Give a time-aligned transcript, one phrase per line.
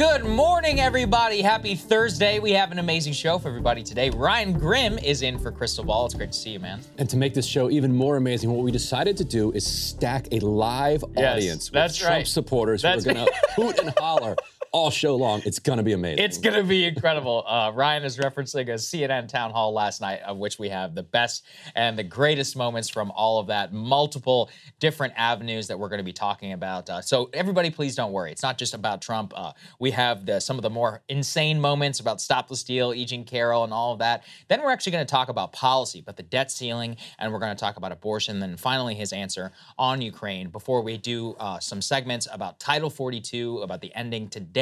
[0.00, 1.42] Good morning, everybody.
[1.42, 2.38] Happy Thursday.
[2.38, 4.08] We have an amazing show for everybody today.
[4.08, 6.06] Ryan Grim is in for Krystal Ball.
[6.06, 6.80] It's great to see you, man.
[6.96, 10.26] And to make this show even more amazing, what we decided to do is stack
[10.32, 12.26] a live Yes, audience with that's Trump right.
[12.26, 14.36] supporters That's who are going to hoot and holler
[14.72, 15.42] all show long.
[15.44, 16.24] It's going to be amazing.
[16.24, 17.44] It's going to be incredible.
[17.46, 21.02] Uh, Ryan is referencing a CNN town hall last night, of which we have the
[21.02, 21.44] best
[21.74, 24.48] and the greatest moments from all of that, multiple
[24.78, 26.88] different avenues that we're going to be talking about.
[26.88, 28.30] Uh, so, everybody, please don't worry.
[28.30, 29.32] It's not just about Trump.
[29.34, 33.04] Uh, we have the, some of the more insane moments about Stop the Steal, E.
[33.04, 34.24] Jean Carroll, and all of that.
[34.48, 37.54] Then we're actually going to talk about policy, but the debt ceiling, and we're going
[37.54, 38.38] to talk about abortion.
[38.38, 43.58] Then finally, his answer on Ukraine before we do uh, some segments about Title 42,
[43.58, 44.59] about the ending today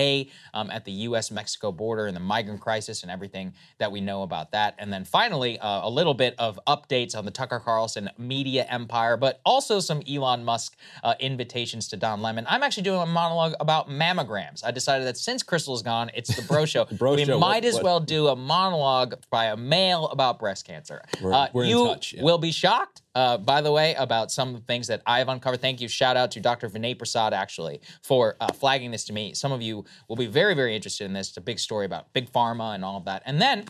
[0.55, 1.31] um, at the U.S.
[1.31, 4.75] Mexico border and the migrant crisis and everything that we know about that.
[4.79, 9.17] And then finally, uh, a little bit of updates on the Tucker Carlson media empire,
[9.17, 12.47] but also some Elon Musk uh, invitations to Don Lemon.
[12.49, 14.65] I'm actually doing a monologue about mammograms.
[14.65, 16.85] I decided that since Krystal's gone, it's the Bro Show.
[16.87, 20.39] Bro we Show, might what- as what- well do a monologue by a male about
[20.39, 21.03] breast cancer.
[21.23, 22.23] We're- Uh, we're in you touch, yeah.
[22.23, 25.61] will be shocked, uh, by the way, about some of the things that I've uncovered.
[25.61, 25.89] Thank you.
[25.89, 26.69] Shout out to Dr.
[26.69, 29.35] Vinay Prasad, actually, for uh, flagging this to me.
[29.35, 31.31] Some of you will be very, very interested in this.
[31.31, 33.25] It's a big story about big pharma and all of that.
[33.27, 33.65] And then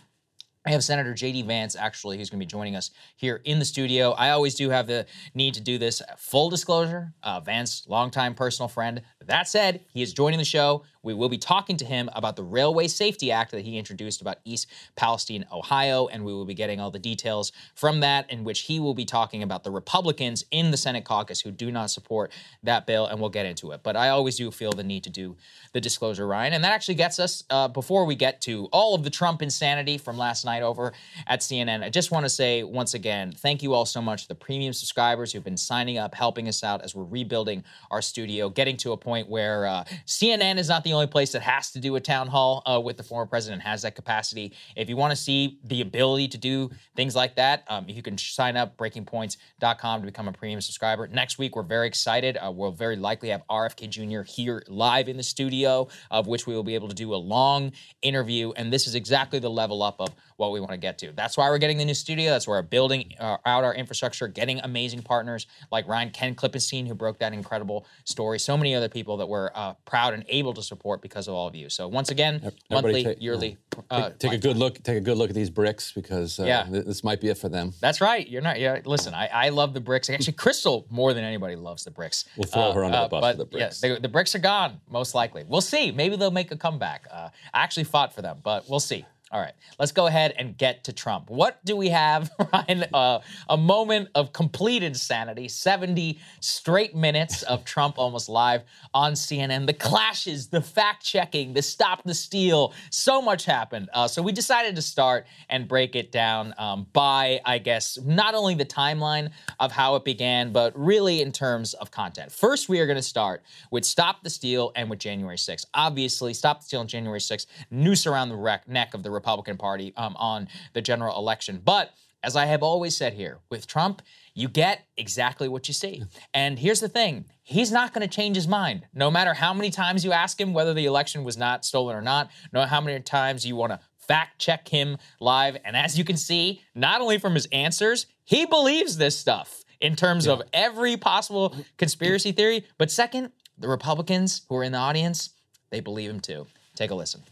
[0.68, 1.44] I have Senator J.D.
[1.44, 4.10] Vance, actually, who's going to be joining us here in the studio.
[4.10, 6.02] I always do have the need to do this.
[6.18, 9.00] Full disclosure uh, Vance, longtime personal friend.
[9.24, 10.84] That said, he is joining the show.
[11.02, 14.38] We will be talking to him about the Railway Safety Act that he introduced about
[14.44, 18.60] East Palestine, Ohio, and we will be getting all the details from that, in which
[18.60, 22.30] he will be talking about the Republicans in the Senate caucus who do not support
[22.62, 23.82] that bill, and we'll get into it.
[23.82, 25.36] But I always do feel the need to do
[25.72, 29.02] the disclosure, Ryan, and that actually gets us uh, before we get to all of
[29.02, 30.92] the Trump insanity from last night over
[31.26, 31.82] at CNN.
[31.82, 35.32] I just want to say once again, thank you all so much the premium subscribers
[35.32, 38.96] who've been signing up, helping us out as we're rebuilding our studio, getting to a
[38.96, 42.28] point where uh, CNN is not the only place that has to do a town
[42.28, 44.52] hall uh, with the former president, has that capacity.
[44.76, 48.18] If you want to see the ability to do things like that, um, you can
[48.18, 51.06] sign up breakingpoints.com to become a premium subscriber.
[51.08, 52.36] Next week, we're very excited.
[52.36, 54.22] Uh, we'll very likely have RFK Jr.
[54.22, 57.72] here live in the studio, of which we will be able to do a long
[58.02, 58.52] interview.
[58.52, 61.12] And this is exactly the level up of what we want to get to.
[61.12, 62.30] That's why we're getting the new studio.
[62.30, 66.86] That's why we're building uh, out our infrastructure, getting amazing partners like Ryan Ken Klippenstein,
[66.86, 68.38] who broke that incredible story.
[68.38, 71.48] So many other people that we're uh, proud and able to support because of all
[71.48, 71.68] of you.
[71.68, 73.56] So once again, Everybody monthly, take- yearly.
[73.90, 74.80] Uh, take, take a good look.
[74.82, 76.62] Take a good look at these bricks because uh, Yeah.
[76.64, 77.72] th- this might be it for them.
[77.80, 78.26] That's right.
[78.28, 78.60] You're not.
[78.60, 78.80] Yeah.
[78.84, 80.08] Listen, I, I love the bricks.
[80.08, 82.26] Actually, Krystal more than anybody loves the bricks.
[82.36, 83.82] We'll throw her under the bus but for the bricks.
[83.82, 84.80] Yeah, they, the bricks are gone.
[84.88, 85.44] Most likely.
[85.48, 85.90] We'll see.
[85.90, 87.06] Maybe they'll make a comeback.
[87.10, 89.04] Uh, I actually fought for them, but we'll see.
[89.30, 91.28] All right, let's go ahead and get to Trump.
[91.28, 92.84] What do we have, Ryan?
[92.94, 98.62] Uh, a moment of complete insanity, 70 straight minutes of Trump almost live
[98.94, 99.66] on CNN.
[99.66, 103.90] The clashes, the fact checking, the stop the steal, so much happened.
[103.92, 108.34] Uh, so we decided to start and break it down um, by, I guess, not
[108.34, 112.32] only the timeline of how it began, but really in terms of content.
[112.32, 115.66] First, we are going to start with Stop the Steal and with January 6th.
[115.74, 119.92] Obviously, Stop the Steal on January 6th, noose around the neck of the Republican Party
[119.96, 121.60] um, on the general election.
[121.64, 121.90] But
[122.22, 124.02] as I have always said here, with Trump,
[124.34, 126.02] you get exactly what you see.
[126.34, 128.86] And here's the thing he's not going to change his mind.
[128.92, 132.02] No matter how many times you ask him whether the election was not stolen or
[132.02, 135.56] not, no matter how many times you want to fact check him live.
[135.64, 139.94] And as you can see, not only from his answers, he believes this stuff in
[139.94, 140.32] terms yeah.
[140.32, 142.64] of every possible conspiracy theory.
[142.78, 145.30] But second, the Republicans who are in the audience,
[145.70, 146.46] they believe him too.
[146.74, 147.22] Take a listen.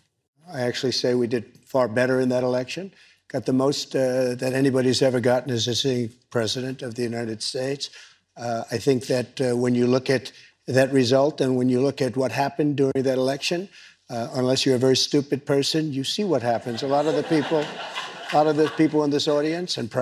[0.52, 2.92] I actually say we did far better in that election.
[3.28, 7.42] Got the most uh, that anybody's ever gotten as a sitting president of the United
[7.42, 7.90] States.
[8.36, 10.30] Uh, I think that uh, when you look at
[10.66, 13.68] that result and when you look at what happened during that election,
[14.08, 16.82] uh, unless you're a very stupid person, you see what happens.
[16.82, 17.64] A lot of the people,
[18.32, 19.92] a lot of the people in this audience, and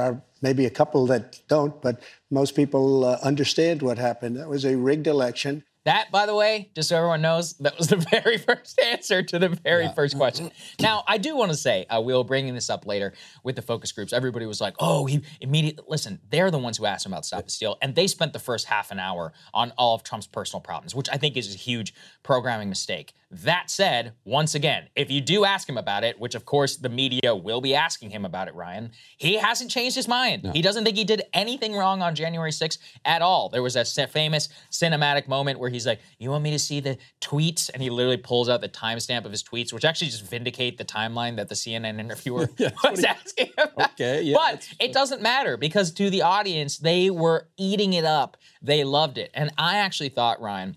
[0.43, 4.37] maybe a couple that don't, but most people uh, understand what happened.
[4.37, 5.65] That was a rigged election.
[5.85, 9.39] That, by the way, just so everyone knows, that was the very first answer to
[9.39, 9.93] the very yeah.
[9.93, 10.51] first question.
[10.81, 13.93] Now, I do want to say, uh, we'll bring this up later with the focus
[13.93, 14.13] groups.
[14.13, 17.45] Everybody was like, oh, he immediately, listen, they're the ones who asked him about Stop
[17.45, 20.61] the Steal, and they spent the first half an hour on all of Trump's personal
[20.61, 21.93] problems, which I think is a huge
[22.23, 23.13] programming mistake.
[23.31, 26.89] That said, once again, if you do ask him about it, which of course the
[26.89, 30.45] media will be asking him about it, Ryan, he hasn't changed his mind.
[30.45, 30.53] No.
[30.53, 33.49] He doesn't think he did anything wrong on January 6th at all.
[33.49, 36.99] There was a famous cinematic moment where he's like, You want me to see the
[37.21, 37.71] tweets?
[37.73, 40.85] And he literally pulls out the timestamp of his tweets, which actually just vindicate the
[40.85, 43.93] timeline that the CNN interviewer yeah, was he, asking about.
[43.93, 44.37] Okay, yeah.
[44.37, 48.37] But it doesn't matter because to the audience, they were eating it up.
[48.63, 49.31] They loved it.
[49.35, 50.77] And I actually thought, Ryan,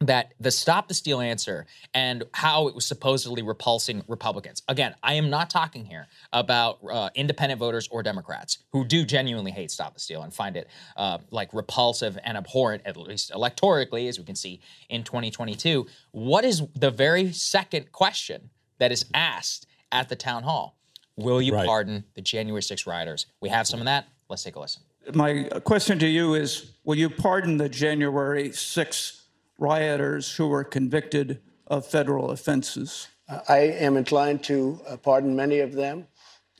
[0.00, 4.62] that the stop the steal answer and how it was supposedly repulsing Republicans.
[4.68, 9.50] Again, I am not talking here about uh, independent voters or Democrats who do genuinely
[9.50, 14.08] hate stop the steal and find it uh, like repulsive and abhorrent, at least electorally,
[14.08, 15.86] as we can see in 2022.
[16.10, 20.76] What is the very second question that is asked at the town hall?
[21.16, 21.66] Will you right.
[21.66, 23.26] pardon the January 6 rioters?
[23.40, 24.08] We have some of that.
[24.28, 24.82] Let's take a listen.
[25.14, 29.23] My question to you is Will you pardon the January 6
[29.58, 33.08] rioters who were convicted of federal offenses?
[33.48, 36.06] I am inclined to uh, pardon many of them.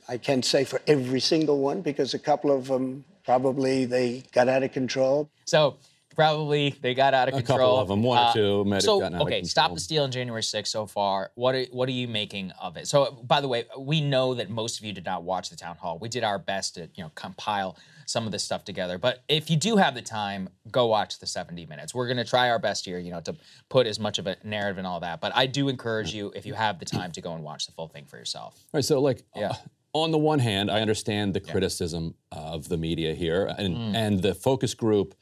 [0.07, 4.47] I can't say for every single one because a couple of them probably they got
[4.47, 5.29] out of control.
[5.45, 5.77] So
[6.15, 7.57] probably they got out of a control.
[7.57, 9.73] A couple of them, one uh, or two, might so, have gotten out okay, stop
[9.73, 11.31] the steal on January 6th so far.
[11.35, 12.87] What are, what are you making of it?
[12.87, 15.75] So, by the way, we know that most of you did not watch the town
[15.77, 15.99] hall.
[15.99, 18.97] We did our best to you know compile some of this stuff together.
[18.97, 21.93] But if you do have the time, go watch the 70 minutes.
[21.93, 23.35] We're going to try our best here, you know, to
[23.69, 25.21] put as much of a narrative and all that.
[25.21, 27.71] But I do encourage you, if you have the time, to go and watch the
[27.71, 28.53] full thing for yourself.
[28.65, 28.85] All right.
[28.85, 29.49] So, like, yeah.
[29.49, 29.53] Uh,
[29.93, 31.51] on the one hand, I understand the yeah.
[31.53, 33.95] criticism of the media here and, mm.
[33.95, 35.15] and the focus group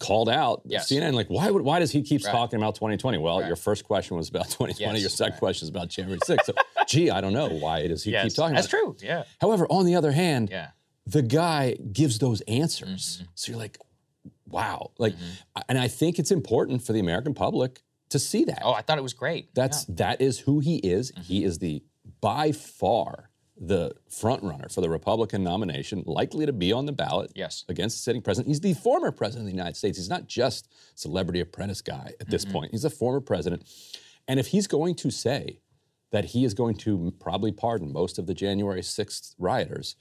[0.00, 0.90] called out yes.
[0.90, 2.32] CNN like why would why does he keep right.
[2.32, 3.18] talking about 2020?
[3.18, 3.46] Well, right.
[3.46, 4.94] your first question was about 2020.
[4.94, 5.00] Yes.
[5.00, 5.38] Your second right.
[5.38, 6.44] question is about January 6th.
[6.44, 6.52] So,
[6.86, 8.24] gee, I don't know why does he yes.
[8.24, 8.54] keep talking.
[8.54, 8.96] That's true.
[9.00, 9.24] Yeah.
[9.40, 10.70] However, on the other hand, yeah
[11.08, 13.16] the guy gives those answers.
[13.16, 13.24] Mm-hmm.
[13.34, 13.78] So you're like,
[14.46, 14.90] wow.
[14.98, 15.60] Like, mm-hmm.
[15.68, 18.60] and I think it's important for the American public to see that.
[18.62, 19.54] Oh, I thought it was great.
[19.54, 19.94] That's yeah.
[19.98, 21.10] that is who he is.
[21.10, 21.22] Mm-hmm.
[21.22, 21.82] He is the
[22.20, 23.27] by far
[23.60, 27.64] the front runner for the Republican nomination, likely to be on the ballot yes.
[27.68, 28.48] against the sitting president.
[28.48, 29.98] He's the former president of the United States.
[29.98, 32.52] He's not just celebrity apprentice guy at this mm-hmm.
[32.52, 32.70] point.
[32.72, 33.68] He's a former president.
[34.26, 35.60] And if he's going to say
[36.10, 39.96] that he is going to probably pardon most of the January 6th rioters,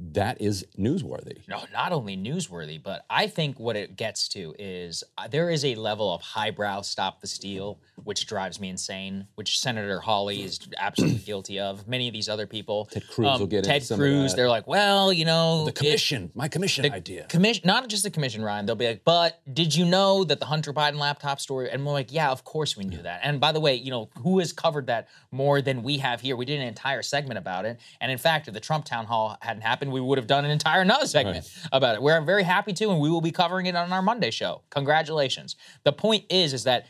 [0.00, 1.38] that is newsworthy.
[1.48, 5.64] No, not only newsworthy, but I think what it gets to is uh, there is
[5.64, 10.60] a level of highbrow stop the steal, which drives me insane, which Senator Hawley is
[10.78, 11.88] absolutely guilty of.
[11.88, 12.86] Many of these other people.
[12.86, 15.64] Ted Cruz um, will get Ted Cruz, they're like, well, you know.
[15.64, 17.26] The commission, it, my commission idea.
[17.28, 18.66] Commission, not just the commission, Ryan.
[18.66, 21.70] They'll be like, but did you know that the Hunter Biden laptop story?
[21.70, 23.20] And we're like, yeah, of course we knew that.
[23.24, 26.36] And by the way, you know, who has covered that more than we have here?
[26.36, 27.80] We did an entire segment about it.
[28.00, 30.50] And in fact, if the Trump town hall hadn't happened, we would have done an
[30.50, 31.68] entire another segment right.
[31.72, 32.02] about it.
[32.02, 34.62] We're very happy to, and we will be covering it on our Monday show.
[34.70, 35.56] Congratulations.
[35.84, 36.86] The point is, is that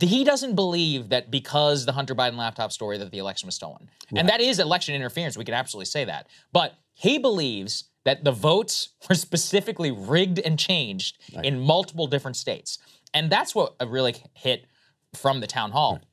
[0.00, 3.88] he doesn't believe that because the Hunter Biden laptop story that the election was stolen.
[4.10, 4.20] Right.
[4.20, 5.36] And that is election interference.
[5.36, 6.26] We can absolutely say that.
[6.52, 11.44] But he believes that the votes were specifically rigged and changed right.
[11.44, 12.78] in multiple different states.
[13.14, 14.66] And that's what uh, really hit
[15.14, 15.94] from the town hall.
[15.94, 16.04] Right.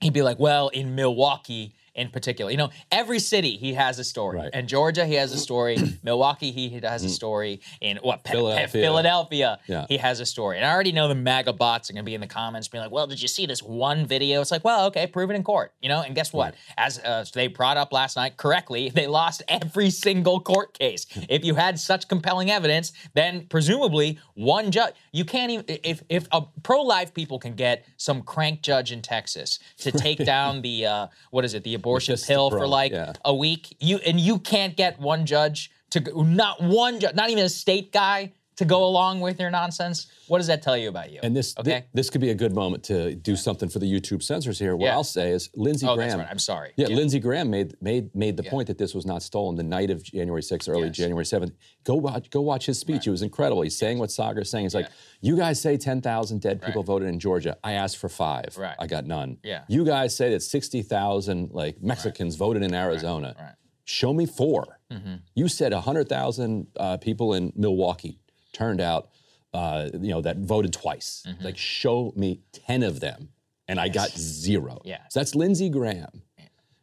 [0.00, 2.50] He'd be like, well, in Milwaukee, in particular.
[2.50, 4.38] You know, every city he has a story.
[4.38, 4.54] Right.
[4.54, 5.76] In Georgia, he has a story.
[6.02, 7.60] Milwaukee, he has a story.
[7.80, 8.82] In what Philadelphia.
[8.82, 9.86] Philadelphia, Yeah.
[9.88, 10.56] he has a story.
[10.56, 12.82] And I already know the MAGA bots are going to be in the comments being
[12.82, 14.40] like, well, did you see this one video?
[14.40, 15.72] It's like, well, okay, prove it in court.
[15.82, 16.54] You know, and guess what?
[16.76, 21.06] As uh, they brought up last night correctly, they lost every single court case.
[21.28, 26.28] if you had such compelling evidence, then presumably one judge, you can't even, if, if
[26.30, 30.86] a pro life people can get some crank judge in Texas to take down the,
[30.86, 33.12] uh, what is it, the abortion Just pill for like yeah.
[33.24, 37.30] a week, you and you can't get one judge to go, not one judge, not
[37.30, 40.08] even a state guy to go along with your nonsense.
[40.26, 41.20] What does that tell you about you?
[41.22, 41.84] And this, thi- okay.
[41.94, 44.74] this could be a good moment to do something for the YouTube censors here.
[44.74, 44.94] What Yeah.
[44.94, 46.08] I'll say is Lindsey Oh, Graham.
[46.10, 46.28] that's right.
[46.28, 46.72] I'm sorry.
[46.76, 46.96] Yeah, Yeah.
[46.96, 50.02] Lindsey Graham made made made the point that this was not stolen the night of
[50.02, 50.96] January 6th, early Yes.
[50.96, 51.52] January 7th.
[51.84, 53.06] Go watch go watch his speech.
[53.06, 53.62] It was incredible.
[53.62, 54.64] He's saying what Saagar is saying.
[54.64, 54.88] He's like,
[55.20, 57.56] you guys say 10,000 dead people voted in Georgia.
[57.62, 58.56] I asked for five.
[58.58, 58.74] Right.
[58.78, 59.38] I got none.
[59.44, 59.62] Yeah.
[59.68, 63.34] You guys say that 60,000 like Mexicans voted in Arizona.
[63.38, 63.54] Right.
[63.84, 65.14] Show me 4 Mm-hmm.
[65.34, 68.18] You said 100,000 uh, people in Milwaukee
[68.58, 69.08] turned out,
[69.54, 71.24] uh, you know, that voted twice.
[71.26, 71.44] Mm-hmm.
[71.44, 73.28] Like, show me 10 of them.
[73.70, 74.80] And I got zero.
[74.84, 75.02] Yeah.
[75.10, 76.22] So that's Lindsey Graham.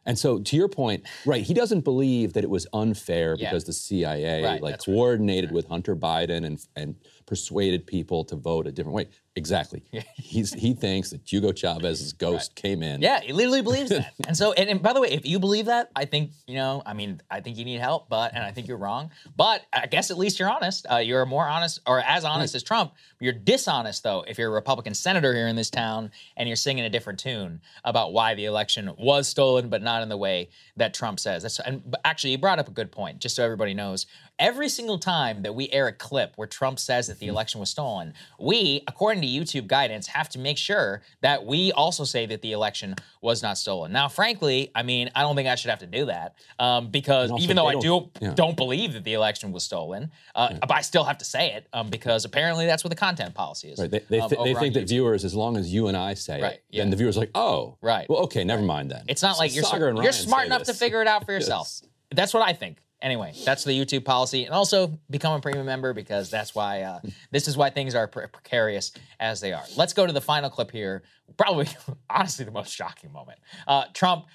[0.08, 1.42] And so, to your point, right?
[1.42, 3.50] He doesn't believe that it was unfair Yeah.
[3.50, 4.94] because the CIA Right, like that's right.
[4.94, 6.94] coordinated with Hunter Biden and and
[7.26, 9.08] persuaded people to vote a different way.
[9.36, 9.82] Exactly.
[10.16, 13.02] He's he thinks that Hugo Chavez's ghost came in.
[13.02, 14.14] Yeah, he literally believes that.
[14.26, 16.82] and so, and, and by the way, if you believe that, I think you know.
[16.86, 19.10] I mean, I think you need help, but and I think you're wrong.
[19.36, 20.86] But I guess at least you're honest.
[20.90, 22.94] Uh, you're more honest, or as honest as Trump.
[23.20, 26.84] You're dishonest though if you're a Republican senator here in this town and you're singing
[26.84, 30.94] a different tune about why the election was stolen, but not in the way that
[30.94, 31.42] Trump says.
[31.42, 33.18] That's, and actually, you brought up a good point.
[33.18, 34.06] Just so everybody knows,
[34.38, 37.70] every single time that we air a clip where Trump says that the election was
[37.70, 42.42] stolen, we, according to YouTube guidance, have to make sure that we also say that
[42.42, 43.92] the election was not stolen.
[43.92, 47.30] Now, frankly, I mean, I don't think I should have to do that um, because
[47.38, 48.34] even though I do don't- yeah.
[48.34, 51.66] don't believe that the election was stolen, uh, but I still have to say it
[51.72, 53.78] um, because apparently that's what the content policy is.
[53.78, 53.90] Right.
[53.90, 54.88] They, they, um, they think that YouTube.
[54.88, 56.82] viewers, as long as you and I say Right, it, yeah.
[56.82, 58.08] then the viewer's like, oh, Right.
[58.08, 59.04] Well, okay, never mind then.
[59.08, 61.68] It's not like you're and you're smart enough to figure it out for yourself.
[61.82, 61.90] Yes.
[62.14, 62.78] That's what I think.
[63.02, 67.00] Anyway, that's the YouTube policy, and also become a premium member because that's why uh,
[67.30, 69.64] this is why things are pre- precarious as they are.
[69.76, 71.02] Let's go to the final clip here.
[71.36, 71.68] Probably,
[72.10, 73.38] honestly, the most shocking moment.
[73.66, 74.26] Uh, Trump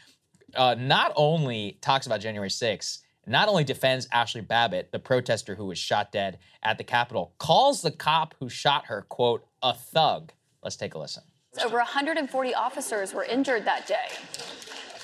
[0.56, 5.65] uh, not only talks about January 6th, not only defends Ashley Babbitt, the protester who
[5.65, 10.32] was shot dead at the Capitol, calls the cop who shot her, quote, a thug.
[10.63, 11.24] Let's take a listen.
[11.63, 14.08] Over 140 officers were injured that day.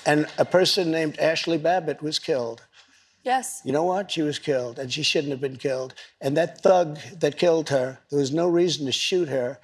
[0.06, 2.62] And a person named Ashley Babbitt was killed.
[3.28, 3.60] Yes.
[3.62, 4.10] You know what?
[4.10, 5.92] She was killed, and she shouldn't have been killed.
[6.18, 9.60] And that thug that killed her, there was no reason to shoot her.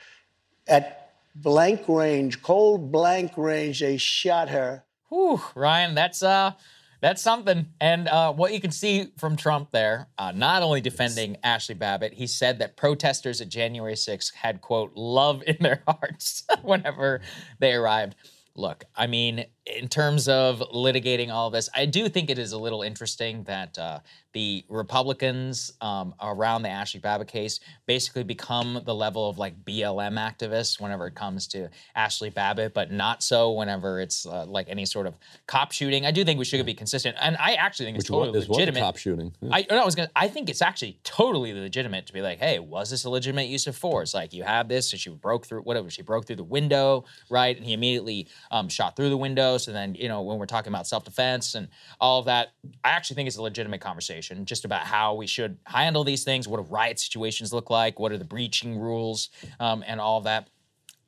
[0.69, 4.85] At blank range, cold blank range, they shot her.
[5.09, 6.53] Whew, Ryan, that's uh
[7.01, 7.69] that's something.
[7.81, 12.13] And uh, what you can see from Trump there, uh, not only defending Ashley Babbitt,
[12.13, 17.23] he said that protesters at January 6th had quote love in their hearts whenever
[17.61, 18.15] they arrived.
[18.57, 22.59] Look, I mean, in terms of litigating all this, I do think it is a
[22.59, 24.01] little interesting that uh,
[24.35, 30.19] the Republicans um, around the Ashley Babbitt case basically become the level of like BLM
[30.19, 34.85] activists whenever it comes to Ashley Babbitt, but not so whenever it's uh, like any
[34.85, 35.15] sort of
[35.47, 36.05] cop shooting.
[36.05, 38.49] I do think we should be consistent, and I actually think it's Which totally one
[38.49, 38.81] legitimate.
[38.81, 39.33] cop shooting.
[39.41, 39.51] Yeah.
[39.53, 40.11] I, no, I was gonna.
[40.15, 43.67] I think it's actually totally legitimate to be like, hey, was this a legitimate use
[43.67, 44.13] of force?
[44.13, 45.89] Like, you have this, and she broke through whatever.
[45.89, 47.57] She broke through the window, right?
[47.57, 49.54] And he immediately um, shot through the window.
[49.59, 51.69] So then, you know, when we're talking about self-defense and
[52.01, 55.59] all of that, I actually think it's a legitimate conversation just about how we should
[55.67, 56.49] handle these things.
[56.49, 57.99] What do riot situations look like?
[57.99, 59.31] What are the breaching rules
[59.61, 60.49] um, and all of that?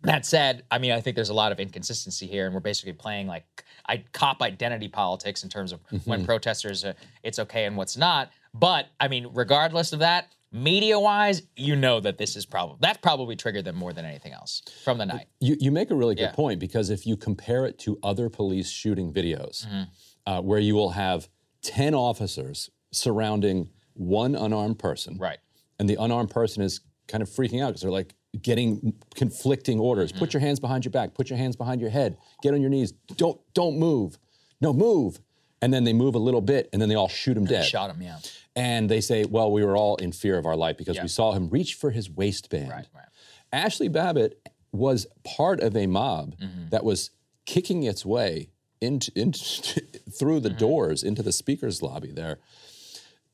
[0.03, 2.93] That said, I mean, I think there's a lot of inconsistency here, and we're basically
[2.93, 3.45] playing like
[3.89, 8.31] I, cop identity politics in terms of when protesters, uh, it's okay and what's not.
[8.55, 13.37] But I mean, regardless of that, media-wise, you know that this is probably that probably
[13.37, 15.27] triggered them more than anything else from the night.
[15.41, 16.33] You, you make a really good Yeah.
[16.33, 19.83] point because if you compare it to other police shooting videos, Mm-hmm.
[20.27, 21.29] uh, where you will have
[21.63, 25.39] 10 officers surrounding one unarmed person, Right.
[25.79, 30.11] and the unarmed person is kind of freaking out because they're like getting conflicting orders.
[30.11, 30.19] Mm-hmm.
[30.19, 31.15] Put your hands behind your back.
[31.15, 32.19] Put your hands behind your head.
[32.43, 32.93] Get on your knees.
[33.17, 34.19] Don't don't move.
[34.61, 35.21] No, move.
[35.63, 37.65] And then they move a little bit, and then they all shoot him dead.
[37.65, 38.19] Shot him, yeah.
[38.57, 41.03] And they say, well, we were all in fear of our life because Yeah.
[41.03, 42.71] we saw him reach for his waistband.
[42.71, 43.05] Right, right.
[43.53, 44.41] Ashley Babbitt
[44.73, 46.71] was part of a mob Mm-hmm.
[46.71, 47.11] that was
[47.45, 48.49] kicking its way
[48.81, 49.39] into, into
[50.11, 50.43] through Mm-hmm.
[50.45, 52.39] the doors into the speaker's lobby there.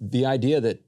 [0.01, 0.83] The idea that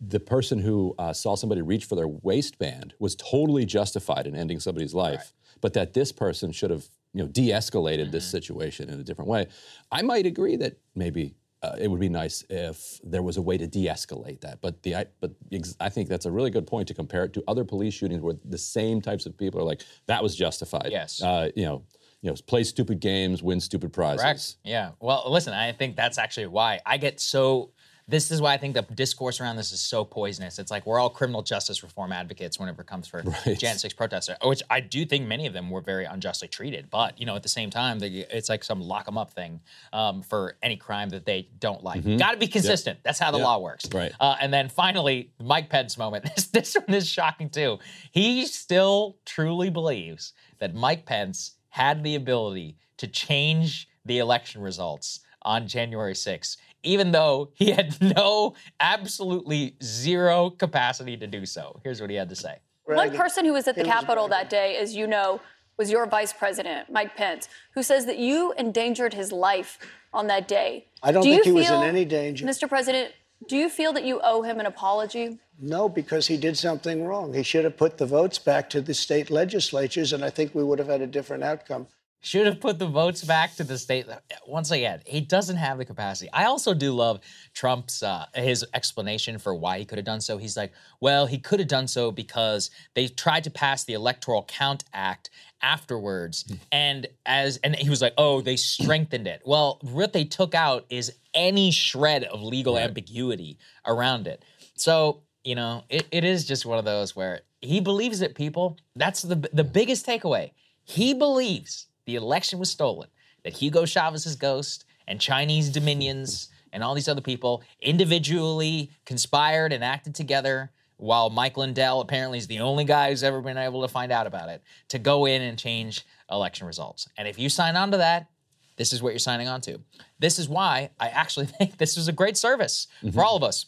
[0.00, 4.58] the person who uh, saw somebody reach for their waistband was totally justified in ending
[4.58, 9.04] somebody's life, but that this person should have you know de-escalated this situation in a
[9.04, 9.46] different way.
[9.92, 13.56] I might agree that maybe uh, it would be nice if there was a way
[13.58, 14.60] to de-escalate that.
[14.60, 17.32] But the I, but ex- I think that's a really good point to compare it
[17.34, 20.88] to other police shootings where the same types of people are like that was justified.
[20.90, 21.22] Yes.
[21.22, 21.84] Uh, you know.
[22.22, 24.22] You know, play stupid games, win stupid prizes.
[24.22, 24.56] Correct.
[24.64, 24.92] Yeah.
[24.98, 27.72] Well, listen, I think that's actually why I get so.
[28.06, 30.58] This is why I think the discourse around this is so poisonous.
[30.58, 33.58] It's like we're all criminal justice reform advocates whenever it comes for Right.
[33.58, 36.90] Jan 6 protesters, which I do think many of them were very unjustly treated.
[36.90, 39.60] But, you know, at the same time, they, it's like some lock them up thing
[39.94, 42.04] um, for any crime that they don't like.
[42.18, 42.98] Got to be consistent.
[43.04, 43.44] That's how the Yeah.
[43.44, 43.86] law works.
[43.90, 44.12] Right.
[44.20, 46.24] Uh, and then finally, Mike Pence moment.
[46.34, 47.78] This, this one is shocking too.
[48.10, 55.20] He still truly believes that Mike Pence had the ability to change the election results
[55.42, 61.80] on January 6th, even though he had no, absolutely zero capacity to do so.
[61.82, 62.58] Here's what he had to say.
[62.84, 65.40] One person who was at the Capitol that day, as you know,
[65.76, 69.78] was your vice president, Mike Pence, who says that you endangered his life
[70.12, 70.86] on that day.
[71.02, 72.46] I don't Do think you he was in any danger.
[72.46, 72.68] Mr.
[72.68, 73.12] President,
[73.48, 75.38] do you feel that you owe him an apology?
[75.58, 77.34] No, because he did something wrong.
[77.34, 80.64] He should have put the votes back to the state legislatures, and I think we
[80.64, 81.86] would have had a different outcome.
[82.24, 84.06] Should have put the votes back to the state.
[84.46, 86.30] Once again, he doesn't have the capacity.
[86.32, 87.20] I also do love
[87.52, 90.38] Trump's uh, his explanation for why he could have done so.
[90.38, 94.42] He's like, well, he could have done so because they tried to pass the Electoral
[94.44, 95.28] Count Act
[95.60, 99.42] afterwards, and as and he was like, oh, they strengthened it.
[99.44, 104.42] Well, what they took out is any shred of legal ambiguity around it.
[104.76, 108.34] So you know, it, it is just one of those where he believes it.
[108.34, 110.52] People, that's the the biggest takeaway.
[110.84, 113.08] He believes the election was stolen,
[113.42, 119.84] that Hugo Chavez's ghost and Chinese dominions and all these other people individually conspired and
[119.84, 123.88] acted together, while Mike Lindell apparently is the only guy who's ever been able to
[123.88, 127.08] find out about it, to go in and change election results.
[127.16, 128.28] And if you sign on to that,
[128.76, 129.80] this is what you're signing on to.
[130.18, 133.20] This is why I actually think this is a great service for mm-hmm.
[133.20, 133.66] all of us.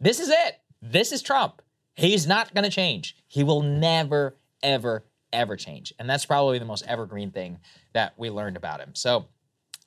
[0.00, 0.60] This is it.
[0.82, 1.62] This is Trump.
[1.94, 3.16] He's not going to change.
[3.26, 5.04] He will never, ever,
[5.36, 5.92] ever change.
[5.98, 7.58] And that's probably the most evergreen thing
[7.92, 8.94] that we learned about him.
[8.94, 9.26] So,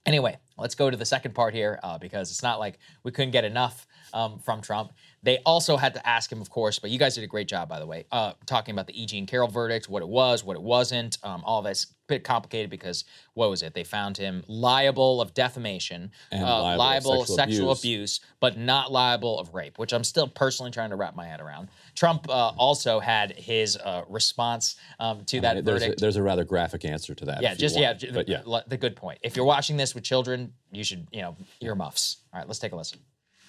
[0.05, 3.31] anyway, let's go to the second part here uh, because it's not like we couldn't
[3.31, 4.93] get enough um, from Trump.
[5.21, 7.67] They also had to ask him, of course, but you guys did a great job,
[7.67, 9.05] by the way, uh, talking about the E.
[9.05, 11.17] Jean Carroll verdict, what it was, what it wasn't.
[11.23, 13.03] Um, all that's a bit complicated because
[13.34, 13.73] what was it?
[13.73, 17.79] They found him liable of defamation, And uh, liable of liable sexual sexual abuse.
[17.82, 21.41] abuse, but not liable of rape, which I'm still personally trying to wrap my head
[21.41, 21.69] around.
[21.95, 26.01] Trump uh, also had his uh, response um, to that there's, a, verdict.
[26.01, 27.41] there's a rather graphic answer to that.
[27.41, 27.99] yeah, just yeah, want.
[27.99, 28.41] j- but yeah.
[28.45, 29.19] the, the good point.
[29.21, 32.17] If you're watching this with children, you should, you know, earmuffs.
[32.34, 32.99] All right, let's take a listen.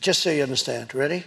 [0.00, 1.24] Just so you understand, ready?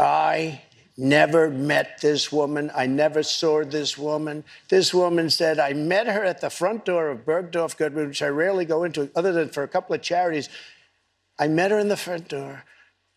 [0.00, 0.62] I
[0.96, 2.70] never met this woman.
[2.74, 4.44] I never saw this woman.
[4.68, 8.28] This woman said, I met her at the front door of Bergdorf Goodman, which I
[8.28, 10.48] rarely go into other than for a couple of charities.
[11.38, 12.64] I met her in the front door.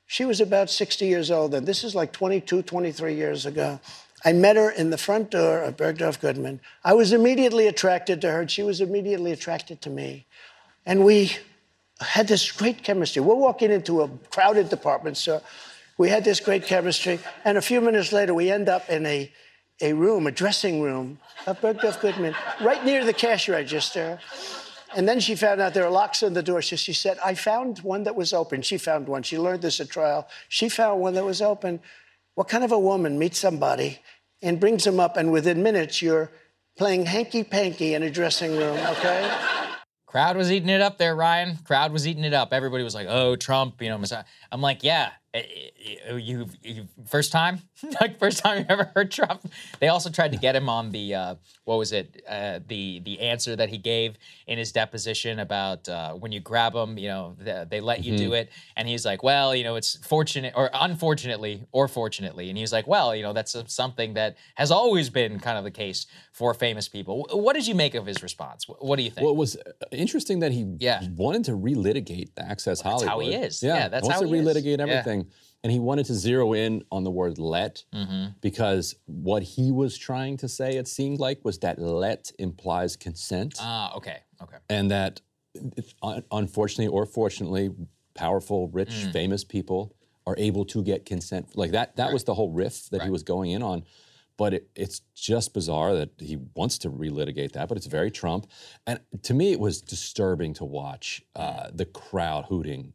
[0.06, 1.66] She was about 60 years old then.
[1.66, 3.80] This is like 22, 23 years ago.
[4.26, 6.62] I met her in the front door of Bergdorf Goodman.
[6.84, 10.26] I was immediately attracted to her, and she was immediately attracted to me.
[10.86, 11.32] And we
[12.00, 13.22] had this great chemistry.
[13.22, 15.42] We're walking into a crowded department store.
[15.98, 17.20] We had this great chemistry.
[17.46, 19.32] And a few minutes later, we end up in a,
[19.82, 24.20] a room, a dressing room of Bergdorf Goodman, right near the cash register.
[24.96, 26.62] And then she found out there were locks on the door.
[26.62, 28.62] So she said, I found one that was open.
[28.62, 29.24] She found one.
[29.24, 30.28] She learned this at trial.
[30.50, 31.80] She found one that was open.
[32.36, 34.00] What kind of a woman meets somebody
[34.42, 36.30] and brings them up, and within minutes, you're
[36.78, 39.32] playing hanky panky in a dressing room, okay?
[40.06, 41.58] Crowd was eating it up there, Ryan.
[41.64, 42.54] Crowd was eating it up.
[42.54, 44.00] Everybody was like, "Oh, Trump," you know.
[44.52, 45.12] I'm like, "Yeah,
[46.16, 47.62] you, you first time,
[48.02, 49.42] like first time you ever heard Trump."
[49.80, 52.24] They also tried to get him on the uh, what was it?
[52.28, 54.16] Uh, the the answer that he gave
[54.48, 58.16] in his deposition about uh, when you grab them, you know, th- they let you
[58.18, 62.58] do it, and he's like, "Well, you know, it's fortunate or unfortunately or fortunately," and
[62.58, 65.72] he's like, "Well, you know, that's uh, something that has always been kind of the
[65.72, 68.66] case for famous people." What did you make of his response?
[68.68, 69.26] What do you think?
[69.26, 71.02] Well, it was uh, interesting that he Yeah.
[71.16, 73.64] wanted to relitigate the Access that's how he is.
[73.64, 74.46] Yeah, that's wants how to he is.
[74.46, 75.23] relitigate Yeah.
[75.64, 78.32] And he wanted to zero in on the word let Mm-hmm.
[78.42, 83.56] because what he was trying to say, it seemed like, was that let implies consent.
[83.60, 84.58] Ah, okay, okay.
[84.70, 85.22] and that
[86.32, 87.70] unfortunately or fortunately
[88.16, 89.14] powerful rich Mm.
[89.14, 89.96] famous people
[90.26, 93.24] are able to get consent like that that was the whole riff that he was
[93.24, 93.84] going in on
[94.38, 98.48] but it, it's just bizarre that he wants to relitigate that but it's very trump
[98.88, 102.94] and to me it was disturbing to watch uh, the crowd hooting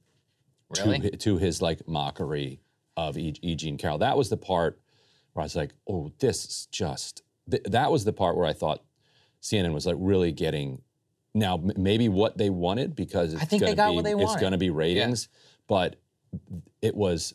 [0.76, 1.00] Really?
[1.00, 2.61] to, to his like mockery
[2.96, 3.35] of E.
[3.42, 3.54] e.
[3.54, 3.98] Jean Carroll.
[3.98, 4.81] That was the part
[5.33, 7.22] where I was like, oh, this is just.
[7.50, 8.83] Th- that was the part where I thought
[9.42, 10.83] CNN was like really getting
[11.35, 14.04] now m- maybe what they wanted because it's I think they gonna got be, what
[14.04, 15.28] they it's going to be ratings,
[15.66, 15.96] but
[16.83, 17.35] it was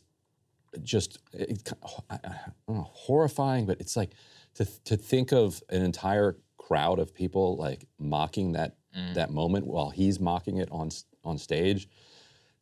[0.83, 3.65] just it, don't know, horrifying.
[3.65, 4.11] But it's like
[4.55, 9.15] to to think of an entire crowd of people like mocking that Mm.
[9.15, 10.89] that moment while he's mocking it on
[11.23, 11.89] on stage.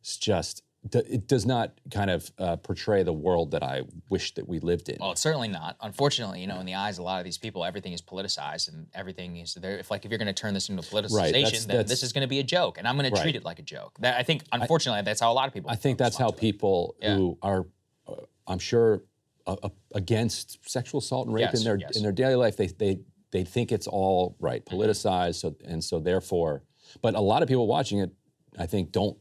[0.01, 4.47] It's just it does not kind of uh, portray the world that I wish that
[4.49, 4.97] we lived in.
[4.99, 5.77] Well, it's certainly not.
[5.79, 8.67] Unfortunately, you know, in the eyes of a lot of these people, everything is politicized,
[8.73, 9.77] and everything is there.
[9.77, 12.01] If like if you're going to turn this into politicization, Right, that's- then that's- this
[12.01, 13.95] is going to be a joke, and I'm going to treat it like a joke.
[13.99, 15.69] That I think, unfortunately, that's how a lot of people.
[15.69, 16.37] I think that's how it.
[16.37, 17.15] people Yeah.
[17.15, 17.67] who are,
[18.07, 18.13] uh,
[18.47, 19.03] I'm sure,
[19.45, 21.95] uh, uh, against sexual assault and rape Yes, in their yes.
[21.95, 24.75] in their daily life, they they they think it's all right, Mm-hmm.
[24.81, 25.35] politicized.
[25.35, 26.63] So and so therefore,
[27.03, 28.09] but a lot of people watching it,
[28.57, 29.15] I think, don't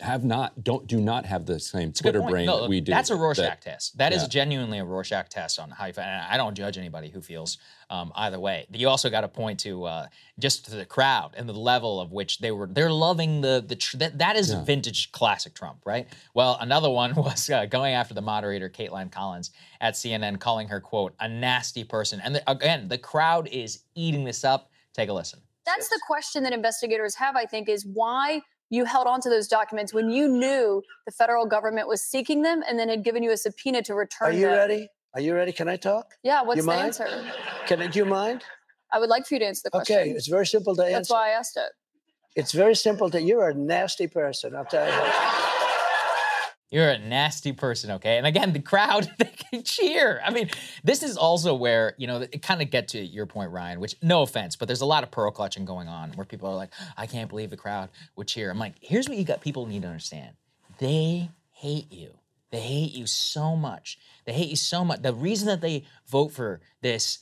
[0.00, 2.68] have not don't do not have the same It's a good Twitter brain No, that
[2.68, 2.90] we do.
[2.90, 3.96] That's a Rorschach that- test.
[3.98, 4.28] That is yeah.
[4.28, 6.02] genuinely a Rorschach test on how you feel.
[6.02, 7.58] And I don't judge anybody who feels
[7.90, 8.66] um, either way.
[8.72, 10.06] You also got to point to uh,
[10.38, 12.66] just to the crowd and the level of which they were.
[12.66, 16.08] They're loving the the tr- that, that is vintage classic Trump, right?
[16.34, 20.80] Well, another one was uh, going after the moderator Kaitlan Collins at CNN, calling her
[20.80, 22.20] quote a nasty person.
[22.24, 24.70] And the, again, the crowd is eating this up.
[24.92, 25.40] Take a listen.
[25.64, 29.48] That's the question that investigators have, I think, is why you held on to those
[29.48, 33.30] documents when you knew the federal government was seeking them and then had given you
[33.30, 34.36] a subpoena to return them.
[34.36, 34.56] Are you them.
[34.56, 34.88] ready?
[35.14, 35.52] Are you ready?
[35.52, 36.14] Can I talk?
[36.22, 36.86] Yeah, what's You the mind?
[36.86, 37.24] answer?
[37.66, 38.42] Can I, do you mind?
[38.92, 39.96] I would like for you to answer the question.
[39.96, 40.94] Okay, it's very simple to answer.
[40.94, 41.70] That's why I asked it.
[42.36, 43.20] It's very simple to.
[43.20, 44.56] You're a nasty person.
[44.56, 44.92] I'll tell you.
[46.74, 48.18] You're a nasty person, okay?
[48.18, 50.20] And again, the crowd they can cheer.
[50.24, 50.50] I mean,
[50.82, 53.78] this is also where you know it kind of get to your point, Ryan.
[53.78, 56.56] Which, no offense, but there's a lot of pearl clutching going on where people are
[56.56, 59.40] like, "I can't believe the crowd would cheer." I'm like, here's what you got.
[59.40, 60.34] People need to understand:
[60.78, 62.10] they hate you.
[62.50, 63.96] They hate you so much.
[64.24, 65.00] They hate you so much.
[65.00, 67.20] The reason that they vote for this,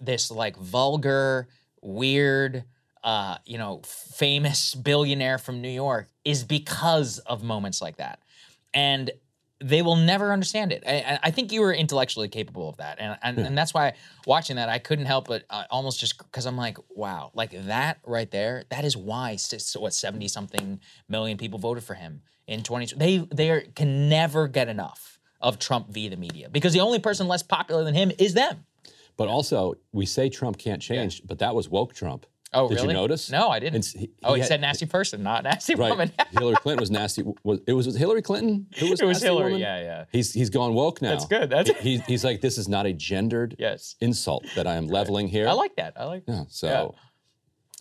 [0.00, 1.48] this like vulgar,
[1.80, 2.62] weird,
[3.02, 8.20] uh, you know, famous billionaire from New York is because of moments like that
[8.74, 9.10] and
[9.60, 10.82] they will never understand it.
[10.86, 13.94] I, I- think you were intellectually capable of that, and and, and that's why
[14.26, 17.98] watching that I couldn't help but uh, almost just because I'm like, wow, like that
[18.04, 18.64] right there.
[18.70, 19.38] That is why
[19.76, 22.92] what seventy something million people voted for him in twenty.
[22.94, 26.98] They they are, can never get enough of Trump via the media because the only
[26.98, 28.64] person less popular than him is them.
[29.16, 32.26] But also, we say Trump can't change, but that was woke Trump.
[32.54, 32.88] Oh, Did really?
[32.88, 33.30] you notice?
[33.30, 33.86] No, I didn't.
[33.86, 35.90] He- oh, he he, had- said nasty person, not nasty Right.
[35.90, 36.12] woman.
[36.32, 37.24] Hillary Clinton was nasty.
[37.44, 39.60] Was, it was Hillary Clinton who was It was nasty Hillary, woman?
[39.60, 40.04] yeah, yeah.
[40.12, 41.10] He's he's gone woke now.
[41.10, 43.96] That's good, that's- He- he's he's like this is not a gendered Yes.
[44.00, 45.48] insult that I am leveling here.
[45.48, 45.94] I like that.
[45.96, 46.26] I like.
[46.26, 46.32] That.
[46.32, 46.44] Yeah.
[46.48, 46.66] So.
[46.94, 46.98] Yeah.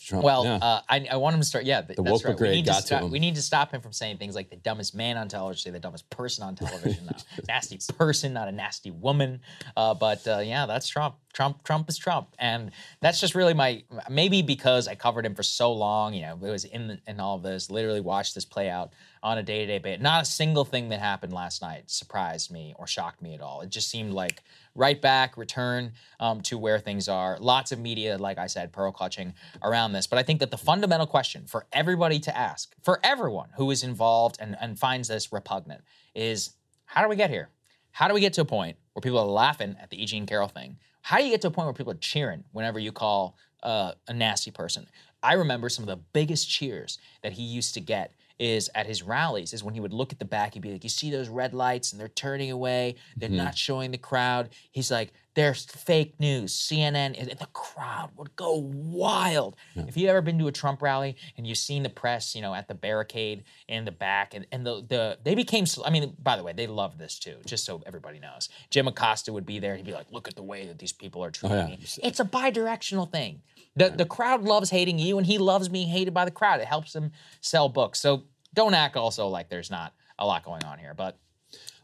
[0.03, 0.55] Trump, Well, yeah.
[0.55, 1.63] uh, I, I want him to start.
[1.63, 2.33] Yeah, The that's woke right.
[2.33, 3.11] We brigade need, got to to stop, him.
[3.11, 5.79] we need to stop him from saying things like the dumbest man on television, the
[5.79, 7.07] dumbest person on television,
[7.47, 9.41] nasty person, not a nasty woman.
[9.77, 11.17] Uh, but uh, yeah, that's Trump.
[11.33, 15.43] Trump, Trump is Trump, and that's just really my maybe because I covered him for
[15.43, 16.13] so long.
[16.13, 17.71] You know, it was in in all of this.
[17.71, 20.01] Literally watched this play out on a day to day basis.
[20.01, 23.61] Not a single thing that happened last night surprised me or shocked me at all.
[23.61, 24.43] It just seemed like
[24.75, 27.37] right back, return um, to where things are.
[27.39, 30.07] Lots of media, like I said, pearl clutching around this.
[30.07, 33.83] But I think that the fundamental question for everybody to ask, for everyone who is
[33.83, 35.81] involved and, and finds this repugnant,
[36.15, 37.49] is how do we get here?
[37.91, 40.05] How do we get to a point where people are laughing at the E.
[40.05, 40.77] Jean Carroll thing?
[41.01, 43.93] How do you get to a point where people are cheering whenever you call uh,
[44.07, 44.87] a nasty person?
[45.23, 49.03] I remember some of the biggest cheers that he used to get is at his
[49.03, 51.29] rallies is when he would look at the back he'd be like you see those
[51.29, 53.55] red lights and they're turning away they're not mm-hmm.
[53.55, 54.49] showing the crowd.
[54.71, 59.55] He's like there's fake news cnn and the crowd would go wild.
[59.75, 62.53] If you've ever been to a trump rally and you've seen the press you know
[62.53, 66.35] at the barricade in the back and, and the, the they became i mean by
[66.35, 68.49] the way they loved this too just so everybody knows.
[68.69, 70.91] Jim acosta would be there and he'd be like look at the way that these
[70.91, 71.67] people are treating yeah.
[71.67, 73.41] me it's a bi-directional thing
[73.75, 76.67] the, the crowd loves hating you and he loves being hated by the crowd it
[76.67, 80.77] helps him sell books so don't act also like there's not a lot going on
[80.77, 81.17] here but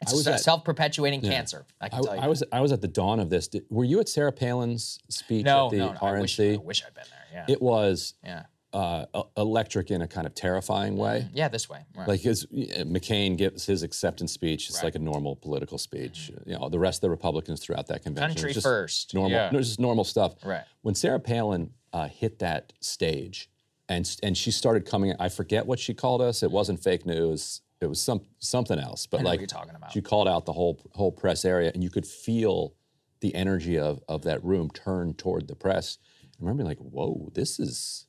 [0.02, 2.82] it's a at- self-perpetuating cancer i can I, tell you I was I was at
[2.82, 3.48] the dawn of this.
[3.48, 6.54] Did, were you at Sarah Palin's speech no at the no, no I, wish, RNC?
[6.56, 9.06] I wish i'd been there yeah It was yeah uh,
[9.38, 11.22] electric in a kind of terrifying way.
[11.22, 12.08] Mm, yeah this way right.
[12.08, 14.70] Like his uh, McCain gives his acceptance speech.
[14.70, 16.32] It's like a normal political speech.
[16.34, 16.50] Mm-hmm.
[16.50, 18.36] You know, the rest of the Republicans throughout that convention.
[18.36, 19.32] Country just first, Normal.
[19.32, 19.50] yeah.
[19.52, 20.36] No, just normal stuff.
[20.44, 20.64] Right.
[20.82, 23.50] When Sarah Palin uh, hit that stage,
[23.90, 25.14] and and she started coming.
[25.20, 26.44] I forget what she called us.
[26.44, 27.62] It wasn't fake news.
[27.80, 29.06] It was some something else.
[29.06, 29.92] But I know what like you're talking about.
[29.92, 32.74] she called out the whole whole press area, and you could feel
[33.20, 36.00] the energy of of that room turn toward the press.
[36.24, 38.07] I remember being like, whoa, this is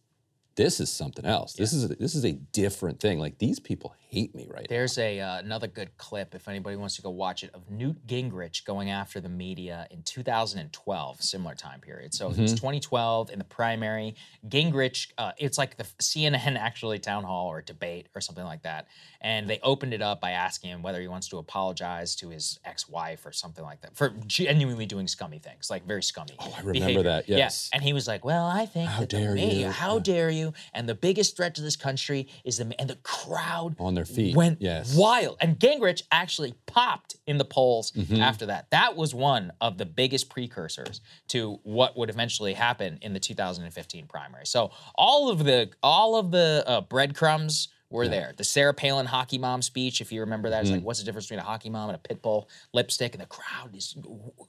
[0.58, 1.52] this is something else.
[1.52, 3.20] This is a, this is a different thing.
[3.20, 6.96] Like these people hate me right There's a uh, another good clip if anybody wants
[6.96, 11.80] to go watch it of Newt Gingrich going after the media in 2012, similar time
[11.80, 12.12] period.
[12.14, 12.56] So it was Mhm.
[12.56, 14.16] 2012 in the primary.
[14.48, 18.86] Gingrich, uh, it's like the CNN actually town hall or debate or something like that,
[19.20, 22.58] and they opened it up by asking him whether he wants to apologize to his
[22.64, 26.34] ex-wife or something like that for genuinely doing scummy things, like very scummy.
[26.40, 27.68] Oh, I remember that, yes.
[27.72, 27.76] Yeah.
[27.76, 30.47] And he was like, "Well, I think How that the media, you." how dare you?
[30.74, 34.36] And the biggest threat to this country is the and the crowd on their feet.
[34.36, 34.94] went yes.
[34.96, 35.36] wild.
[35.40, 38.18] And Gingrich actually popped in the polls Mhm.
[38.20, 38.70] after that.
[38.70, 44.06] That was one of the biggest precursors to what would eventually happen in the 2015
[44.06, 44.46] primary.
[44.46, 48.34] So all of the all of the uh, breadcrumbs were there.
[48.36, 50.84] The Sarah Palin hockey mom speech, if you remember that, it's like, Mhm.
[50.84, 53.14] what's the difference between a hockey mom and a pit bull lipstick?
[53.14, 53.96] And the crowd is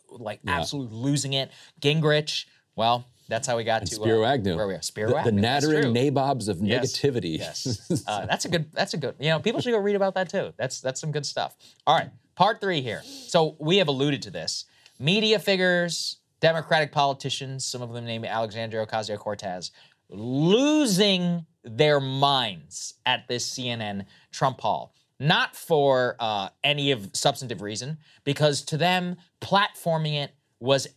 [0.10, 0.60] like Yeah.
[0.60, 1.50] absolutely losing it.
[1.82, 4.56] Gingrich, well, that's how we got And to Spiro uh, Agnew.
[4.56, 5.42] Where we are, Spiro the, the Agnew.
[5.42, 6.94] that's nattering nabobs of Yes.
[6.98, 7.38] negativity.
[7.38, 8.04] Yes.
[8.08, 8.72] Uh, that's a good.
[8.74, 9.16] That's a good.
[9.20, 10.54] You know, people should go read about that too.
[10.58, 11.56] That's that's some good stuff.
[11.86, 13.02] All right, part three here.
[13.04, 14.66] So we have alluded to this.
[15.00, 19.72] Media figures, Democratic politicians, some of them named Alexandria Ocasio Cortez,
[20.10, 24.94] losing their minds at this CNN Trump Hall.
[25.20, 30.88] Not for uh, any of substantive reason, because to them, platforming it was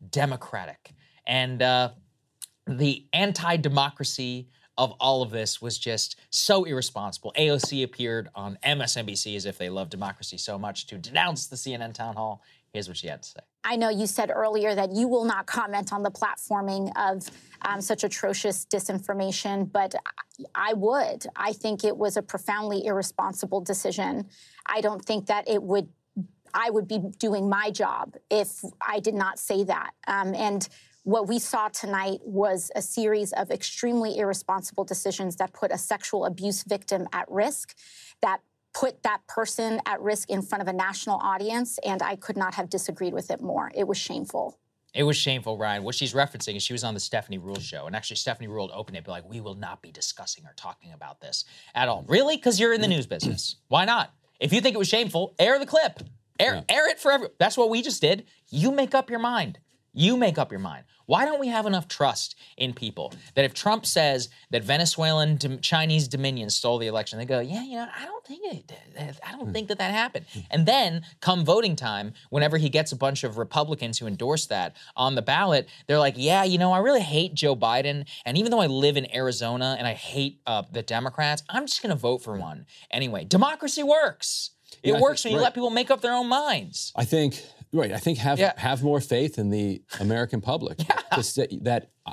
[0.00, 0.92] anti-democratic,
[1.26, 1.90] and uh,
[2.66, 7.32] the anti-democracy of all of this was just so irresponsible.
[7.36, 11.92] AOC appeared on MSNBC as if they love democracy so much to denounce the CNN
[11.92, 12.42] town hall.
[12.72, 13.40] Here's what she had to say.
[13.64, 17.28] I know you said earlier that you will not comment on the platforming of
[17.62, 19.94] um, such atrocious disinformation, but
[20.54, 21.26] I would.
[21.34, 24.28] I think it was a profoundly irresponsible decision.
[24.66, 25.88] I don't think that it would.
[26.54, 29.90] I would be doing my job if I did not say that.
[30.06, 30.68] Um, and
[31.04, 36.26] what we saw tonight was a series of extremely irresponsible decisions that put a sexual
[36.26, 37.74] abuse victim at risk,
[38.20, 38.40] that
[38.74, 42.54] put that person at risk in front of a national audience, and I could not
[42.54, 43.72] have disagreed with it more.
[43.74, 44.58] It was shameful.
[44.94, 45.82] It was shameful, Ryan.
[45.82, 48.70] What she's referencing is she was on the Stephanie Ruhle show, and actually Stephanie Ruhle
[48.74, 52.04] opened it, be like, "We will not be discussing or talking about this at all."
[52.08, 52.36] Really?
[52.36, 53.56] Because you're in the news business.
[53.68, 54.14] Why not?
[54.40, 56.00] If you think it was shameful, air the clip.
[56.38, 57.28] Air, air it for every.
[57.38, 58.26] That's what we just did.
[58.50, 59.58] You make up your mind.
[59.92, 60.84] You make up your mind.
[61.06, 65.60] Why don't we have enough trust in people that if Trump says that Venezuelan Dom-
[65.60, 68.72] Chinese dominion stole the election, they go, yeah, you know, I don't think it,
[69.26, 70.26] I don't think that that happened.
[70.50, 74.76] And then come voting time, whenever he gets a bunch of Republicans who endorse that
[74.96, 78.50] on the ballot, they're like, yeah, you know, I really hate Joe Biden, and even
[78.50, 81.98] though I live in Arizona and I hate uh, the Democrats, I'm just going to
[81.98, 83.24] vote for one anyway.
[83.24, 84.50] Democracy works.
[84.82, 85.44] It Yeah, works think- when you right.
[85.44, 86.92] let people make up their own minds.
[86.96, 87.92] I think right.
[87.92, 88.52] I think have Yeah.
[88.56, 90.78] have more faith in the American public.
[91.14, 92.12] To say that uh,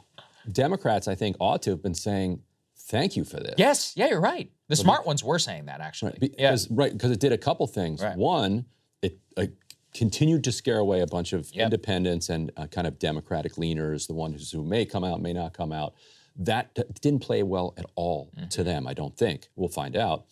[0.51, 2.41] Democrats, I think, ought to have been saying
[2.77, 3.55] thank you for this.
[3.57, 4.51] Yes, yeah, you're right.
[4.67, 6.17] The smart ones were saying that actually.
[6.19, 8.01] Because right, because it did a couple things.
[8.15, 8.65] One,
[9.01, 9.47] it uh,
[9.93, 14.13] continued to scare away a bunch of independents and uh, kind of Democratic leaners, the
[14.13, 15.93] ones who may come out, may not come out.
[16.37, 18.47] That didn't play well at all Mm-hmm.
[18.49, 19.47] to them, I don't think.
[19.55, 20.25] We'll find out.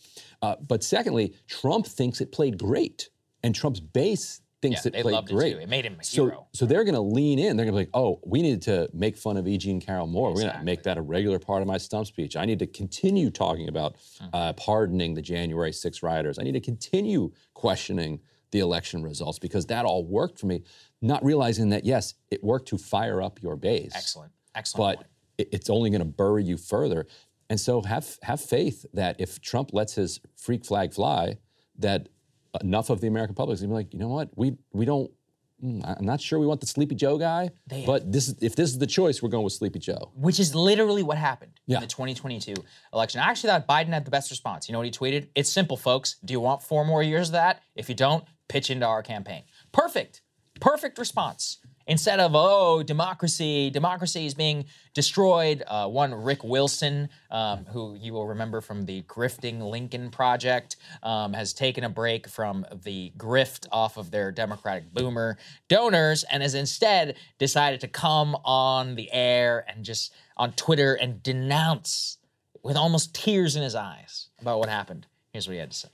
[0.44, 3.10] Uh, but secondly, Trump thinks it played great,
[3.44, 5.54] and Trump's base thinks Yeah, it they played loved it great.
[5.54, 5.60] too.
[5.60, 6.48] It made him a so, hero.
[6.54, 7.56] So they're going to lean in.
[7.56, 9.58] They're going to be like, "Oh, we need to make fun of E.
[9.58, 10.34] Jean Carroll more.
[10.34, 12.36] We're going to make that a regular part of my stump speech.
[12.36, 14.26] I need to continue talking about Hmm.
[14.34, 16.38] uh, pardoning the January 6 rioters.
[16.38, 18.20] I need to continue questioning
[18.52, 20.62] the election results because that all worked for me.
[21.02, 23.92] Not realizing that yes, it worked to fire up your base.
[23.96, 25.00] Excellent, excellent.
[25.00, 27.08] But it- it's only going to bury you further.
[27.50, 31.38] And so have have faith that if Trump lets his freak flag fly,
[31.80, 32.10] that
[32.62, 34.86] enough of the American public is going to be like, you know what, we we
[34.86, 35.12] don't.
[35.64, 38.56] mm, I'm not sure we want the Sleepy Joe guy, They- but this is, if
[38.56, 40.12] this is the choice, we're going with Sleepy Joe.
[40.16, 41.78] Which is literally what happened Yeah.
[41.78, 42.54] in the 2022
[42.94, 43.22] election.
[43.22, 44.68] I actually thought Biden had the best response.
[44.68, 45.30] You know what he tweeted?
[45.36, 46.18] It's simple, folks.
[46.24, 47.62] Do you want four more years of that?
[47.76, 49.44] If you don't, pitch into our campaign.
[49.72, 50.22] Perfect.
[50.60, 51.58] Perfect response.
[51.88, 55.64] Instead of, oh, democracy, democracy is being destroyed.
[55.68, 61.34] Uh, one, Rick Wilson, um, who you will remember from the Grifting Lincoln Project, um,
[61.34, 66.56] has taken a break from the grift off of their Democratic boomer donors and has
[66.56, 72.18] instead decided to come on the air and just on Twitter and denounce
[72.64, 75.06] with almost tears in his eyes about what happened.
[75.34, 75.90] Here's what he had to say.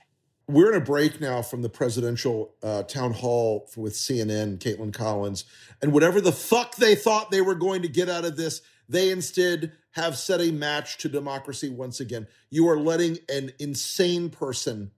[0.50, 5.44] We're in a break now from the presidential uh, town hall with CNN, Kaitlan Collins,
[5.80, 9.10] and whatever the fuck they thought they were going to get out of this, they
[9.10, 12.26] instead have set a match to democracy once again.
[12.50, 14.90] You are letting an insane person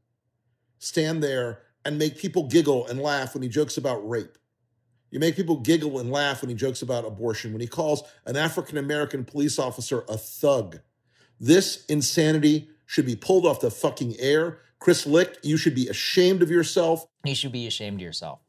[0.79, 4.38] stand there and make people giggle and laugh when he jokes about rape.
[5.11, 8.38] You make people giggle and laugh when he jokes about abortion, when he calls an
[8.38, 10.79] African American police officer a thug.
[11.38, 14.59] This insanity should be pulled off the fucking air.
[14.83, 17.07] Chris Licht, you should be ashamed of yourself.
[17.25, 18.40] You should be ashamed of yourself.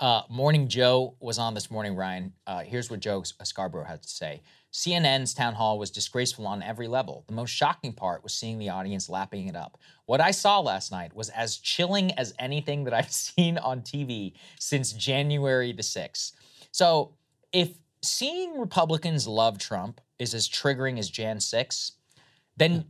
[0.00, 2.32] Uh, Morning Joe was on this morning, Ryan.
[2.48, 4.42] Uh, here's what Joe Scarborough had to say.
[4.72, 7.22] CNN's town hall was disgraceful on every level.
[7.28, 9.78] The most shocking part was seeing the audience lapping it up.
[10.06, 14.32] What I saw last night was as chilling as anything that I've seen on TV
[14.58, 16.32] since January the 6th.
[16.72, 17.14] So,
[17.52, 21.92] if seeing Republicans love Trump is as triggering as Jan 6,
[22.58, 22.84] then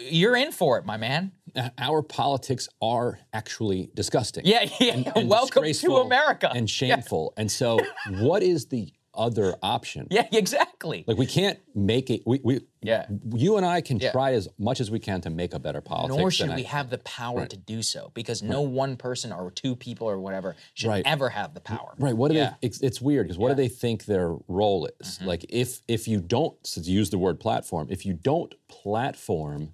[0.00, 1.32] you're in for it, my man.
[1.54, 4.44] Uh, our politics are actually disgusting.
[4.46, 4.94] Yeah, yeah.
[4.94, 6.50] And, and Welcome to America.
[6.54, 7.34] And shameful.
[7.36, 7.42] Yeah.
[7.42, 7.78] And so,
[8.20, 10.06] what is the other option.
[10.10, 11.04] Yeah, exactly.
[11.06, 12.22] Like we can't make it.
[12.26, 13.06] We, we yeah.
[13.34, 14.12] You and I can yeah.
[14.12, 16.18] try as much as we can to make a better politics.
[16.18, 17.50] Nor should we I, have the power right.
[17.50, 21.02] to do so because no one person or two people or whatever should right.
[21.06, 21.94] ever have the power.
[21.98, 22.16] Right.
[22.16, 22.54] What do yeah.
[22.60, 22.68] they?
[22.68, 25.18] It's, it's weird because what do they think their role is?
[25.18, 25.26] Mm-hmm.
[25.26, 29.72] Like if if you don't to use the word platform, if you don't platform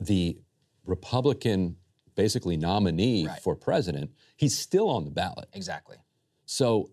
[0.00, 0.38] the
[0.84, 1.76] Republican
[2.14, 3.40] basically nominee right.
[3.40, 5.48] for president, he's still on the ballot.
[5.52, 5.96] Exactly.
[6.44, 6.90] So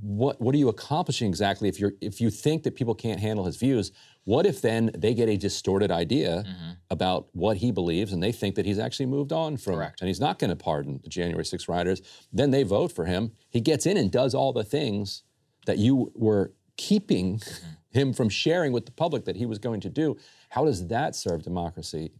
[0.00, 3.44] what what are you accomplishing exactly if you're if you think that people can't handle
[3.44, 3.92] his views
[4.24, 6.70] what if then they get a distorted idea mm-hmm.
[6.90, 10.00] about what he believes and they think that he's actually moved on from Correct.
[10.00, 12.02] and he's not going to pardon the January 6 rioters
[12.32, 15.22] then they vote for him he gets in and does all the things
[15.66, 17.98] that you were keeping mm-hmm.
[17.98, 20.16] him from sharing with the public that he was going to do
[20.50, 22.12] how does that serve democracy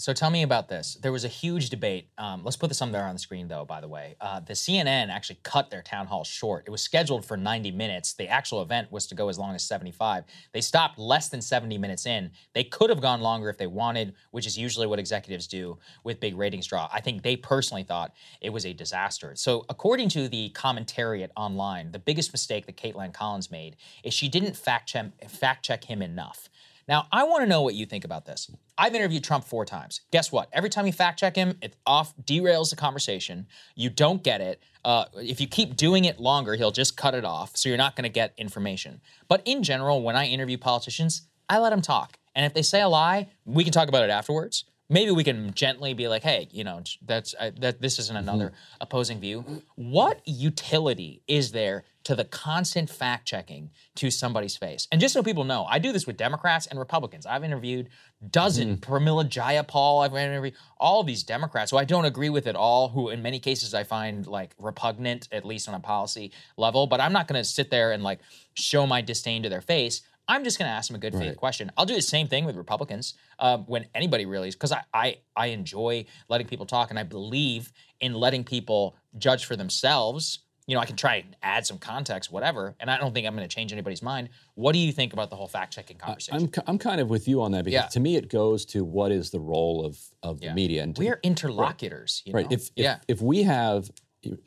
[0.00, 0.96] so tell me about this.
[1.02, 2.08] There was a huge debate.
[2.16, 3.66] Um, let's put this on there on the screen, though.
[3.66, 6.64] By the way, uh, the CNN actually cut their town hall short.
[6.66, 8.14] It was scheduled for 90 minutes.
[8.14, 10.24] The actual event was to go as long as 75.
[10.52, 12.30] They stopped less than 70 minutes in.
[12.54, 16.18] They could have gone longer if they wanted, which is usually what executives do with
[16.18, 16.88] big ratings draw.
[16.90, 19.32] I think they personally thought it was a disaster.
[19.36, 24.28] So according to the commentariat online, the biggest mistake that Kaitlan Collins made is she
[24.28, 26.48] didn't fact check, fact check him enough.
[26.88, 28.50] Now, I want to know what you think about this.
[28.76, 30.00] I've interviewed Trump four times.
[30.10, 30.48] Guess what?
[30.52, 33.46] Every time you fact check him, it off derails the conversation.
[33.74, 34.62] You don't get it.
[34.84, 37.56] Uh, if you keep doing it longer, he'll just cut it off.
[37.56, 39.00] So you're not going to get information.
[39.28, 42.18] But in general, when I interview politicians, I let them talk.
[42.34, 45.54] And if they say a lie, we can talk about it afterwards maybe we can
[45.54, 48.82] gently be like, hey, you know, that's uh, that this isn't another mm-hmm.
[48.82, 49.62] opposing view.
[49.76, 54.88] What utility is there to the constant fact checking to somebody's face?
[54.90, 57.24] And just so people know, I do this with Democrats and Republicans.
[57.24, 57.88] I've interviewed
[58.30, 58.92] dozen mm-hmm.
[58.92, 60.04] Pramila Jayapal.
[60.04, 62.88] I've interviewed all these Democrats who I don't agree with at all.
[62.88, 66.86] Who, in many cases, I find like repugnant, at least on a policy level.
[66.86, 68.18] But I'm not going to sit there and like
[68.54, 70.02] show my disdain to their face.
[70.30, 71.36] I'm just going to ask them a good faith right.
[71.36, 71.72] question.
[71.76, 75.18] I'll do the same thing with Republicans uh, when anybody really is, because I, I
[75.34, 80.38] I enjoy letting people talk, and I believe in letting people judge for themselves.
[80.68, 83.34] You know, I can try and add some context, whatever, and I don't think I'm
[83.34, 84.28] going to change anybody's mind.
[84.54, 86.48] What do you think about the whole fact checking conversation?
[86.56, 87.88] I'm, I'm kind of with you on that because yeah.
[87.88, 90.50] to me it goes to what is the role of, of yeah.
[90.50, 90.84] the media.
[90.84, 92.44] And to, We're interlocutors, right?
[92.44, 92.52] right.
[92.52, 92.98] If, if, yeah.
[93.08, 93.90] if we have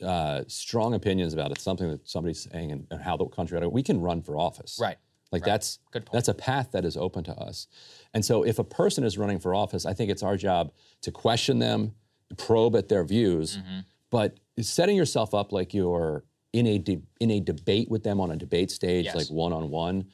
[0.01, 3.83] uh, strong opinions about it, something that somebody's saying and, and how the country, we
[3.83, 4.79] can run for office.
[4.81, 4.97] Right.
[5.33, 5.51] Like right.
[5.53, 5.79] that's
[6.11, 7.67] that's a path that is open to us.
[8.13, 11.11] And so if a person is running for office, I think it's our job to
[11.11, 11.95] question them,
[12.37, 13.79] probe at their views, mm-hmm.
[14.11, 18.29] but setting yourself up like you're in a de- in a debate with them on
[18.29, 19.15] a debate stage, yes.
[19.15, 20.05] like one on one.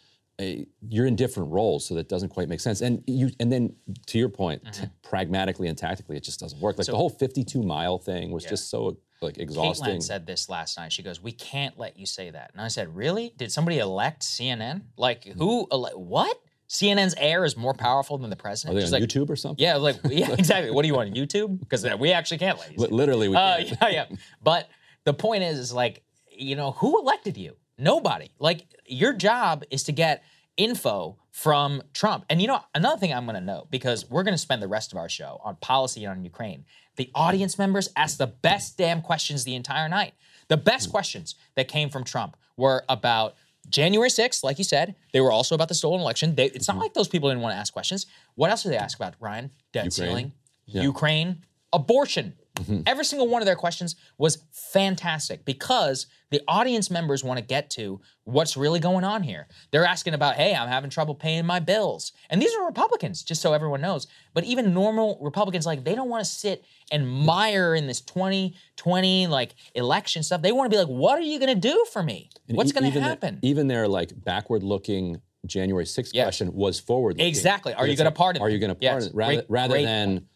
[0.87, 2.79] You're in different roles, so that doesn't quite make sense.
[2.79, 4.85] And you, and then to your point, mm-hmm.
[4.85, 6.77] t- pragmatically and tactically, it just doesn't work.
[6.77, 8.51] Like so, the whole 52 mile thing was yeah.
[8.51, 9.97] just so like exhausting.
[9.97, 10.93] Kaitlan said this last night.
[10.93, 13.33] She goes, "We can't let you say that." And I said, "Really?
[13.37, 14.83] Did somebody elect CNN?
[14.97, 15.67] Like who?
[15.71, 16.39] Ele- what?
[16.69, 19.35] CNN's air is more powerful than the president." Are they She's on like, YouTube or
[19.35, 19.63] something?
[19.63, 20.71] Yeah, like yeah, exactly.
[20.71, 21.13] what do you want?
[21.13, 21.59] YouTube?
[21.59, 22.83] Because uh, we actually can't let you.
[22.83, 24.05] L- literally, we uh, yeah, yeah.
[24.41, 24.69] But
[25.03, 27.55] the point is, is like you know who elected you?
[27.77, 28.31] Nobody.
[28.39, 30.23] Like your job is to get
[30.57, 32.25] info from Trump.
[32.29, 34.67] And you know, another thing I'm going to note because we're going to spend the
[34.67, 36.65] rest of our show on policy on Ukraine.
[36.95, 40.13] The audience members asked the best damn questions the entire night.
[40.47, 40.91] The best hmm.
[40.91, 43.35] questions that came from Trump were about
[43.69, 44.95] January 6th, like you said.
[45.13, 46.35] They were also about the stolen election.
[46.35, 46.81] They, it's not hmm.
[46.81, 48.05] like those people didn't want to ask questions.
[48.35, 49.51] What else did they ask about, Ryan?
[49.71, 49.91] Debt Ukraine.
[49.91, 50.31] ceiling,
[50.65, 50.81] yeah.
[50.81, 52.33] Ukraine, abortion.
[52.55, 52.81] Mm-hmm.
[52.85, 57.69] Every single one of their questions was fantastic because the audience members want to get
[57.71, 59.47] to what's really going on here.
[59.71, 62.11] They're asking about, hey, I'm having trouble paying my bills.
[62.29, 64.07] And these are Republicans, just so everyone knows.
[64.33, 69.27] But even normal Republicans, like, they don't want to sit and mire in this 2020
[69.27, 70.41] like election stuff.
[70.41, 72.29] They want to be like, what are you going to do for me?
[72.47, 73.39] What's going to happen?
[73.41, 76.25] The, even their like backward looking January 6th yes.
[76.25, 77.27] question was forward looking.
[77.27, 77.73] Exactly.
[77.73, 78.41] Are you going to pardon?
[78.41, 79.03] Are you going to pardon?
[79.07, 79.13] Yes.
[79.13, 80.17] Rather, great, rather great than.
[80.17, 80.29] Point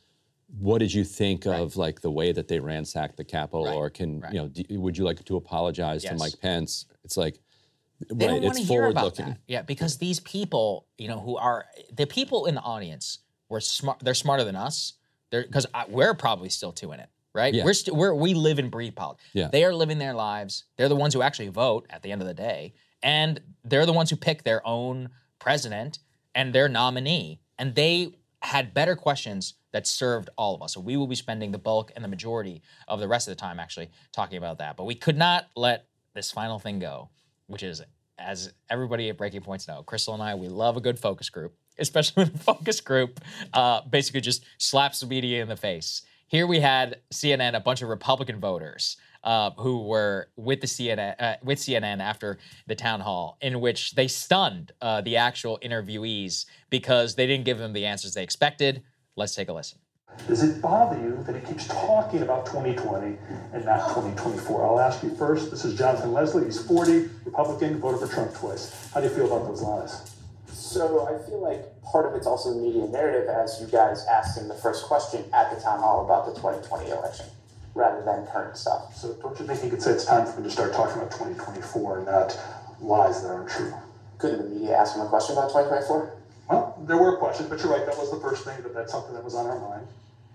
[0.60, 3.90] what did you think of like the way that they ransacked the Capitol, Right, or
[3.90, 4.34] can right.
[4.34, 4.48] you know?
[4.48, 6.86] Do, would you like to apologize to Mike Pence?
[7.04, 7.40] It's like
[8.12, 9.26] They right, don't it's hear about looking.
[9.26, 9.38] that.
[9.48, 14.00] Yeah, because these people, you know, who are the people in the audience were smart.
[14.00, 14.94] They're smarter than us.
[15.32, 17.54] They're because we're probably still two in it, right?
[17.54, 17.64] Yeah.
[17.66, 19.24] We're still we're we live and breathe politics.
[19.34, 19.48] Yeah.
[19.52, 20.66] They are living their lives.
[20.78, 23.94] They're the ones who actually vote at the end of the day, and they're the
[23.94, 26.00] ones who pick their own president
[26.36, 27.40] and their nominee.
[27.58, 30.74] And they had better questions that served all of us.
[30.74, 33.40] So we will be spending the bulk and the majority of the rest of the
[33.40, 34.76] time actually talking about that.
[34.78, 37.10] But we could not let this final thing go,
[37.48, 37.82] which is,
[38.20, 41.56] as everybody at Breaking Points know, Krystal and I, we love a good focus group,
[41.80, 43.22] especially when the focus group
[43.54, 46.02] uh, basically just slaps the media in the face.
[46.28, 51.16] Here we had CNN, a bunch of Republican voters uh, who were with the CNN
[51.20, 56.46] uh, with CNN after the town hall, in which they stunned uh, the actual interviewees
[56.70, 58.84] because they didn't give them the answers they expected.
[59.16, 59.80] Let's take a listen.
[60.28, 63.18] Does it bother you that he keeps talking about 2020
[63.54, 64.66] and not 2024?
[64.66, 65.52] I'll ask you first.
[65.52, 66.46] This is Jonathan Leslie.
[66.46, 68.90] He's 40, Republican, voted for Trump twice.
[68.94, 70.16] How do you feel about those lies?
[70.48, 74.38] So I feel like part of it's also the media narrative, as you guys asked
[74.38, 77.26] him the first question at the town hall about the 2020 election,
[77.74, 78.96] rather than current stuff.
[78.96, 81.12] So don't you think you could say it's time for him to start talking about
[81.12, 82.40] 2024 and not
[82.82, 83.74] lies that aren't true?
[84.18, 86.18] Couldn't the media ask him a question about 2024?
[86.50, 87.86] Well, there were questions, but you're right.
[87.86, 88.62] That was the first thing.
[88.64, 89.88] That that's something that was on our mind,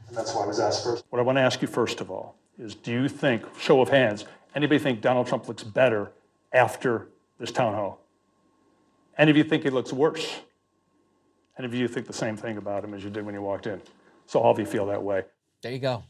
[0.09, 1.05] and that's why I was asked first.
[1.11, 3.89] What I want to ask you first of all is do you think, show of
[3.89, 4.25] hands,
[4.55, 6.11] anybody think Donald Trump looks better
[6.53, 7.09] after
[7.39, 8.01] this town hall?
[9.17, 10.41] Any of you think he looks worse?
[11.59, 13.67] Any of you think the same thing about him as you did when you walked
[13.67, 13.83] in?
[14.27, 15.25] So all of you feel that way.
[15.63, 16.05] There you go.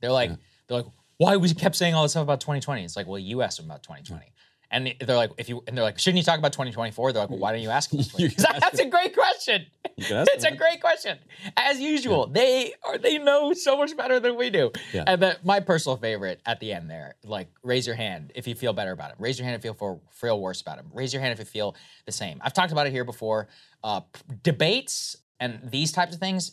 [0.00, 0.30] They're like,
[0.70, 2.84] they're like, why we kept saying all this stuff about 2020?
[2.84, 4.32] It's like, well, you asked them about 2020.
[4.72, 7.12] And they're like, if you and they're like, shouldn't you talk about 2024?
[7.12, 7.90] They're like, well, why don't you ask?
[7.90, 8.06] 20?
[8.16, 9.66] He's like, That's a great question.
[10.02, 11.18] It's a great question.
[11.58, 14.70] As usual, they are they know so much better than we do.
[14.94, 15.04] Yeah.
[15.06, 18.54] And the, my personal favorite at the end there, like, raise your hand if you
[18.54, 19.16] feel better about it.
[19.18, 20.86] Raise your hand if you feel feel worse about it.
[20.94, 22.40] Raise your hand if you feel the same.
[22.42, 23.48] I've talked about it here before.
[23.84, 24.00] Uh,
[24.42, 26.52] debates and these types of things,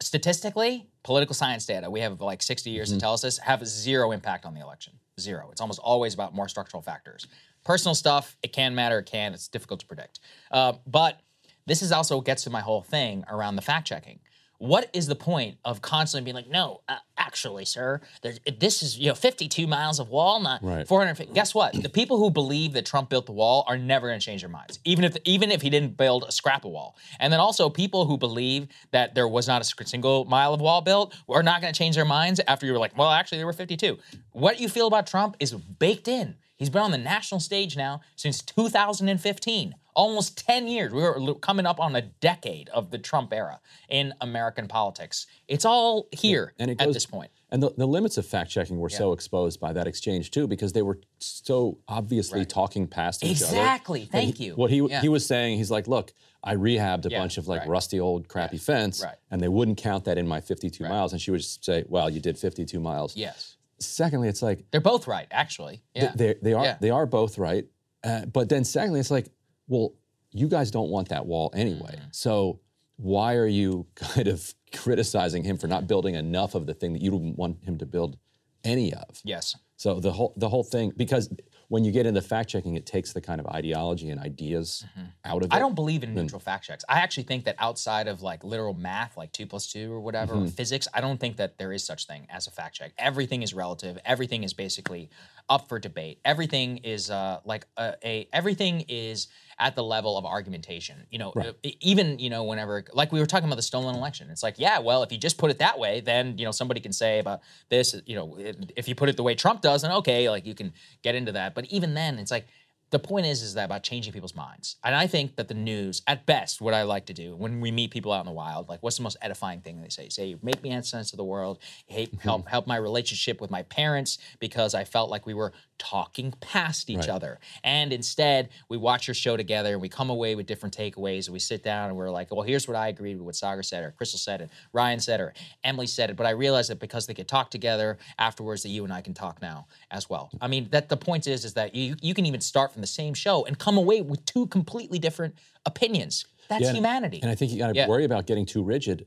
[0.00, 4.12] statistically, political science data, we have like 60 years to tell us this, have zero
[4.12, 4.92] impact on the election.
[5.20, 5.48] Zero.
[5.50, 7.26] It's almost always about more structural factors.
[7.64, 10.20] Personal stuff, it can matter, it can, it's difficult to predict.
[10.50, 11.20] Uh, but
[11.66, 14.20] this is also gets to my whole thing around the fact checking.
[14.62, 19.08] What is the point of constantly being like, no, uh, actually, sir, this is you
[19.08, 20.86] know 52 miles of wall, not Right.
[20.86, 21.34] 450.
[21.34, 21.72] Guess what?
[21.82, 24.48] The people who believe that Trump built the wall are never going to change their
[24.48, 26.96] minds, even if even if he didn't build a scrap of wall.
[27.18, 30.80] And then also people who believe that there was not a single mile of wall
[30.80, 33.46] built are not going to change their minds after you were like, well, actually, there
[33.46, 33.98] were 52.
[34.30, 36.36] What you feel about Trump is baked in.
[36.54, 39.74] He's been on the national stage now since 2015.
[39.94, 40.92] Almost 10 years.
[40.92, 45.26] We were coming up on a decade of the Trump era in American politics.
[45.48, 47.30] It's all here and it at this point.
[47.50, 50.72] And the, the limits of fact checking were so exposed by that exchange too, because
[50.72, 53.54] they were so obviously talking past each other.
[53.56, 54.06] Exactly.
[54.06, 54.54] Thank he- you.
[54.54, 55.02] What he Yeah.
[55.02, 57.68] he was saying, he's like, look, I rehabbed a Yeah, bunch of like right.
[57.68, 59.16] rusty old crappy fence, right.
[59.30, 61.12] and they wouldn't count that in my 52 miles.
[61.12, 63.14] And she would just say, well, you did 52 miles.
[63.16, 63.56] Yes.
[63.78, 65.82] Secondly, it's like They're both right, actually.
[65.94, 66.12] Yeah.
[66.14, 66.76] they they are Yeah.
[66.80, 67.66] they are both right.
[68.02, 69.28] Uh, but then secondly, it's like,
[69.72, 69.94] well,
[70.32, 71.94] you guys don't want that wall anyway.
[71.96, 72.08] Mm-hmm.
[72.12, 72.60] So
[72.96, 77.02] why are you kind of criticizing him for not building enough of the thing that
[77.02, 78.16] you don't want him to build
[78.64, 79.20] any of?
[79.24, 79.56] Yes.
[79.76, 81.28] So the whole the whole thing because
[81.68, 84.84] when you get into fact checking, it takes the kind of ideology and ideas
[85.24, 85.46] out of it.
[85.46, 85.56] Mm-hmm.
[85.56, 86.84] I don't believe in neutral fact checks.
[86.86, 90.34] I actually think that outside of like literal math, like two plus two or whatever,
[90.34, 90.52] or Mhm.
[90.52, 92.92] physics, I don't think that there is such thing as a fact check.
[92.98, 93.98] Everything is relative.
[94.04, 95.08] Everything is basically
[95.48, 96.18] up for debate.
[96.24, 99.28] Everything is uh, like a, a everything is
[99.58, 101.06] at the level of argumentation.
[101.10, 101.54] You know, Right.
[101.80, 104.28] even you know whenever like we were talking about the stolen election.
[104.30, 106.80] It's like yeah, well if you just put it that way, then you know somebody
[106.80, 107.94] can say about this.
[108.06, 108.36] You know,
[108.76, 110.72] if you put it the way Trump does, then okay, like you can
[111.02, 111.54] get into that.
[111.54, 112.46] But even then, it's like
[112.92, 114.76] the point is is that about changing people's minds.
[114.84, 117.72] And i think that the news at best what i like to do when we
[117.72, 120.08] meet people out in the wild like what's the most edifying thing they say?
[120.08, 121.58] Say make me make sense of the world.
[121.86, 122.18] Hey, mm-hmm.
[122.18, 126.88] help help my relationship with my parents because i felt like we were talking past
[126.90, 127.08] each Right.
[127.08, 127.40] other.
[127.64, 131.32] And instead we watch your show together and we come away with different takeaways and
[131.32, 133.82] we sit down and we're like well here's what i agreed with what saagar said
[133.82, 135.32] or krystal said and ryan said or
[135.64, 136.16] emily said it.
[136.16, 139.14] But i realized that because they could talk together afterwards that you and i can
[139.14, 140.30] talk now as well.
[140.34, 140.38] Mm.
[140.42, 142.86] I mean that the point is is that you you can even start from the
[142.86, 147.34] same show and come away with two completely different opinions that's Yeah, humanity And I
[147.34, 147.86] think you got to Yeah.
[147.88, 149.06] worry about getting too rigid.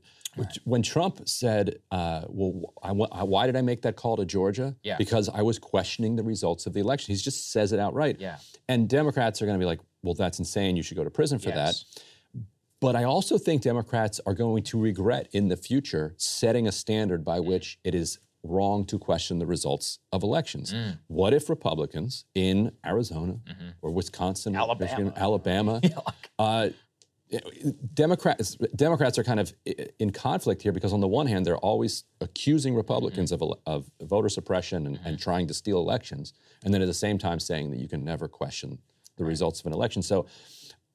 [0.64, 4.74] When Trump said, uh, "Well, I, I- why did I make that call to Georgia?
[4.82, 4.96] Yeah.
[4.98, 8.16] Because I was questioning the results of the election." He just says it outright.
[8.20, 8.38] Yeah.
[8.68, 10.76] And Democrats are going to be like, "Well, that's insane.
[10.76, 11.84] You should go to prison for Yes.
[12.34, 12.40] that."
[12.80, 17.24] But I also think Democrats are going to regret in the future setting a standard
[17.24, 18.18] by which it is
[18.50, 20.72] wrong to question the results of elections.
[20.72, 20.98] Mm.
[21.08, 23.40] What if Republicans in Arizona
[23.82, 24.60] or Wisconsin, Mm-hmm.
[24.62, 24.90] Alabama.
[24.90, 25.80] Michigan, Alabama,
[26.38, 26.68] uh,
[27.94, 29.52] Democrats Democrats are kind of
[29.98, 33.42] in conflict here because on the one hand they're always accusing Republicans Mm-hmm.
[33.66, 36.32] of, of voter suppression and, and trying to steal elections,
[36.64, 38.78] and then at the same time saying that you can never question
[39.16, 40.02] the results of an election.
[40.02, 40.26] So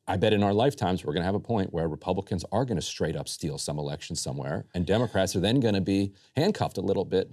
[0.07, 2.77] I bet in our lifetimes we're going to have a point where Republicans are going
[2.77, 6.77] to straight up steal some election somewhere, and Democrats are then going to be handcuffed
[6.77, 7.31] a little bit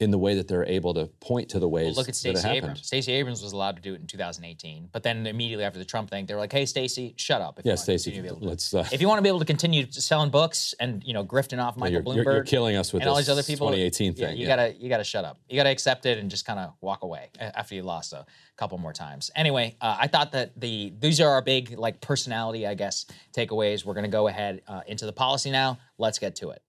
[0.00, 2.28] in the way that they're able to point to the ways Well, look at that
[2.30, 2.56] it Stacey happened.
[2.64, 2.86] Abrams.
[2.86, 6.10] Stacey Abrams was allowed to do it in 2018, but then immediately after the Trump
[6.10, 8.22] thing, they were like, "Hey, Stacey, shut up." If you Yeah, want to Stacey, to
[8.22, 8.74] be able to- let's.
[8.74, 11.62] Uh, if you want to be able to continue selling books and you know grifting
[11.62, 13.68] off Michael you're- Bloomberg, you're- you're killing us with and all this these other people,
[13.68, 14.56] 2018 yeah, thing, you yeah.
[14.56, 15.38] gotta you gotta shut up.
[15.48, 18.26] You gotta accept it and just kind of walk away after you lost a
[18.56, 19.30] couple more times.
[19.36, 23.84] Anyway, uh, I thought that the these are our big like personality, I guess, takeaways.
[23.84, 25.78] We're gonna go ahead uh, into the policy now.
[25.98, 26.62] Let's get to it.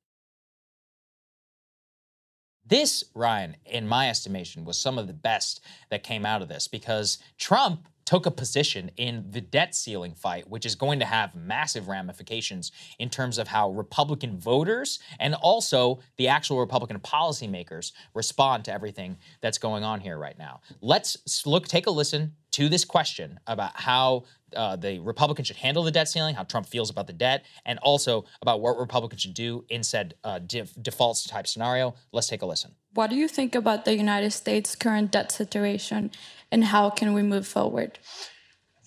[2.65, 6.67] This, Ryan, in my estimation, was some of the best that came out of this
[6.67, 11.35] because Trump took a position in the debt ceiling fight, which is going to have
[11.35, 18.63] massive ramifications in terms of how Republican voters and also the actual Republican policymakers respond
[18.65, 20.61] to everything that's going on here right now.
[20.81, 24.23] Let's look, take a listen to this question about how
[24.55, 27.79] uh, the Republicans should handle the debt ceiling, how Trump feels about the debt, and
[27.79, 31.95] also about what Republicans should do in said uh, def- defaults type scenario.
[32.13, 32.75] Let's take a listen.
[32.93, 36.11] What do you think about the United States' current debt situation
[36.51, 37.99] and how can we move forward?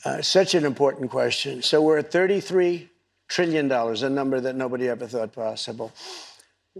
[0.04, 1.62] Uh, such an important question.
[1.62, 2.88] So we're at $33
[3.28, 5.92] trillion, a number that nobody ever thought possible.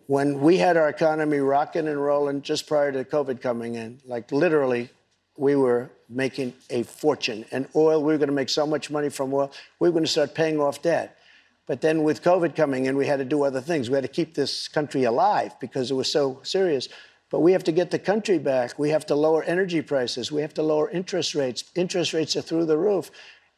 [0.06, 4.30] When we had our economy rocking and rolling just prior to COVID coming in, like
[4.30, 4.90] literally,
[5.36, 7.44] we were making a fortune.
[7.50, 10.04] And oil, we were going to make so much money from oil, we were going
[10.04, 11.18] to start paying off debt.
[11.66, 13.90] But then with COVID coming in, we had to do other things.
[13.90, 16.88] We had to keep this country alive because it was so serious.
[17.30, 18.78] But we have to get the country back.
[18.78, 20.32] We have to lower energy prices.
[20.32, 21.64] We have to lower interest rates.
[21.74, 23.10] Interest rates are through the roof.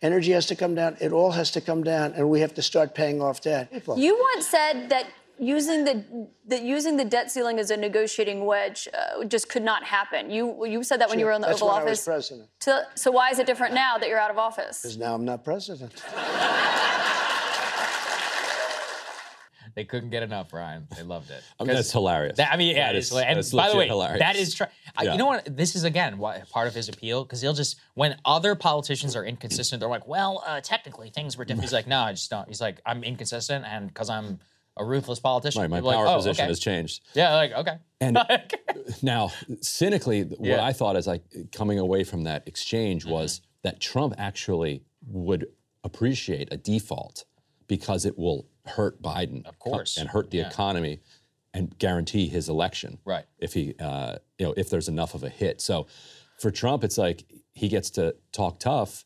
[0.02, 0.96] Energy has to come down.
[1.00, 3.68] It all has to come down, and we have to start paying off debt.
[3.96, 5.06] You once said that
[5.38, 9.84] using the that using the debt ceiling as a negotiating wedge uh, just could not
[9.84, 10.30] happen.
[10.30, 12.04] You you said that when you were in the That's Oval when I was Office.
[12.04, 12.48] president.
[12.60, 14.82] So, so why is it different now that you're out of office?
[14.82, 16.02] Because now I'm not president.
[19.80, 20.86] They couldn't get enough, Ryan.
[20.94, 21.42] They loved it.
[21.58, 22.36] I mean, that's hilarious.
[22.36, 23.10] That- I mean, yeah, That is-.
[23.12, 24.18] And that's by the way, hilarious.
[24.20, 24.66] that is true.
[25.02, 25.12] Yeah.
[25.12, 25.56] You know what?
[25.56, 29.24] This is again why, part of his appeal because he'll just when other politicians are
[29.24, 32.46] inconsistent, they're like, "Well, uh, technically things were different." He's like, "No, I just don't."
[32.46, 34.38] He's like, "I'm inconsistent, and because I'm
[34.76, 37.00] a ruthless politician, Right, my power like, "Oh, position okay." has changed.
[37.14, 37.76] Yeah, like okay.
[38.02, 38.18] And
[39.02, 40.62] now, cynically, what Yeah.
[40.64, 41.22] I thought as like
[41.52, 43.12] coming away from that exchange Mm-hmm.
[43.14, 45.46] was that Trump actually would
[45.84, 47.24] appreciate a default
[47.68, 49.96] because it will hurt Biden, of course.
[49.96, 50.48] and hurt the Yeah.
[50.48, 51.00] economy,
[51.52, 52.98] and guarantee his election.
[53.04, 53.26] Right.
[53.38, 55.60] If he, uh, you know, if there's enough of a hit.
[55.60, 55.86] So,
[56.38, 59.04] for Trump, it's like he gets to talk tough,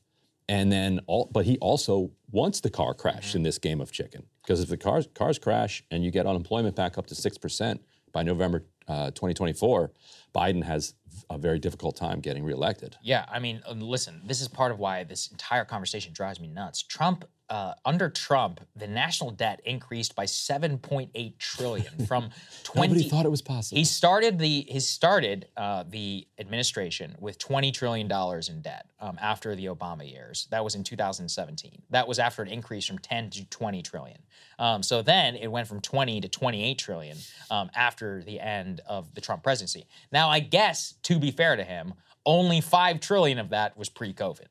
[0.49, 3.39] and then all, but he also wants the car crash Mm-hmm.
[3.39, 6.77] in this game of chicken because if the cars cars crash and you get unemployment
[6.77, 7.81] back up to six percent
[8.13, 9.91] by November uh, 2024,
[10.35, 10.95] Biden has
[11.31, 12.97] a very difficult time getting reelected.
[13.03, 16.49] Yeah, I mean, uh, listen, this is part of why this entire conversation drives me
[16.49, 16.83] nuts.
[16.83, 22.31] Trump, uh, under Trump, the national debt increased by 7.8 trillion from
[22.65, 22.89] 20.
[22.89, 23.79] Nobody thought it was possible.
[23.79, 29.19] He started the he started uh, the administration with 20 trillion dollars in debt um,
[29.21, 30.49] after the Obama years.
[30.51, 31.83] That was in 2017.
[31.91, 34.19] That was after an increase from 10 to 20 trillion.
[34.59, 37.19] Um, so then it went from 20 to 28 trillion
[37.51, 39.87] um, after the end of the Trump presidency.
[40.13, 44.47] Now, I guess to be fair to him, only five trillion of that was pre-COVID.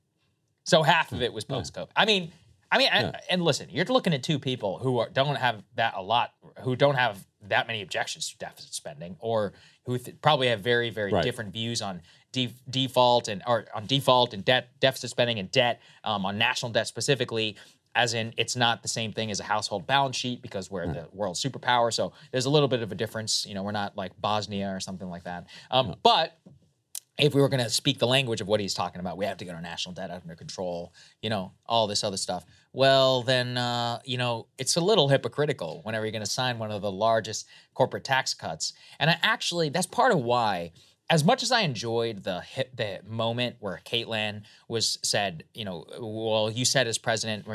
[0.66, 1.90] So half of it was post-COVID.
[1.96, 2.32] I mean,
[2.74, 5.94] I mean, and, and listen, you're looking at two people who are, don't have that
[5.96, 9.54] a lot, who don't have that many objections to deficit spending, or
[9.86, 11.24] who th- probably have very, very Right.
[11.24, 12.02] different views on
[12.32, 16.72] de- default and or on default and debt deficit spending and debt um, on national
[16.72, 17.56] debt specifically.
[17.96, 21.08] As in, it's not the same thing as a household balance sheet because we're the
[21.12, 21.94] world superpower.
[21.94, 23.46] So there's a little bit of a difference.
[23.46, 25.46] You know, we're not like Bosnia or something like that.
[25.70, 26.36] Um, But
[27.18, 29.38] if we were going to speak the language of what he's talking about, we have
[29.38, 32.44] to get our national debt under control, you know, all this other stuff.
[32.72, 36.72] Well, then, uh, you know, it's a little hypocritical whenever you're going to sign one
[36.72, 38.74] of the largest corporate tax cuts.
[39.00, 40.72] And I actually, that's part of why,
[41.10, 45.86] as much as I enjoyed the hit, the moment where Kaitlan was said, you know,
[46.00, 47.46] well, you said as president,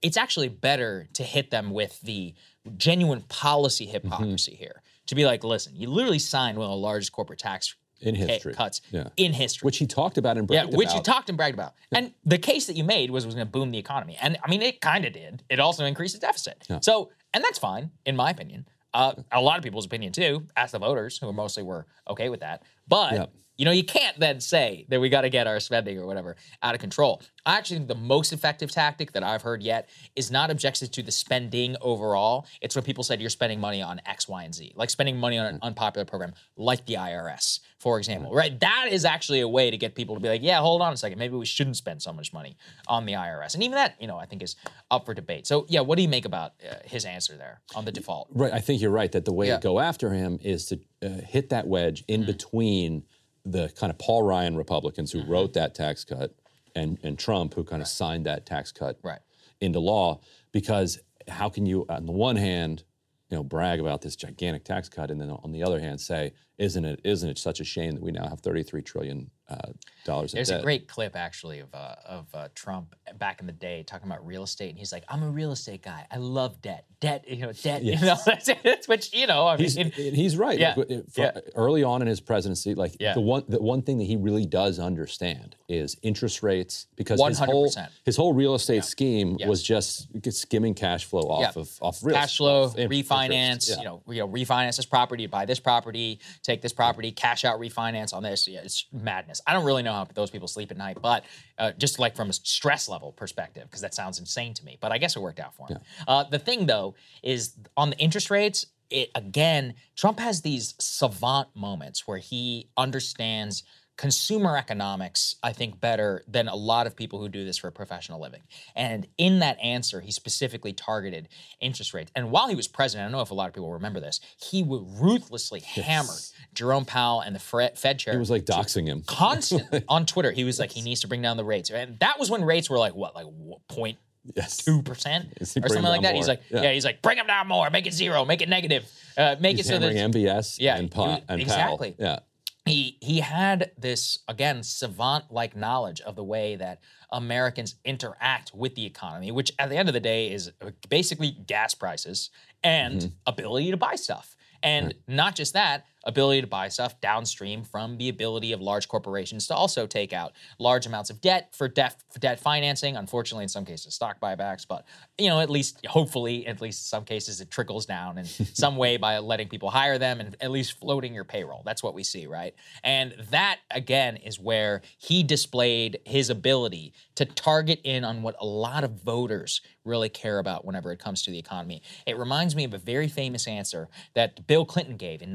[0.00, 2.34] it's actually better to hit them with the
[2.78, 4.80] genuine policy hypocrisy here.
[5.08, 7.74] To be like, listen, you literally signed one of the largest corporate tax
[8.04, 8.54] In history.
[8.54, 9.08] cuts Yeah.
[9.16, 9.66] in history.
[9.66, 10.72] Which he talked about and bragged about.
[10.72, 11.04] Yeah, which about.
[11.04, 11.74] talked and bragged about.
[11.92, 14.16] And the case that you made was it was going to boom the economy.
[14.20, 15.42] And I mean, it kind of did.
[15.48, 16.64] It also increased the deficit.
[16.68, 16.78] Yeah.
[16.80, 18.66] So, and that's fine, in my opinion.
[18.92, 20.46] Uh, a lot of people's opinion too.
[20.56, 22.62] Ask the voters, who mostly were okay with that.
[22.88, 23.26] But Yeah.
[23.56, 26.36] you know, you can't then say that we got to get our spending or whatever
[26.62, 27.22] out of control.
[27.46, 31.02] I actually think the most effective tactic that I've heard yet is not objected to
[31.02, 32.46] the spending overall.
[32.62, 35.36] It's when people said you're spending money on X, Y, and Z, like spending money
[35.38, 38.58] on an unpopular program like the IRS, for example, right?
[38.60, 40.96] That is actually a way to get people to be like, yeah, hold on a
[40.96, 42.56] second, maybe we shouldn't spend so much money
[42.88, 43.52] on the IRS.
[43.54, 44.56] And even that, you know, I think is
[44.90, 45.46] up for debate.
[45.46, 48.28] So, yeah, what do you make about uh, his answer there on the default?
[48.32, 48.54] Right.
[48.54, 49.56] I think you're right that the way Yeah.
[49.56, 53.04] to go after him is to uh, hit that wedge in between
[53.44, 56.34] the kind of Paul Ryan Republicans who wrote that tax cut
[56.74, 59.20] and, and Trump who kind of signed that tax cut Right.
[59.60, 60.20] into law.
[60.52, 60.98] Because
[61.28, 62.84] how can you, on the one hand,
[63.30, 66.32] you know, brag about this gigantic tax cut, and then on the other hand, say,
[66.58, 67.00] "Isn't it?
[67.04, 69.56] Isn't it such a shame that we now have 33 trillion uh,
[70.04, 73.46] dollars in There's debt?" a great clip actually of uh, of uh, Trump back in
[73.46, 76.06] the day talking about real estate, and he's like, "I'm a real estate guy.
[76.10, 76.86] I love debt.
[77.00, 77.82] Debt, you know, debt.
[77.82, 79.46] You know, that's, that's which you know.
[79.46, 80.58] I mean, He's, right.
[80.58, 80.72] Yeah.
[80.76, 81.38] Like, Yeah.
[81.54, 83.12] Early on in his presidency, like Yeah.
[83.14, 87.38] the one the one thing that he really does understand is interest rates because his
[87.38, 87.88] whole 100%.
[88.06, 89.48] his whole real estate scheme Yes.
[89.48, 91.60] was just skimming cash flow off Yeah.
[91.62, 93.68] of off risk, cash flow, refinance.
[93.68, 93.78] Yeah.
[93.78, 97.58] You know, you know, refinance this property, buy this property, take this property, cash out,
[97.58, 98.46] refinance on this.
[98.46, 99.40] Yeah, it's madness.
[99.46, 101.24] I don't really know how those people sleep at night, but
[101.58, 104.78] uh, just like from a stress level perspective, because that sounds insane to me.
[104.80, 105.78] But I guess it worked out for him.
[106.06, 108.66] Uh, the thing though is on the interest rates.
[108.90, 113.64] It again, Trump has these savant moments where he understands
[113.96, 117.72] consumer economics, I think, better than a lot of people who do this for a
[117.72, 118.40] professional living.
[118.74, 121.28] And in that answer, he specifically targeted
[121.60, 122.10] interest rates.
[122.16, 124.20] And while he was president, I don't know if a lot of people remember this,
[124.36, 126.12] he would ruthlessly hammer
[126.54, 129.02] Jerome Powell and the Fed chair He was like doxing him.
[129.06, 130.32] constantly on Twitter.
[130.32, 131.70] He was like, he needs to bring down the rates.
[131.70, 133.98] And that was when rates were like, what, like what, point
[134.34, 134.56] Yes.
[134.56, 136.14] two percent or something like that.
[136.14, 136.62] He's like, Yeah.
[136.62, 136.72] yeah.
[136.72, 139.66] he's like, bring them down more, make it zero, make it negative, uh, make He's
[139.66, 141.92] it so that MBS Yeah, and, pa- and exactly.
[141.92, 142.08] Powell.
[142.08, 142.18] Yeah.
[142.66, 146.80] He he had this again savant like knowledge of the way that
[147.12, 151.30] Americans interact with the economy, which at the end of the day is uh, basically
[151.46, 152.30] gas prices
[152.62, 153.14] and Mm-hmm.
[153.26, 154.36] ability to buy stuff.
[154.62, 159.46] And not just that, ability to buy stuff downstream from the ability of large corporations
[159.46, 162.96] to also take out large amounts of debt for debt, for debt financing.
[162.96, 164.84] Unfortunately, in some cases, stock buybacks, but
[165.18, 168.24] you know, at least hopefully, at least in some cases, it trickles down in
[168.54, 171.62] some way by letting people hire them and at least floating your payroll.
[171.64, 172.54] That's what we see, right?
[172.82, 178.46] And that again is where he displayed his ability to target in on what a
[178.46, 181.82] lot of voters really care about whenever it comes to the economy.
[182.06, 185.34] It reminds me of a very famous answer that Bill Clinton gave in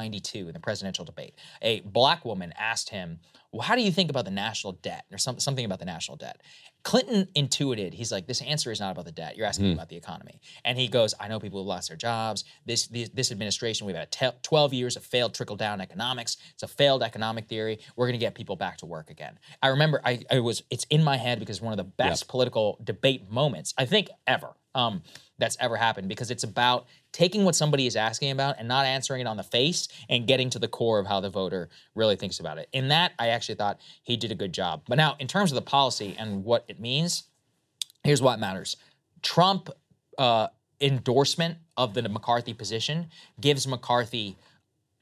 [0.00, 1.34] 1992 in the presidential debate.
[1.62, 3.20] A black woman asked him,
[3.52, 6.16] well, how do you think about the national debt or some, something about the national
[6.16, 6.40] debt?
[6.82, 9.36] Clinton intuited, he's like, this answer is not about the debt.
[9.36, 10.40] You're asking me about the economy.
[10.64, 12.44] And he goes, I know people who lost their jobs.
[12.64, 16.38] This, this, this administration, we've had te- 12 years of failed trickle down economics.
[16.54, 17.80] It's a failed economic theory.
[17.96, 19.38] We're going to get people back to work again.
[19.60, 22.78] I remember I, I was, it's in my head because one of the best political
[22.82, 24.54] debate moments, I think, ever.
[24.74, 25.02] Um,
[25.40, 29.20] that's ever happened because it's about taking what somebody is asking about and not answering
[29.20, 32.38] it on the face and getting to the core of how the voter really thinks
[32.38, 32.68] about it.
[32.72, 34.82] In that, I actually thought he did a good job.
[34.86, 37.24] But now, in terms of the policy and what it means,
[38.04, 38.76] here's what matters
[39.22, 39.70] Trump
[40.18, 40.48] uh,
[40.80, 43.08] endorsement of the McCarthy position
[43.40, 44.36] gives McCarthy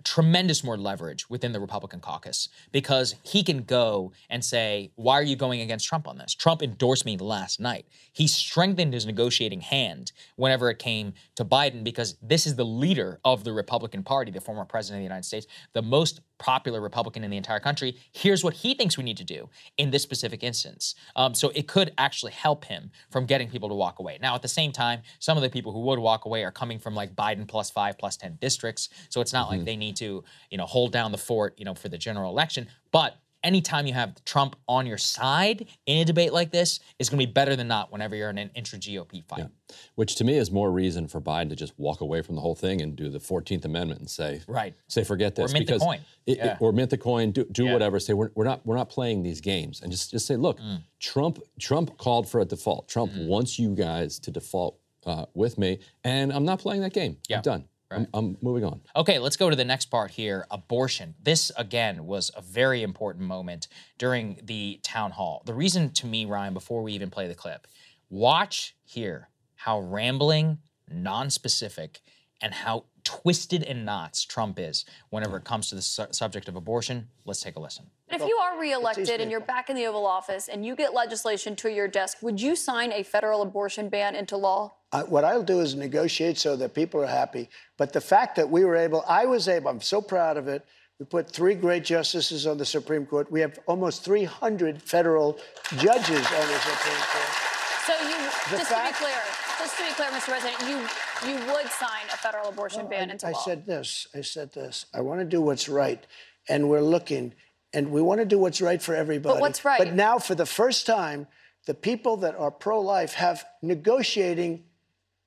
[0.05, 5.23] tremendous more leverage within the Republican caucus because he can go and say, Why are
[5.23, 6.35] you going against Trump on this?
[6.35, 7.87] Trump endorsed me last night.
[8.13, 13.21] He strengthened his negotiating hand whenever it came to Biden because this is the leader
[13.25, 17.25] of the Republican Party, the former president of the United States, the most popular Republican
[17.25, 17.97] in the entire country.
[18.13, 20.95] Here's what he thinks we need to do in this specific instance.
[21.17, 24.19] Um, so it could actually help him from getting people to walk away.
[24.23, 26.79] Now, at the same time, some of the people who would walk away are coming
[26.79, 28.89] from like Biden plus five, plus 10 districts.
[29.09, 31.75] So it's not like they need to, you know, hold down the fort, you know,
[31.75, 32.69] for the general election.
[32.93, 37.21] But anytime you have Trump on your side in a debate like this it's going
[37.21, 39.47] to be better than not whenever you're in an intra GOP fight.
[39.95, 42.57] Which to me is more reason for Biden to just walk away from the whole
[42.57, 44.75] thing and do the 14th Amendment and say, Right.
[44.89, 45.53] say forget Or this.
[45.53, 46.01] mint the because coin.
[46.27, 48.01] it- it- or mint the coin, do, do whatever.
[48.01, 50.83] Say we're, we're not we're not playing these games, and just just say, look, Mm.
[50.99, 52.89] Trump Trump called for a default.
[52.89, 57.19] Trump wants you guys to default uh, with me, and I'm not playing that game.
[57.29, 57.37] Yeah.
[57.37, 57.65] I'm done.
[57.91, 58.81] I'm, I'm moving on.
[58.95, 61.15] Okay, let's go to the next part here abortion.
[61.23, 65.43] This, again, was a very important moment during the town hall.
[65.47, 67.67] The reason to me, Ryan, before we even play the clip,
[68.11, 70.59] watch here how rambling,
[70.91, 72.01] non specific,
[72.41, 76.57] and how twisted in knots Trump is whenever it comes to the su- subject of
[76.57, 77.09] abortion.
[77.25, 77.87] Let's take a listen.
[78.09, 80.95] But if you are reelected and you're back in the Oval Office and you get
[80.95, 84.75] legislation to your desk, would you sign a federal abortion ban into law?
[84.91, 87.51] Uh, what I'll do is negotiate so that people are happy.
[87.77, 90.65] But the fact that we were able, I was able, I'm so proud of it.
[90.99, 93.31] We put three great justices on the Supreme Court.
[93.31, 95.39] We have almost 300 federal
[95.77, 97.49] judges on the Supreme Court.
[97.87, 98.17] So you,
[98.51, 99.23] just to be clear,
[99.59, 100.29] just to be clear, Mr.
[100.29, 100.87] President, you
[101.27, 103.45] you would sign a federal abortion ban into I law.
[103.45, 104.07] said this.
[104.15, 104.87] I said this.
[104.93, 106.05] I want to do what's right,
[106.49, 107.35] and we're looking,
[107.73, 109.41] and we want to do what's right for everybody.
[109.41, 109.79] what's right?
[109.79, 111.29] But now, for the first time,
[111.67, 114.65] the people that are pro-life have negotiating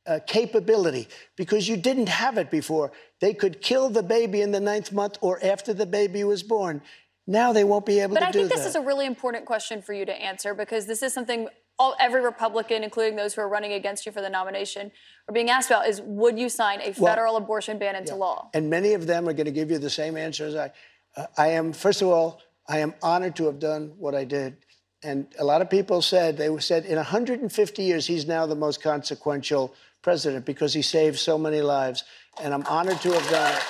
[0.08, 2.92] uh, capability because you didn't have it before.
[3.20, 6.82] They could kill the baby in the ninth month or after the baby was born.
[7.28, 9.46] Now they won't be able But to I do think this is a really important
[9.46, 11.48] question for you to answer because this is something
[11.80, 14.92] all, every Republican, including those who are running against you for the nomination,
[15.28, 18.50] are being asked about: is would you sign a Well, federal abortion ban into law?
[18.54, 20.72] and many of them are going to give you the same answer as I.
[21.16, 24.58] Uh, I am, first of all, I am honored to have done what I did.
[25.04, 28.82] And a lot of people said, they said, in 150 years, he's now the most
[28.82, 32.04] consequential president because he saved so many lives.
[32.42, 33.64] And I'm honored to have done it.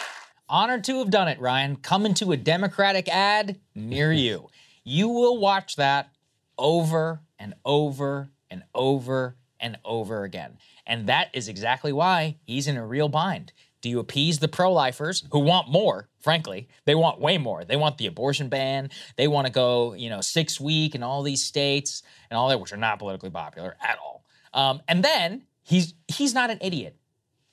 [0.49, 1.77] Honored to have done it, Ryan.
[1.77, 4.49] Coming to a Democratic ad near you.
[4.83, 6.09] You will watch that
[6.57, 10.57] over and over and over and over again.
[10.85, 13.53] And that is exactly why he's in a real bind.
[13.81, 16.69] Do you appease the pro lifers who want more, frankly?
[16.85, 17.65] They want way more.
[17.65, 18.91] They want the abortion ban.
[19.17, 22.59] They want to go, you know, six week in all these states and all that,
[22.59, 24.23] which are not politically popular at all.
[24.53, 26.95] Um, and then he's he's not an idiot.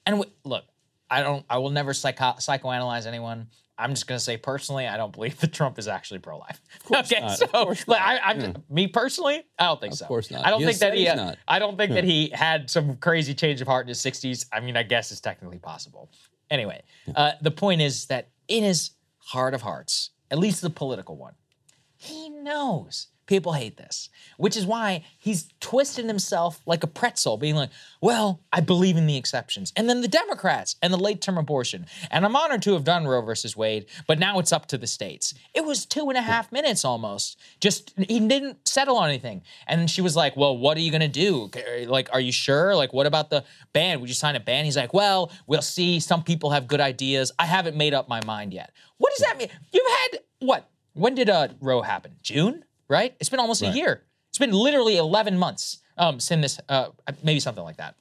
[0.06, 0.64] And w- look,
[1.10, 1.44] I don't.
[1.48, 3.48] I will never psycho- psychoanalyze anyone.
[3.80, 6.60] I'm just going to say personally, I don't believe that Trump is actually pro-life.
[6.90, 7.38] Okay, not.
[7.38, 7.46] so
[7.86, 8.52] like, I, I'm Yeah.
[8.68, 10.04] me personally, I don't think so.
[10.04, 10.44] Of course not.
[10.44, 11.04] I don't He think that he.
[11.04, 11.38] not.
[11.46, 14.46] I don't think that he had some crazy change of heart in his 60s.
[14.52, 16.10] I mean, I guess it's technically possible.
[16.50, 16.82] Anyway,
[17.14, 21.34] uh, the point is that in his heart of hearts, at least the political one,
[21.96, 24.08] he knows people hate this,
[24.38, 27.70] which is why he's twisting himself like a pretzel, being like,
[28.00, 29.72] well, I believe in the exceptions.
[29.76, 31.86] And then the Democrats and the late term abortion.
[32.10, 34.86] And I'm honored to have done Roe versus Wade, but now it's up to the
[34.88, 35.34] states.
[35.54, 37.38] It was two and a half minutes almost.
[37.60, 39.42] Just, he didn't settle on anything.
[39.68, 41.50] And she was like, well, what are you going to do?
[41.86, 42.74] Like, are you sure?
[42.74, 44.00] Like, what about the ban?
[44.00, 44.64] Would you sign a ban?
[44.64, 46.00] He's like, well, we'll see.
[46.00, 47.30] Some people have good ideas.
[47.38, 48.72] I haven't made up my mind yet.
[48.96, 49.48] What does that mean?
[49.70, 50.70] You've had, what?
[50.94, 52.16] When did uh, Roe happen?
[52.22, 53.14] June, right?
[53.20, 54.02] It's been almost a year.
[54.30, 56.88] It's been literally 11 months um, since this, uh,
[57.22, 57.96] maybe something like that,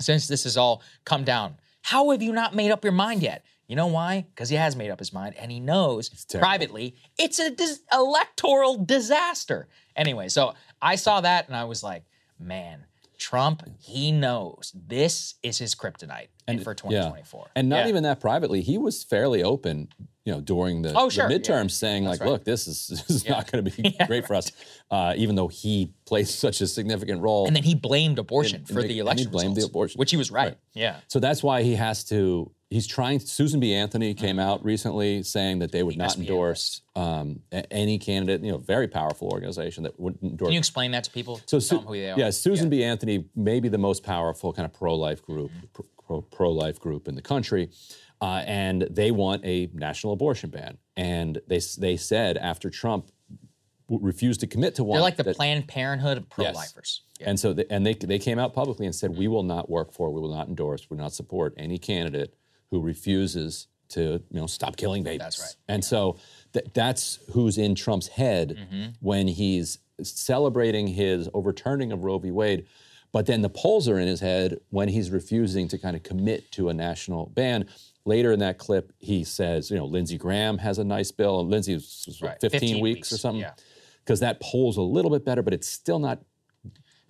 [0.00, 1.56] since this has all come down.
[1.82, 3.44] How have you not made up your mind yet?
[3.66, 4.26] You know why?
[4.34, 6.44] Because he has made up his mind and he knows terrible.
[6.44, 9.68] privately it's a dis- electoral disaster.
[9.94, 12.02] Anyway, so I saw that and I was like,
[12.38, 12.84] man,
[13.20, 17.50] Trump, he knows this is his kryptonite and for 2024.
[17.54, 17.88] And not Yeah.
[17.90, 18.62] even that privately.
[18.62, 19.88] He was fairly open,
[20.24, 21.38] you know, during the, Oh, the sure, yeah.
[21.38, 22.32] midterms saying That's like, right.
[22.32, 24.50] look, this is, this is not going to be great for us,
[24.90, 27.46] uh, even though he plays such a significant role.
[27.46, 29.98] And then he blamed abortion And- for and the he election blamed the abortion.
[29.98, 30.56] which he was right.
[30.72, 30.96] Yeah.
[31.08, 32.50] So that's why he has to.
[32.70, 33.18] He's trying.
[33.18, 33.74] Susan B.
[33.74, 38.44] Anthony came out recently saying that they would not endorse um, a- any candidate.
[38.44, 40.46] You know, very powerful organization that wouldn't endorse.
[40.46, 41.38] Can you explain that to people?
[41.46, 42.18] So, Tell Su- them who they are.
[42.18, 42.84] yeah, Susan B.
[42.84, 47.16] Anthony may be the most powerful kind of pro-life group, pro- pro- pro-life group in
[47.16, 47.70] the country,
[48.22, 50.78] uh, and they want a national abortion ban.
[50.96, 53.10] And they they said after Trump
[53.88, 57.02] w- refused to commit to one, They're like the that- Planned Parenthood of pro-lifers.
[57.18, 59.68] Yes, and so, they, and they they came out publicly and said, we will not
[59.68, 62.32] work for, we will not endorse, we will not support any candidate
[62.70, 65.18] who refuses to, you know, stop killing babies.
[65.18, 65.56] That's right.
[65.68, 66.16] And so
[66.52, 68.90] th- that's who's in Trump's head Mm-hmm.
[69.00, 72.30] when he's celebrating his overturning of Roe v.
[72.30, 72.66] Wade.
[73.12, 76.50] But then the polls are in his head when he's refusing to kind of commit
[76.52, 77.66] to a national ban.
[78.04, 81.50] Later in that clip, he says, you know, Lindsey Graham has a nice bill, and
[81.50, 83.40] Lindsey was was, Right, 15, 15 weeks, or something.
[83.42, 83.52] yeah.
[84.04, 86.22] Because that polls a little bit better, but it's still not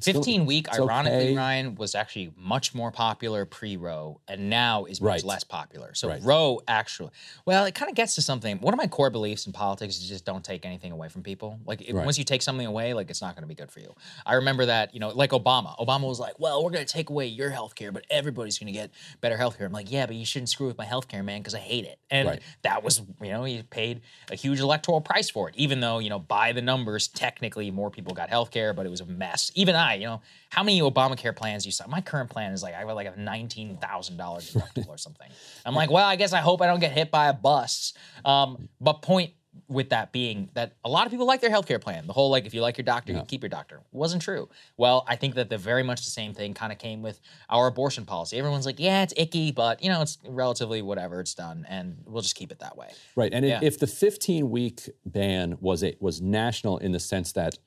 [0.04, 1.36] 15 week, ironically, okay.
[1.36, 5.24] Ryan, was actually much more popular pre Roe and now is much Right.
[5.24, 5.94] less popular.
[5.94, 6.22] So Right.
[6.22, 7.10] Roe actually,
[7.46, 8.58] well, it kind of gets to something.
[8.60, 11.58] One of my core beliefs in politics is just don't take anything away from people.
[11.64, 12.04] Like, if- Right.
[12.04, 13.94] once you take something away, like, it's not going to be good for you.
[14.26, 15.76] I remember that, you know, like Obama.
[15.78, 18.66] Obama was like, well, we're going to take away your health care, but everybody's going
[18.72, 18.90] to get
[19.20, 19.66] better health care.
[19.66, 21.84] I'm like, yeah, but you shouldn't screw with my health care, man, because I hate
[21.84, 21.98] it.
[22.10, 25.98] And that was, you know, he paid a huge electoral price for it, even though,
[25.98, 29.06] you know, by the numbers, technically more people got health care, but it was a
[29.06, 29.50] mess.
[29.54, 30.20] Even I, you know,
[30.50, 31.86] how many Obamacare plans you saw?
[31.86, 35.28] My current plan is like, I have like a $19,000 deductible or something.
[35.64, 37.92] I'm like, well, I guess I hope I don't get hit by a bus.
[38.24, 39.32] Um, but point
[39.66, 42.06] with that being that a lot of people like their healthcare plan.
[42.06, 44.48] The whole like if you like your doctor, you keep your doctor wasn't true.
[44.76, 47.66] Well, I think that the very much the same thing kind of came with our
[47.66, 48.38] abortion policy.
[48.38, 51.20] Everyone's like, yeah, it's icky, but you know, it's relatively whatever.
[51.20, 52.88] It's done, and we'll just keep it that way.
[53.16, 53.58] Right, and Yeah.
[53.58, 57.58] if, if the 15 week ban was a, was national in the sense that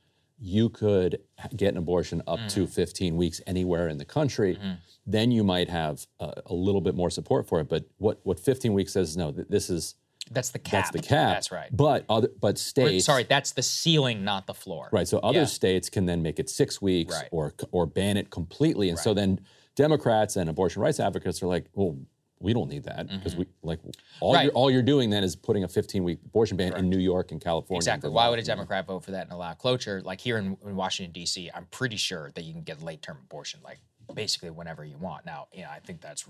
[0.46, 1.20] you could
[1.56, 2.50] get an abortion up Mm.
[2.54, 4.74] to 15 weeks anywhere in the country, Mm-hmm.
[5.06, 7.70] then you might have a, a little bit more support for it.
[7.70, 9.96] But what what 15 weeks says is no, th- this is
[10.32, 10.72] That's the cap.
[10.72, 11.34] that's the cap.
[11.36, 11.70] That's right.
[11.72, 14.90] But other but Or, states sorry, that's the ceiling, not the floor.
[14.92, 15.08] Right.
[15.08, 15.46] So other Yeah.
[15.46, 17.30] states can then make it six weeks Right.
[17.32, 18.90] or or ban it completely.
[18.90, 19.40] And so then
[19.76, 21.96] Democrats and abortion rights advocates are like, well,
[22.44, 23.80] we don't need that because we like
[24.20, 24.44] all Mm-hmm.
[24.44, 27.32] You're all you're doing then is putting a 15 week abortion ban in New York
[27.32, 27.78] and California.
[27.78, 28.10] Exactly.
[28.10, 28.16] Vermont.
[28.16, 30.02] Why would a Democrat vote for that and allow cloture?
[30.02, 33.02] Like here in, in Washington D.C., I'm pretty sure that you can get a late
[33.02, 33.80] term abortion, like
[34.14, 35.26] basically whenever you want.
[35.26, 36.26] Now, you know, I think that's.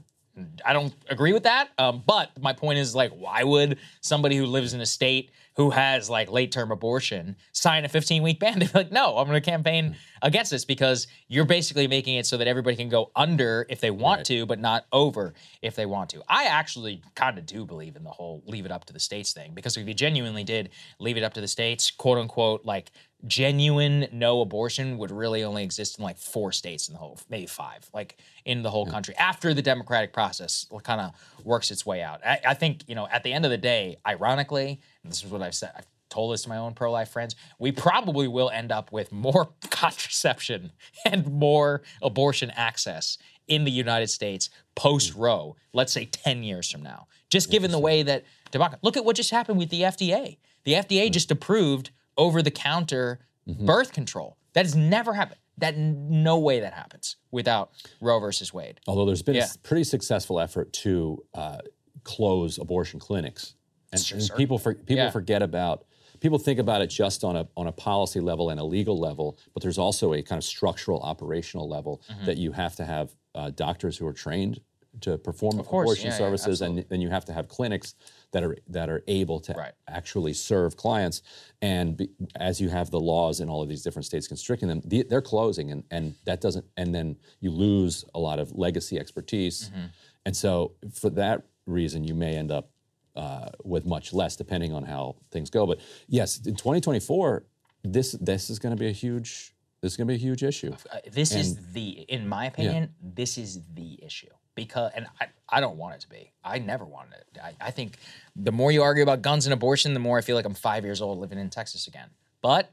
[0.65, 1.69] I don't agree with that.
[1.77, 5.69] Um, but my point is, like, why would somebody who lives in a state who
[5.69, 8.59] has like late term abortion sign a 15 week ban?
[8.59, 9.93] They're like, no, I'm going to campaign hmm.
[10.21, 13.91] against this because you're basically making it so that everybody can go under if they
[13.91, 16.21] want to, but not over if they want to.
[16.27, 19.33] I actually kind of do believe in the whole leave it up to the states
[19.33, 22.91] thing because if you genuinely did leave it up to the states, quote unquote, like
[23.25, 27.45] genuine no abortion would really only exist in like four states in the whole, maybe
[27.45, 28.91] five, like in the whole hmm.
[28.91, 31.11] country after the democratic process kind of
[31.45, 32.25] works its way out.
[32.25, 35.41] I, I think, you know, at the end of the day, ironically, this is what
[35.41, 38.71] I've said, I've told this to my own pro life friends, we probably will end
[38.71, 40.71] up with more contraception
[41.05, 46.81] and more abortion access in the United States post Roe, let's say 10 years from
[46.81, 47.07] now.
[47.29, 50.37] Just given the way that democracy, look at what just happened with the FDA.
[50.63, 54.37] The FDA just approved over the counter birth control.
[54.53, 55.39] That has never happened.
[55.57, 58.79] That no way that happens without Roe versus Wade.
[58.87, 59.47] Although there's been Yeah.
[59.53, 61.57] a pretty successful effort to uh,
[62.03, 63.55] close abortion clinics,
[63.93, 65.11] and, Sure, and people for, people Yeah.
[65.11, 65.85] forget about
[66.19, 69.37] people think about it just on a on a policy level and a legal level,
[69.53, 72.25] but there's also a kind of structural operational level Mm-hmm.
[72.25, 74.61] that you have to have uh, doctors who are trained
[75.01, 77.95] to perform Of course, abortion yeah, yeah, services, and then you have to have clinics
[78.31, 79.53] that are that are able to
[79.87, 81.23] actually serve clients.
[81.61, 84.81] And be, as you have the laws in all of these different states constricting them,
[84.85, 88.99] the, they're closing, and and that doesn't, and then you lose a lot of legacy
[88.99, 89.69] expertise.
[89.69, 89.85] Mm-hmm.
[90.25, 92.69] And so, for that reason, you may end up
[93.15, 95.65] uh, with much less, depending on how things go.
[95.65, 97.43] But yes, in 2024,
[97.83, 100.43] this this is going to be a huge this is going to be a huge
[100.43, 100.73] issue.
[100.89, 105.59] Uh, this is the, in my opinion, this is the issue because, and I, I
[105.59, 106.31] don't want it to be.
[106.41, 107.37] I never wanted it.
[107.43, 107.97] I, I think
[108.33, 110.85] the more you argue about guns and abortion, the more I feel like I'm five
[110.85, 112.07] years old living in Texas again.
[112.41, 112.71] But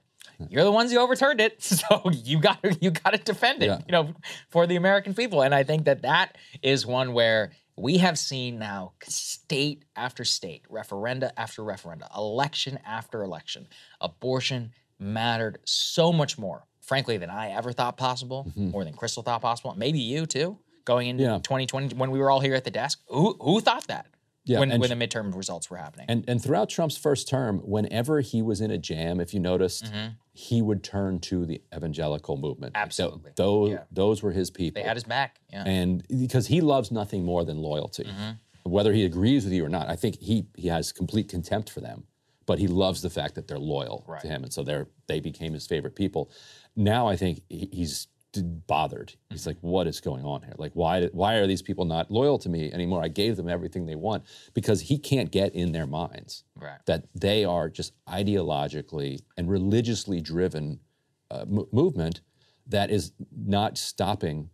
[0.49, 3.67] you're the ones who overturned it, so you got to you got to defend it,
[3.67, 3.79] Yeah.
[3.89, 4.15] you know,
[4.49, 5.43] for the American people.
[5.43, 10.63] And I think that that is one where we have seen now state after state,
[10.71, 13.67] referenda after referenda, election after election,
[14.01, 18.71] abortion mattered so much more, frankly, than I ever thought possible, Mm-hmm.
[18.71, 21.39] more than Krystal thought possible, maybe you too, going into Yeah.
[21.39, 23.01] 2020 when we were all here at the desk.
[23.09, 24.07] Who who thought that?
[24.45, 26.07] Yeah, when when the midterm results were happening.
[26.09, 29.85] And and throughout Trump's first term, whenever he was in a jam, if you noticed,
[29.85, 30.09] Mm-hmm.
[30.33, 32.73] he would turn to the evangelical movement.
[32.75, 33.33] Absolutely.
[33.37, 33.83] those Yeah.
[33.93, 34.81] those were his people.
[34.81, 35.41] they had his back.
[35.53, 35.65] Yeah.
[35.67, 38.71] and because he loves nothing more than loyalty, Mm-hmm.
[38.71, 39.89] whether he agrees with you or not.
[39.89, 42.05] I think he he has complete contempt for them,
[42.47, 45.53] but he loves the fact that they're loyal to him, and so they're they became
[45.53, 46.31] his favorite people.
[46.77, 49.15] Now I think he's bothered.
[49.31, 50.55] He's like, what is going on here?
[50.57, 53.03] Like, why why are these people not loyal to me anymore?
[53.03, 54.25] I gave them everything they want
[54.55, 56.79] because he can't get in their minds Right.
[56.87, 60.81] that they are just ideologically and religiously driven
[61.31, 62.21] uh, mo- movement
[62.67, 64.51] that is not stopping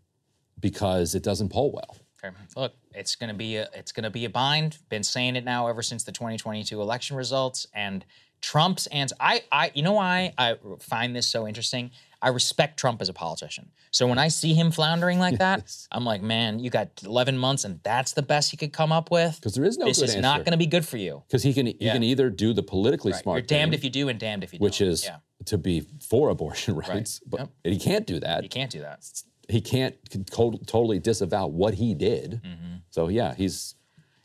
[0.59, 1.97] because it doesn't poll well.
[2.25, 2.35] Okay.
[2.57, 4.79] Look, it's going to be a it's going to be a bind.
[4.89, 8.05] Been saying it now ever since the 2022 election results and
[8.41, 9.15] Trump's answer.
[9.21, 11.91] I I you know why I find this so interesting.
[12.23, 13.71] I respect Trump as a politician.
[13.91, 17.65] So when I see him floundering like that, I'm like, man, you got 11 months
[17.65, 19.37] and that's the best he could come up with.
[19.37, 21.23] Because there is no This good is not going to be good for you.
[21.29, 21.93] Because he can he Yeah.
[21.93, 23.23] can either do the politically Right.
[23.23, 24.89] smart You're damned thing, if you do and damned if you which don't.
[24.89, 25.17] Which is yeah.
[25.45, 28.43] to be for abortion rights, but and he can't do that.
[28.43, 29.01] He can't do that.
[29.49, 29.95] He can't
[30.31, 32.41] totally disavow what he did.
[32.45, 32.77] Mm-hmm.
[32.91, 33.75] So yeah, he's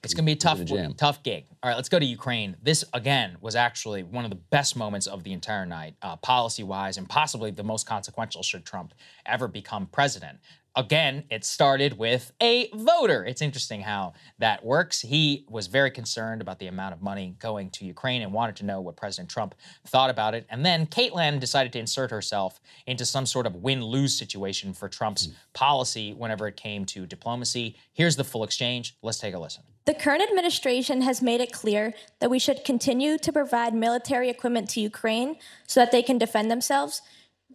[0.04, 0.60] It's going to be a tough,
[0.98, 1.46] tough gig.
[1.62, 2.58] All right, let's go to Ukraine.
[2.64, 6.98] This again was actually one of the best moments of the entire night, uh, policy-wise,
[6.98, 8.96] and possibly the most consequential should Trump
[9.28, 10.40] ever become president.
[10.76, 13.26] Again, it started with a voter.
[13.26, 15.02] It's interesting how that works.
[15.02, 18.66] He was very concerned about the amount of money going to Ukraine and wanted to
[18.66, 19.54] know what President Trump
[19.86, 20.48] thought about it.
[20.50, 25.30] And then Kaitlan decided to insert herself into some sort of win-lose situation for Trump's
[25.54, 27.76] policy whenever it came to diplomacy.
[27.92, 28.98] Here's the full exchange.
[29.04, 29.64] Let's take a listen.
[29.86, 34.70] The current administration has made it clear that we should continue to provide military equipment
[34.72, 37.02] to Ukraine so that they can defend themselves.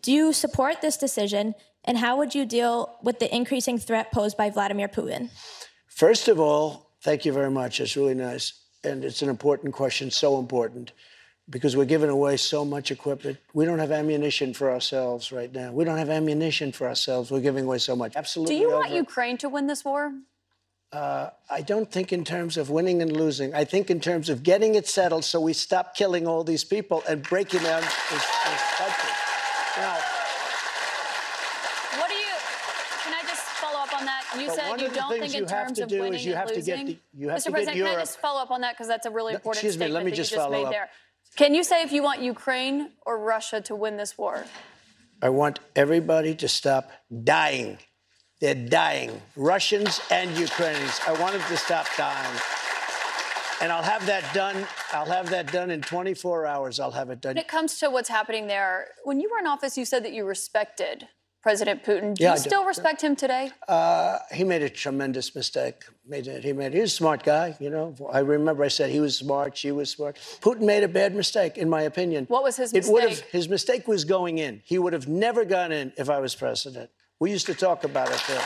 [0.02, 1.54] Do you support this decision?
[1.84, 5.30] And how would you deal with the increasing threat posed by Vladimir Putin?
[5.86, 7.80] First of all, thank you very much.
[7.80, 8.60] It's really nice.
[8.82, 10.92] And it's an important question, so important,
[11.48, 13.38] because we're giving away so much equipment.
[13.54, 15.72] We don't have ammunition for ourselves right now.
[15.72, 17.30] We don't have ammunition for ourselves.
[17.30, 18.16] We're giving away so much.
[18.16, 18.56] Absolutely.
[18.56, 18.90] Do you want.
[18.90, 20.12] Ukraine to win this war?
[20.92, 23.54] Uh, I don't think in terms of winning and losing.
[23.54, 27.02] I think in terms of getting it settled so we stop killing all these people
[27.08, 29.10] and breaking down this, this country.
[29.76, 29.98] Now,
[31.98, 32.32] What do you?
[33.02, 34.22] Can I just follow up on that?
[34.38, 36.48] You said you don't think in you have terms to of winning you and have
[36.48, 36.86] to get losing.
[36.86, 37.44] the- you have Mr.
[37.44, 39.56] to get President, can I just follow up on that because that's a really important
[39.56, 40.72] excuse me, statement let me that just you just follow up.
[40.72, 40.88] there.
[41.36, 44.44] Can you say if you want Ukraine or Russia to win this war?
[45.20, 46.90] I want everybody to stop
[47.24, 47.78] dying.
[48.40, 51.00] They're dying, Russians and Ukrainians.
[51.06, 52.38] I want them to stop dying.
[53.62, 54.66] And I'll have that done.
[54.92, 56.78] I'll have that done in 24 hours.
[56.78, 57.30] I'll have it done.
[57.30, 60.12] When it comes to what's happening there, when you were in office, you said that
[60.12, 61.08] you respected
[61.42, 62.14] President Putin.
[62.14, 62.48] Do Yeah, I you do.
[62.50, 63.52] still respect him today?
[63.66, 65.84] Uh, he made a tremendous mistake.
[66.06, 66.44] Made it.
[66.44, 66.74] He made.
[66.74, 67.56] He was a smart guy.
[67.58, 67.94] You know.
[68.12, 69.56] I remember I said he was smart.
[69.56, 70.16] She was smart.
[70.42, 72.26] Putin made a bad mistake, in my opinion.
[72.28, 73.10] What was his It would have.
[73.12, 73.30] mistake?
[73.30, 74.60] His mistake was going in.
[74.66, 76.90] He would have never gone in if I was president.
[77.18, 78.22] We used to talk about it.
[78.28, 78.44] There.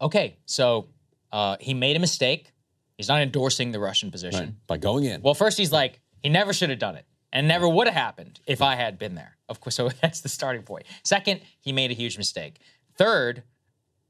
[0.00, 0.86] Okay, so
[1.32, 2.52] uh, he made a mistake.
[2.96, 4.56] He's not endorsing the Russian position.
[4.66, 5.22] By going in.
[5.22, 7.04] Well, first he's like, he never should have done it.
[7.32, 9.36] And never would have happened if I had been there.
[9.48, 10.84] Of course, so that's the starting point.
[11.04, 12.60] Second, he made a huge mistake.
[12.96, 13.42] Third,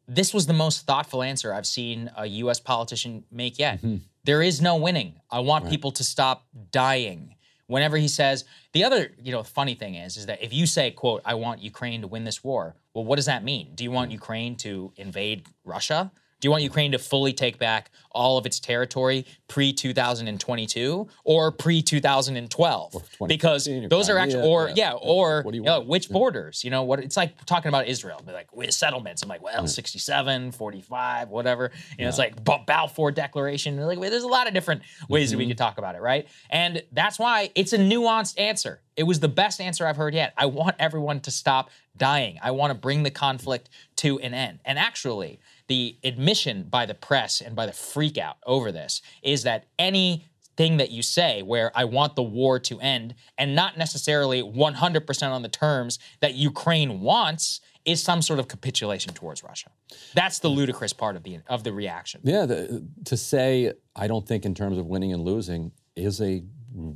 [0.06, 3.80] this was the most thoughtful answer I've seen a US politician make yet.
[4.24, 5.20] There is no winning.
[5.30, 7.34] I want people to stop dying.
[7.68, 10.90] Whenever he says, the other, you know, funny thing is, is that if you say,
[10.90, 13.72] quote, I want Ukraine to win this war, well, what does that mean?
[13.74, 14.14] Do you want hmm.
[14.14, 16.10] Ukraine to invade Russia?
[16.40, 21.50] Do you want Ukraine to fully take back all of its territory pre 2022 or
[21.52, 22.92] pre 2012?
[23.26, 24.74] Because those are actually, or yeah.
[24.76, 26.62] yeah, or you know, which borders?
[26.64, 27.00] You know what?
[27.00, 29.22] It's like talking about Israel, like with settlements.
[29.22, 31.70] I'm like, well, 67, 45, whatever.
[31.98, 33.76] You know, it's like Balfour Declaration.
[33.76, 35.50] They're Like, there's a lot of different ways that we Mm-hmm.
[35.50, 36.28] could talk about it, right?
[36.50, 38.80] And that's why it's a nuanced answer.
[38.96, 40.34] It was the best answer I've heard yet.
[40.36, 42.38] I want everyone to stop dying.
[42.42, 44.58] I want to bring the conflict to an end.
[44.64, 45.38] And actually,
[45.68, 50.24] the admission by the press and by the freak out over this is that any
[50.56, 55.30] thing that you say where I want the war to end and not necessarily 100%
[55.30, 59.70] on the terms that Ukraine wants is some sort of capitulation towards Russia.
[60.14, 62.20] That's the ludicrous part of the of the reaction.
[62.24, 66.42] Yeah, the, to say I don't think in terms of winning and losing is a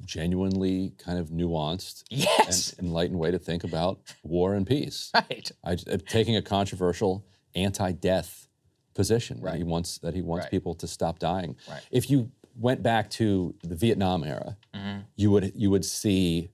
[0.04, 2.72] genuinely kind of nuanced Yes.
[2.78, 5.10] and enlightened way to think about war and peace.
[5.30, 5.50] Right.
[5.64, 8.48] I, uh, taking a controversial anti-death
[8.94, 11.56] position that he wants that he wants people to stop dying.
[11.68, 11.80] Right.
[11.90, 15.00] If you went back to the Vietnam era, Mm-hmm.
[15.16, 16.50] you would you would see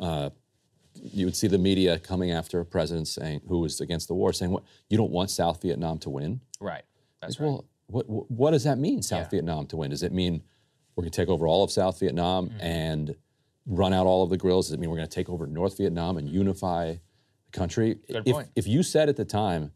[0.00, 0.30] uh,
[0.94, 4.32] you would see the media coming after a president saying who was against the war
[4.32, 6.40] saying what you don't want South Vietnam to win.
[6.60, 6.82] Right.
[7.20, 9.90] That's Like, Well, what, what what does that mean, South Vietnam to win?
[9.90, 10.42] Does it mean
[10.96, 12.60] we're going to take over all of South Vietnam Mm-hmm.
[12.60, 13.16] and
[13.66, 14.66] run out all of the grills?
[14.68, 17.98] Does it mean we're going to take over North Vietnam and unify the country?
[18.08, 18.48] Good if, point.
[18.56, 19.72] if you said at the time,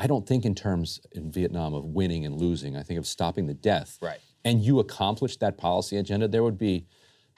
[0.00, 2.76] I don't think in terms in Vietnam of winning and losing.
[2.76, 3.98] I think of stopping the death.
[4.00, 4.20] Right.
[4.44, 6.86] And you accomplished that policy agenda, there would be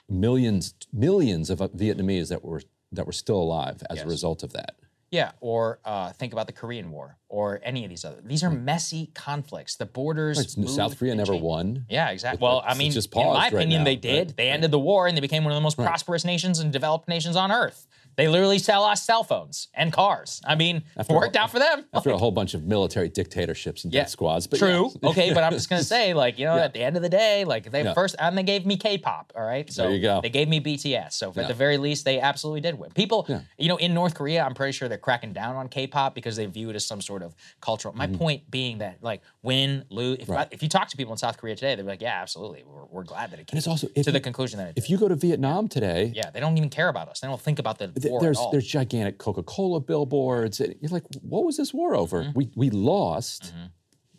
[0.07, 2.61] millions, millions of uh, Vietnamese that were
[2.93, 4.05] that were still alive as Yes.
[4.05, 4.75] a result of that.
[5.11, 8.21] Yeah, or uh, think about the Korean War or any of these other.
[8.23, 9.75] These are messy conflicts.
[9.75, 10.37] The borders.
[10.57, 11.43] Right, South Korea never changed.
[11.43, 11.85] won.
[11.89, 12.41] Yeah, exactly.
[12.41, 14.27] Well, I mean, just in my paused right opinion, now, they did.
[14.29, 14.37] right?
[14.37, 17.09] They ended the war and they became one of the most prosperous nations and developed
[17.09, 17.87] nations on earth.
[18.17, 20.41] They literally sell us cell phones and cars.
[20.45, 21.85] I mean, it worked out for them.
[21.93, 24.47] After a whole bunch of military dictatorships and Yeah, death squads.
[24.47, 24.91] But True.
[25.01, 25.09] yeah.
[25.09, 26.65] okay, but I'm just gonna say, like, you know, Yeah.
[26.65, 29.33] at the end of the day, like they first and they gave me K-pop.
[29.35, 30.19] All right, so There you go.
[30.21, 31.13] they gave me BTS.
[31.13, 32.91] So at the very least, they absolutely did win.
[32.91, 36.35] People, you know, in North Korea, I'm pretty sure they're cracking down on K-pop because
[36.35, 37.93] they view it as some sort of cultural.
[37.95, 38.17] My Mhm.
[38.17, 40.19] point being that, like, win, lose.
[40.19, 40.47] If, Right.
[40.51, 43.03] if you talk to people in South Korea today, they're like, yeah, absolutely, we're, we're
[43.03, 44.89] glad that it came And it's also to if the you- conclusion that it If
[44.89, 47.19] you go to Vietnam today, yeah, they don't even care about us.
[47.21, 50.59] They don't think about the th- war there's there's gigantic Coca-Cola billboards.
[50.59, 52.23] and You're like, what was this war over?
[52.23, 52.31] Mm-hmm.
[52.37, 53.53] We we lost,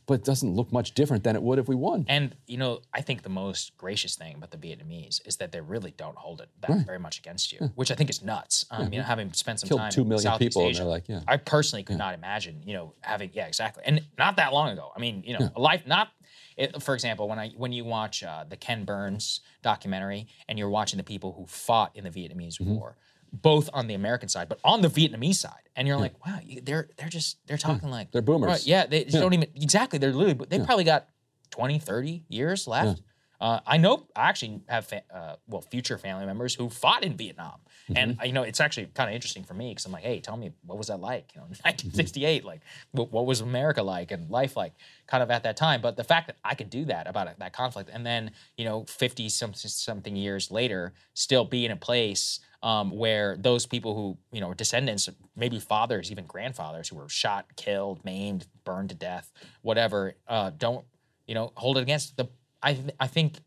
[0.06, 2.04] but it doesn't look much different than it would if we won.
[2.08, 5.60] And you know, I think the most gracious thing about the Vietnamese is that they
[5.60, 6.86] really don't hold it that Right.
[6.86, 8.66] very much against you, which I think is nuts.
[8.70, 8.88] Um, Yeah.
[8.90, 10.88] You know, having spent some Killed time two in million Southeast people, and Asia, they're
[10.90, 11.20] like, yeah.
[11.28, 14.90] I personally could not imagine, you know, having yeah, exactly, and not that long ago.
[14.96, 15.48] I mean, you know, Yeah.
[15.56, 16.08] a life not.
[16.54, 20.68] It, for example, when I when you watch uh, the Ken Burns documentary and you're
[20.68, 22.74] watching the people who fought in the Vietnamese Mm-hmm.
[22.74, 22.96] War,
[23.32, 26.88] both on the American side, but on the Vietnamese side, and you're like, wow, they're
[26.98, 28.48] they're just they're talking like They're boomers.
[28.48, 29.20] Right, yeah, they Yeah.
[29.20, 29.98] don't even exactly.
[29.98, 30.66] They're literally, they Yeah.
[30.66, 31.08] probably got
[31.50, 32.98] 20, 30 years left.
[32.98, 33.04] Yeah.
[33.42, 37.16] Uh, I know I actually have fa- uh, well future family members who fought in
[37.16, 37.58] Vietnam,
[37.90, 37.96] mm-hmm.
[37.96, 40.36] and you know it's actually kind of interesting for me because I'm like, hey, tell
[40.36, 41.32] me what was that like?
[41.34, 42.46] You know, 1968, mm-hmm.
[42.46, 42.60] like
[42.92, 44.74] what, what, was America like and life like,
[45.08, 45.80] kind of at that time.
[45.80, 48.84] But the fact that I could do that about that conflict, and then you know,
[48.84, 54.18] 50 some, something years later, still be in a place um, where those people who
[54.32, 59.32] you know descendants, maybe fathers, even grandfathers who were shot, killed, maimed, burned to death,
[59.62, 60.84] whatever, uh, don't
[61.26, 62.28] you know hold it against the
[62.62, 63.38] I, th- I think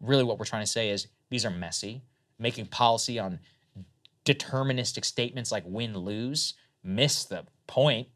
[0.00, 2.02] really what we're trying to say is these are messy.
[2.40, 3.40] Making policy on
[4.24, 8.08] deterministic statements like win lose miss the point.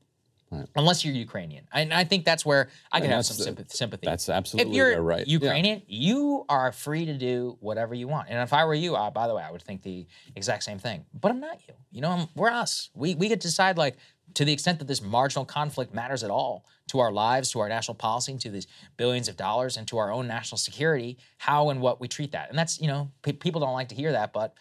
[0.53, 0.69] Right.
[0.77, 4.07] Unless you're Ukrainian, and I think that's where I can have some sympathy, sympathy.
[4.07, 5.27] That's absolutely if you're right.
[5.27, 6.11] Ukrainian, yeah.
[6.11, 8.29] you are free to do whatever you want.
[8.29, 10.79] And if I were you, uh, by the way, I would think the exact same
[10.79, 11.07] thing.
[11.19, 11.75] But I'm not you.
[11.91, 12.91] You know, I'm, we're us.
[12.95, 13.97] We we get to decide like
[14.35, 17.69] to the extent that this marginal conflict matters at all to our lives, to our
[17.69, 21.81] national policy, to these billions of dollars, and to our own national security, how and
[21.81, 22.51] what we treat that.
[22.51, 24.55] And that's, you know, people don't like to hear that, but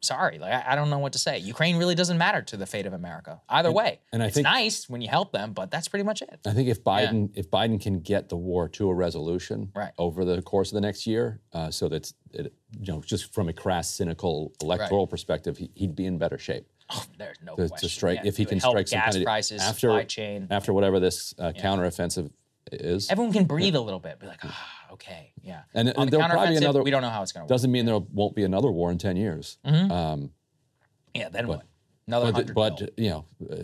[0.00, 1.38] sorry, like I, I, don't know what to say.
[1.38, 4.00] Ukraine really doesn't matter to the fate of America either and, way.
[4.12, 6.40] And I it's think nice when you help them, but that's pretty much it.
[6.46, 7.40] I think if Biden yeah.
[7.40, 9.92] if Biden can get the war to a resolution right.
[9.98, 13.48] over the course of the next year, uh, so that's it, you know, just from
[13.48, 15.10] a crass, cynical electoral right.
[15.10, 16.66] perspective, he, would be in better shape.
[16.90, 17.88] Oh, there's no to, question.
[17.88, 20.46] To strike, yeah, if he can strike some gas kind of prices, after supply chain,
[20.50, 21.62] after whatever this uh, yeah.
[21.62, 22.30] counteroffensive
[22.72, 23.10] is.
[23.10, 25.62] Everyone can breathe a little bit, be like, ah, okay, yeah.
[25.74, 26.82] And, and there'll probably be another.
[26.82, 27.52] We don't know how it's going to.
[27.52, 29.58] Doesn't mean there won't be another war in ten years.
[29.64, 29.90] Mm-hmm.
[29.90, 30.30] Um,
[31.14, 31.66] yeah, then but, what?
[32.06, 33.24] Another but, but you know.
[33.50, 33.56] Uh,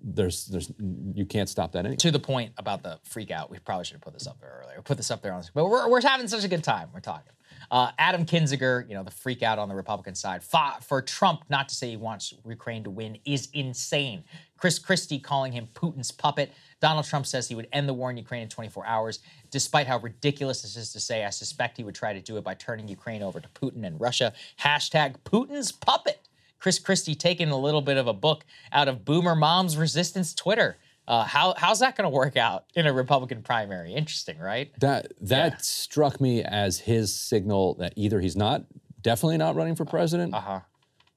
[0.00, 0.72] there's, there's,
[1.14, 1.96] you can't stop that anyway.
[1.96, 4.62] To the point about the freak out, we probably should have put this up there
[4.62, 4.80] earlier.
[4.80, 6.88] Put this up there on, the screen, but we're, we're having such a good time.
[6.94, 7.32] We're talking.
[7.70, 11.42] Uh, Adam Kinzinger, you know, the freak out on the Republican side, fought for Trump
[11.50, 14.24] not to say he wants Ukraine to win is insane.
[14.56, 16.52] Chris Christie calling him Putin's puppet.
[16.80, 19.20] Donald Trump says he would end the war in Ukraine in 24 hours.
[19.50, 22.44] Despite how ridiculous this is to say, I suspect he would try to do it
[22.44, 24.32] by turning Ukraine over to Putin and Russia.
[24.60, 26.28] Hashtag Putin's puppet.
[26.58, 30.76] Chris Christie taking a little bit of a book out of Boomer Mom's Resistance Twitter.
[31.06, 33.94] Uh, how how's that going to work out in a Republican primary?
[33.94, 34.70] Interesting, right?
[34.80, 35.58] That that yeah.
[35.58, 38.64] struck me as his signal that either he's not
[39.00, 40.60] definitely not running for president, uh-huh.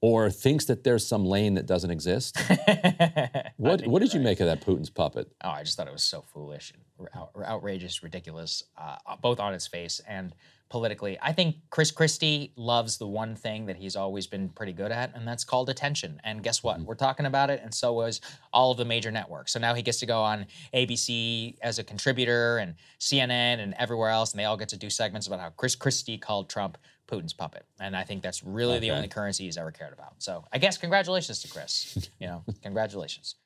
[0.02, 2.36] Or thinks that there's some lane that doesn't exist.
[3.56, 4.14] what what did right.
[4.14, 5.32] you make of that Putin's puppet?
[5.42, 6.74] Oh, I just thought it was so foolish,
[7.14, 10.34] out, outrageous, ridiculous, uh, both on its face and
[10.72, 11.18] politically.
[11.20, 15.14] I think Chris Christie loves the one thing that he's always been pretty good at,
[15.14, 16.18] and that's called attention.
[16.24, 16.78] And guess what?
[16.78, 16.86] Mm-hmm.
[16.86, 18.22] We're talking about it, and so was
[18.52, 19.52] all of the major networks.
[19.52, 24.10] So now he gets to go on ABC as a contributor and CNN and everywhere
[24.10, 26.78] else, and they all get to do segments about how Chris Christie called Trump
[27.12, 27.66] Putin's puppet.
[27.80, 28.80] And I think that's really okay.
[28.80, 30.14] the only currency he's ever cared about.
[30.18, 32.08] So I guess congratulations to Chris.
[32.18, 33.36] you know, congratulations.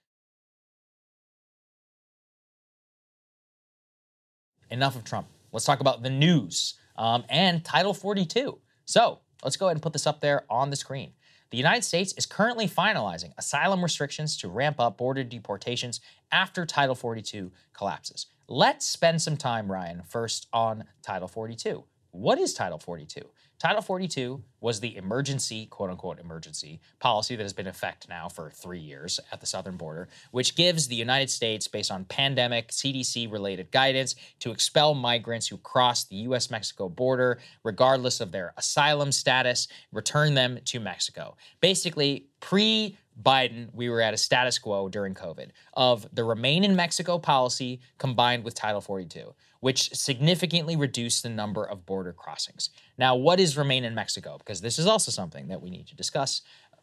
[4.71, 5.27] Enough of Trump.
[5.53, 8.59] Let's talk about the news um, and Title 42.
[8.85, 11.13] So let's go ahead and put this up there on the screen.
[11.51, 16.01] The United States is currently finalizing asylum restrictions to ramp up border deportations
[16.33, 18.27] after Title 42 collapses.
[18.49, 21.85] Let's spend some time, Ryan, first on Title 42.
[22.11, 23.21] What is Title 42?
[23.59, 28.29] Title 42 was the emergency, quote unquote, emergency policy that has been in effect now
[28.29, 32.69] for three years at the southern border, which gives the United States, based on pandemic
[32.69, 38.53] CDC related guidance, to expel migrants who cross the US Mexico border, regardless of their
[38.59, 41.35] asylum status, return them to Mexico.
[41.61, 46.77] Basically, pre Biden, we were at a status quo during COVID of the remain in
[46.77, 52.71] Mexico policy combined with Title 42 which significantly reduced the number of border crossings.
[52.99, 54.39] Now, what is Remain in Mexico?
[54.39, 56.43] Because this is also something that we need to discuss.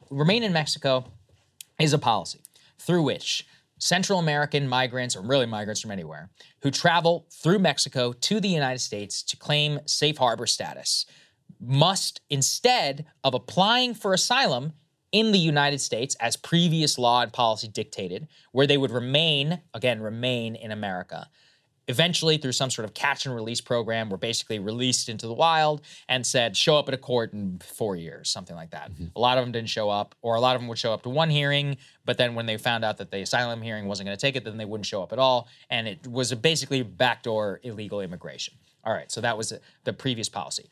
[0.09, 1.05] Remain in Mexico
[1.79, 2.41] is a policy
[2.79, 6.29] through which Central American migrants, or really migrants from anywhere,
[6.61, 11.05] who travel through Mexico to the United States to claim safe harbor status,
[11.59, 14.73] must, instead of applying for asylum
[15.13, 20.01] in the United States, as previous law and policy dictated, where they would remain, again,
[20.01, 21.29] remain in America,
[21.87, 25.81] eventually through some sort of catch and release program were basically released into the wild
[26.07, 28.91] and said show up at a court in four years something like that.
[28.91, 29.07] Mm-hmm.
[29.15, 31.03] a lot of them didn't show up or a lot of them would show up
[31.03, 34.17] to one hearing but then when they found out that the asylum hearing wasn't going
[34.17, 36.83] to take it then they wouldn't show up at all and it was a basically
[36.83, 38.53] backdoor illegal immigration.
[38.85, 39.53] All right so that was
[39.83, 40.69] the previous policy.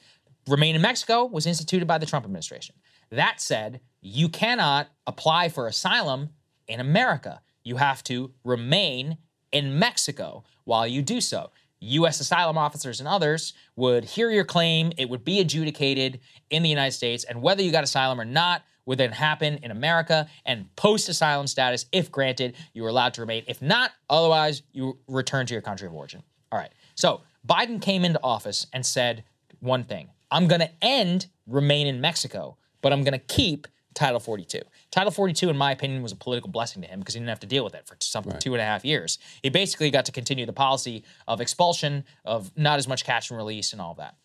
[0.47, 2.75] Remain in mexico was instituted by the trump administration
[3.11, 6.29] that said you cannot apply for asylum
[6.67, 9.17] in america you have to remain
[9.51, 11.51] in Mexico while you do so.
[11.79, 12.19] U.S.
[12.19, 16.19] asylum officers and others would hear your claim, it would be adjudicated
[16.49, 19.71] in the United States, and whether you got asylum or not would then happen in
[19.71, 20.27] America.
[20.45, 23.43] And post asylum status, if granted, you were allowed to remain.
[23.47, 26.21] If not, otherwise, you return to your country of origin.
[26.51, 26.71] All right.
[26.95, 29.23] So Biden came into office and said
[29.59, 34.19] one thing I'm going to end Remain in Mexico, but I'm going to keep Title
[34.19, 34.61] 42.
[34.89, 37.39] Title 42, in my opinion, was a political blessing to him because he didn't have
[37.41, 38.41] to deal with it for something Right.
[38.41, 39.19] two and a half years.
[39.43, 43.37] He basically got to continue the policy of expulsion, of not as much catch and
[43.37, 44.15] release, and all that.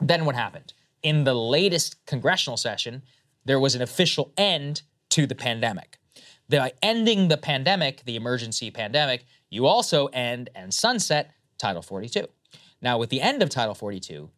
[0.00, 0.72] Then what happened?
[1.02, 3.02] In the latest congressional session,
[3.44, 5.98] there was an official end to the pandemic.
[6.48, 12.26] By ending the pandemic, the emergency pandemic, you also end and sunset Title 42.
[12.82, 14.30] Now, with the end of Title 42,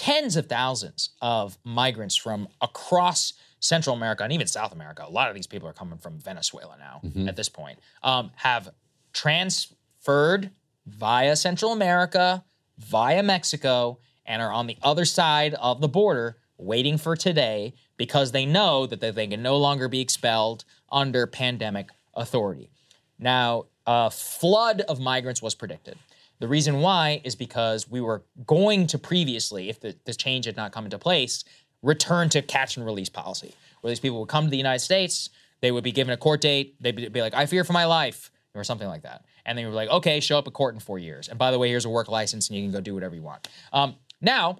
[0.00, 5.28] tens of thousands of migrants from across Central America and even South America, a lot
[5.28, 7.28] of these people are coming from Venezuela now Mhm.
[7.28, 8.70] at this point, um, have
[9.12, 10.50] transferred
[10.86, 12.42] via Central America,
[12.78, 18.32] via Mexico, and are on the other side of the border waiting for today because
[18.32, 22.70] they know that they can no longer be expelled under pandemic authority.
[23.18, 25.98] Now, a flood of migrants was predicted.
[26.40, 30.56] The reason why is because we were going to previously, if the, this change had
[30.56, 31.44] not come into place,
[31.82, 35.30] return to catch and release policy, where these people would come to the United States,
[35.60, 38.30] they would be given a court date, they'd be, like, I fear for my life,
[38.54, 39.24] or something like that.
[39.46, 41.28] And they were like, okay, show up at court in four years.
[41.28, 43.22] And by the way, here's a work license and you can go do whatever you
[43.22, 43.48] want.
[43.72, 44.58] Um, now,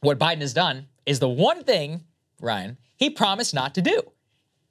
[0.00, 2.04] what Biden has done is the one thing,
[2.40, 4.12] Ryan, he promised not to do.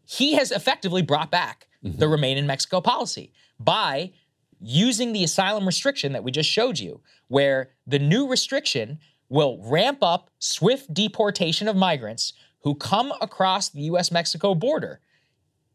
[0.05, 4.11] He has effectively brought back the remain in Mexico policy by
[4.59, 8.99] using the asylum restriction that we just showed you, where the new restriction
[9.29, 12.33] will ramp up swift deportation of migrants
[12.63, 14.99] who come across the US Mexico border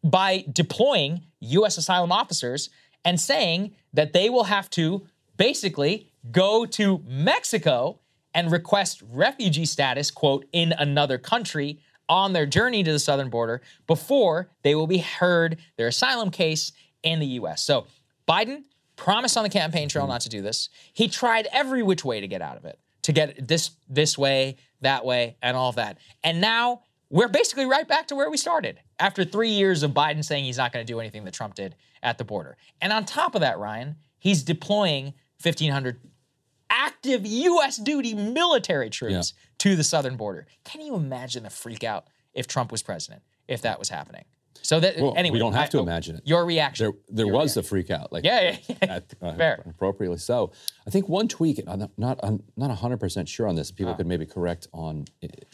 [0.03, 2.71] by deploying US asylum officers
[3.05, 5.07] and saying that they will have to
[5.37, 8.01] basically go to Mexico
[8.35, 13.63] and request refugee status, quote, in another country on their journey to the southern border
[13.87, 17.63] before they will be heard their asylum case in the US.
[17.63, 17.87] So
[18.29, 18.65] Biden
[18.97, 20.69] promised on the campaign trail not to do this.
[20.93, 24.57] He tried every which way to get out of it, to get this this way,
[24.81, 25.99] that way, and all of that.
[26.23, 30.25] And now we're basically right back to where we started after three years of Biden
[30.25, 32.57] saying he's not going to do anything that Trump did at the border.
[32.81, 36.01] And on top of that, Ryan, he's deploying 1,500
[36.71, 37.77] active U.S.
[37.77, 40.47] duty military troops to the southern border.
[40.65, 44.25] Can you imagine the freak out if Trump was president, if that was happening?
[44.63, 46.23] So that Well, anyway, we don't have I- to imagine it.
[46.27, 46.87] Your reaction.
[46.87, 48.13] There, there was a freak out.
[48.13, 48.95] Like Yeah, yeah, yeah.
[48.95, 49.63] at- uh, Fair.
[49.69, 50.53] appropriately so.
[50.87, 51.63] I think one tweak.
[51.67, 53.71] I'm not not I'm not 100 percent sure on this.
[53.71, 53.97] People Ah.
[53.97, 55.05] could maybe correct on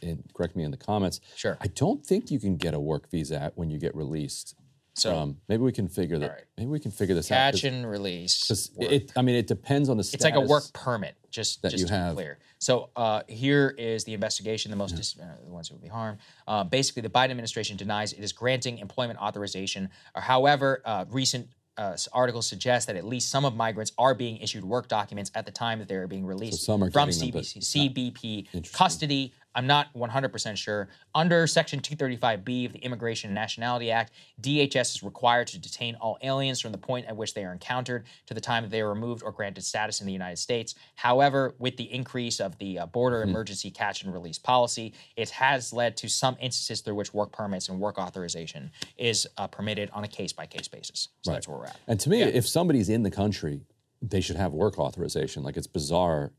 [0.02, 1.20] in, correct me in the comments.
[1.36, 1.56] Sure.
[1.60, 4.54] I don't think you can get a work visa when you get released.
[4.94, 6.44] So- um, maybe we can figure that.
[6.58, 7.52] Maybe we can figure this out.
[7.54, 8.70] Catch and release.
[8.80, 10.00] it, I mean, it depends on the.
[10.12, 12.12] It's like a work permit, just, that just you to have.
[12.16, 12.38] be clear.
[12.60, 15.88] So uh, here is the investigation, the most dis- uh, the ones who will be
[15.88, 16.18] harmed.
[16.46, 19.88] Uh, basically, the Biden administration denies it is granting employment authorization.
[20.14, 21.96] However, uh, recent uh,
[22.42, 25.78] suggest that at least some of migrants are being issued work documents at the time
[25.78, 27.08] that they are being released are from
[27.62, 29.32] CBP custody.
[29.54, 30.88] I'm not 100% sure.
[31.14, 36.18] Under Section 235B of the Immigration and Nationality Act, DHS is required to detain all
[36.22, 38.88] aliens from the point at which they are encountered to the time that they are
[38.88, 40.76] removed or granted status in the United States.
[40.94, 43.30] However, with the increase of the uh, border Hmm.
[43.30, 47.68] emergency catch and release policy, it has led to some instances through which work permits
[47.68, 51.08] and work authorization is uh, permitted on a case by case basis.
[51.22, 51.36] So Right.
[51.36, 51.76] that's where we're at.
[51.88, 53.62] And to me, if somebody's in the country,
[54.00, 55.42] they should have work authorization.
[55.42, 56.32] Like it's bizarre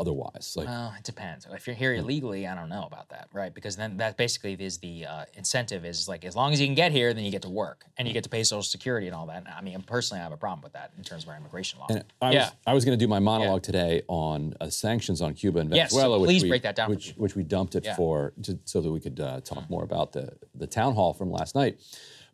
[0.00, 0.54] otherwise.
[0.56, 1.46] Like Well, it depends.
[1.52, 3.52] If you're here illegally, I don't know about that, right?
[3.54, 6.74] Because then that basically is the uh, incentive is like as long as you can
[6.74, 9.14] get here, then you get to work and you get to pay Social Security and
[9.16, 9.44] all that.
[9.56, 11.86] I mean, personally, I have a problem with that in terms of our immigration law.
[11.90, 15.20] And I yeah, was, I was going to do my monologue today on uh, sanctions
[15.22, 16.20] on Cuba and Yes, so Venezuela.
[16.20, 17.96] which please we, break that down for Which, which we dumped it Yeah.
[17.96, 21.30] For to, so that we could uh, talk more about the, the town hall from
[21.30, 21.78] last night.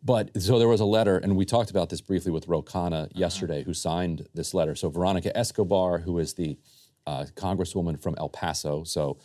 [0.03, 3.03] But so there was a letter, and we talked about this briefly with Ro Khanna
[3.03, 3.07] Uh-huh.
[3.13, 4.73] yesterday, who signed this letter.
[4.75, 6.57] So Veronica Escobar, who is the
[7.07, 9.17] uh, congresswoman from El Paso, so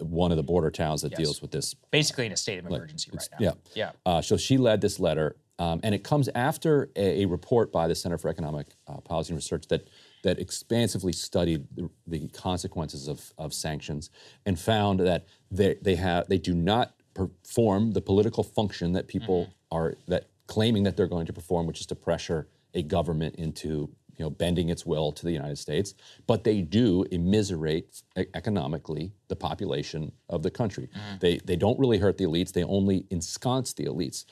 [0.00, 1.18] one of the border towns that Yes.
[1.18, 3.38] deals with this basically in a state of emergency right now.
[3.40, 3.52] yeah.
[3.74, 3.90] yeah.
[4.06, 7.86] Uh, so she led this letter, um, and it comes after a, a report by
[7.86, 9.88] the Center for Economic uh, Policy and Research that
[10.22, 14.08] that expansively studied the, the consequences of, of sanctions
[14.46, 19.52] and found that they they have they do not perform the political function that people
[19.70, 23.90] are that claiming that they're going to perform, which is to pressure a government into
[24.18, 25.94] you know bending its will to the United States,
[26.26, 28.02] but they do immiserate
[28.34, 30.88] economically the population of the country.
[31.20, 34.24] They they don't really hurt the elites; they only ensconce the elites.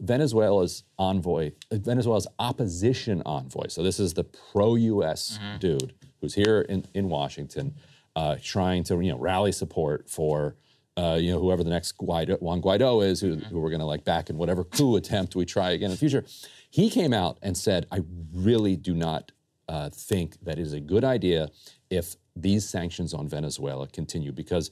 [0.00, 3.66] Venezuela's envoy, Venezuela's opposition envoy.
[3.68, 5.38] So this is the pro-U.S.
[5.58, 7.74] dude who's here in in Washington,
[8.16, 10.56] uh, trying to you know rally support for.
[10.98, 13.86] Uh, you know, whoever the next Guaido, Juan Guaido is, who, who we're going to
[13.86, 16.24] like back in whatever coup attempt we try again in the future,
[16.70, 18.00] he came out and said, "I
[18.32, 19.30] really do not
[19.68, 21.50] uh, think that it is a good idea
[21.88, 24.70] if these sanctions on Venezuela continue because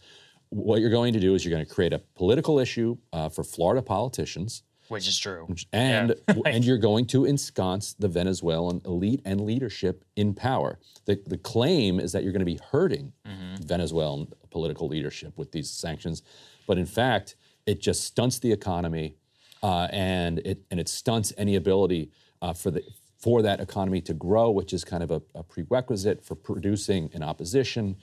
[0.50, 3.44] what you're going to do is you're going to create a political issue uh, for
[3.44, 4.62] Florida politicians.
[4.88, 5.48] Which is true.
[5.72, 6.34] And Yeah.
[6.46, 10.78] and you're going to ensconce the Venezuelan elite and leadership in power.
[11.06, 13.62] The the claim is that you're going to be hurting Mm-hmm.
[13.64, 16.22] Venezuelan political leadership with these sanctions,
[16.66, 17.36] but in fact,
[17.66, 19.16] it just stunts the economy,
[19.62, 22.10] uh, and it and it stunts any ability
[22.42, 22.82] uh, for the
[23.18, 27.22] for that economy to grow, which is kind of a, a prerequisite for producing an
[27.22, 27.96] opposition,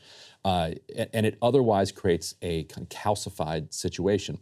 [0.43, 0.71] uh,
[1.13, 4.37] and it otherwise creates a kind of calcified situation.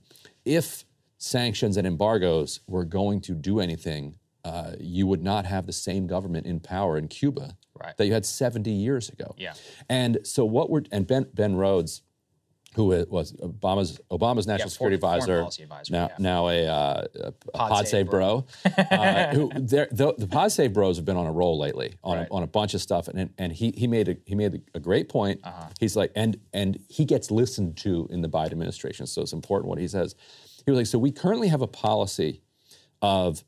[0.46, 0.86] If
[1.26, 6.08] sanctions and embargoes were going to do anything, uh, you would not have the same
[6.08, 7.96] government in power in Cuba Right.
[7.98, 9.34] that you had 70 years ago.
[9.38, 9.54] Yeah.
[9.88, 12.02] And so what we're and Ben Ben Rhodes,
[12.76, 16.16] who was Obama's Obama's national Yeah, security foreign- foreign advisor, policy advisor, now yeah.
[16.20, 20.74] now a, uh, a Pod pod, save save bro, uh, who the, the pod save
[20.74, 22.28] bros have been on a roll lately on, Right.
[22.30, 24.80] a, on a bunch of stuff, and and he he made a he made a
[24.80, 25.40] great point.
[25.44, 25.68] Uh-huh.
[25.80, 29.70] He's like, and and he gets listened to in the Biden administration, so it's important
[29.70, 30.16] what he says.
[30.66, 32.42] He was like, so we currently have a policy
[33.02, 33.44] of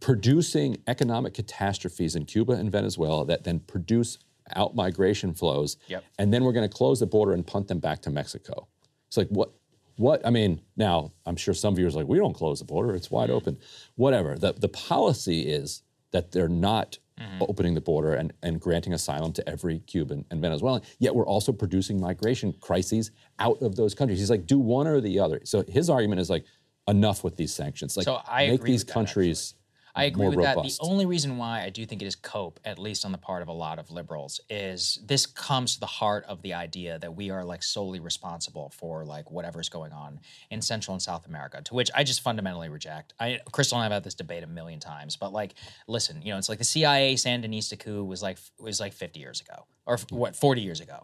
[0.00, 4.18] producing economic catastrophes in Cuba and Venezuela that then produce
[4.54, 5.76] out migration flows.
[5.88, 6.04] Yep.
[6.18, 8.68] And then we're going to close the border and punt them back to Mexico.
[9.06, 9.52] It's like, what?
[9.96, 10.24] What?
[10.24, 13.10] I mean, now I'm sure some viewers are like, we don't close the border, it's
[13.10, 13.58] wide open.
[13.96, 14.38] Whatever.
[14.38, 15.82] The, the policy is
[16.12, 17.42] that they're not Mm-hmm.
[17.42, 20.82] opening the border and, and granting asylum to every Cuban and Venezuelan.
[21.00, 24.20] Yet we're also producing migration crises out of those countries.
[24.20, 25.40] He's like, do one or the other.
[25.42, 26.44] So his argument is like,
[26.88, 27.96] enough with these sanctions.
[27.96, 29.54] Like, So I make agree these countries
[29.98, 30.78] I agree with robust.
[30.78, 30.84] that.
[30.84, 33.42] The only reason why I do think it is cope, at least on the part
[33.42, 37.14] of a lot of liberals, is this comes to the heart of the idea that
[37.14, 40.20] we are like solely responsible for like whatever's going on
[40.50, 43.14] in Central and South America, to which I just fundamentally reject.
[43.18, 45.54] I Krystal and I have had this debate a million times, but like,
[45.86, 49.40] listen, you know, it's like the CIA Sandinista coup was like was like 50 years
[49.40, 51.02] ago, or f- what 40 years ago.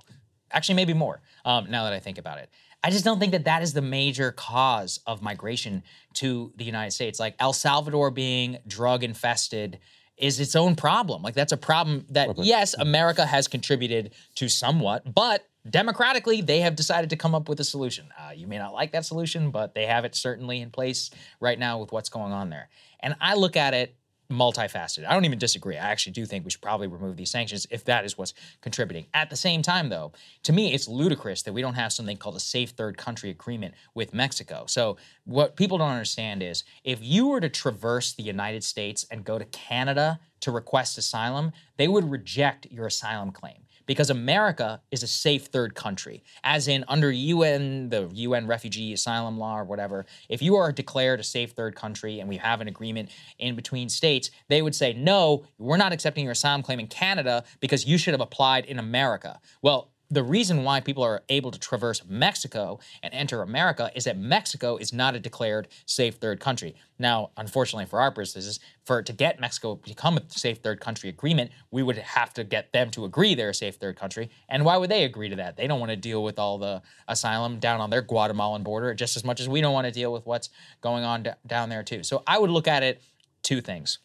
[0.52, 1.20] Actually, maybe more.
[1.44, 2.48] Um, now that I think about it,
[2.84, 5.82] I just don't think that that is the major cause of migration
[6.14, 7.18] to the United States.
[7.18, 9.78] Like El Salvador being drug infested
[10.18, 11.22] is its own problem.
[11.22, 16.76] Like that's a problem that yes, America has contributed to somewhat, but democratically they have
[16.76, 18.08] decided to come up with a solution.
[18.18, 21.58] Uh, you may not like that solution, but they have it certainly in place right
[21.58, 22.68] now with what's going on there.
[23.00, 23.96] And I look at it
[24.30, 25.06] multifaceted.
[25.06, 25.76] I don't even disagree.
[25.76, 29.06] I actually do think we should probably remove these sanctions if that is what's contributing.
[29.14, 30.12] At the same time, though,
[30.44, 33.74] to me, it's ludicrous that we don't have something called a safe third country agreement
[33.94, 34.64] with Mexico.
[34.66, 39.24] So, what people don't understand is if you were to traverse the United States and
[39.24, 45.02] go to Canada to request asylum, they would reject your asylum claim because America is
[45.02, 46.22] a safe third country.
[46.42, 51.20] As in, under UN, the UN refugee asylum law or whatever, if you are declared
[51.20, 54.92] a safe third country and we have an agreement in between states, they would say,
[54.92, 58.78] no, we're not accepting your asylum claim in Canada because you should have applied in
[58.78, 59.40] America.
[59.62, 64.18] Well, the reason why people are able to traverse Mexico and enter America is that
[64.18, 66.74] Mexico is not a declared safe third country.
[66.98, 71.08] Now, unfortunately for our purposes, for to get Mexico to become a safe third country
[71.08, 74.30] agreement, we would have to get them to agree they're a safe third country.
[74.48, 75.56] And why would they agree to that?
[75.56, 79.16] They don't want to deal with all the asylum down on their Guatemalan border just
[79.16, 80.50] as much as we don't want to deal with what's
[80.80, 82.02] going on d- down there too.
[82.02, 83.02] So I would look at it
[83.42, 83.98] two things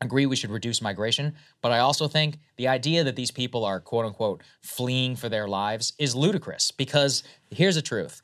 [0.00, 3.80] agree we should reduce migration, but I also think the idea that these people are
[3.80, 8.22] quote unquote fleeing for their lives is ludicrous because here's the truth.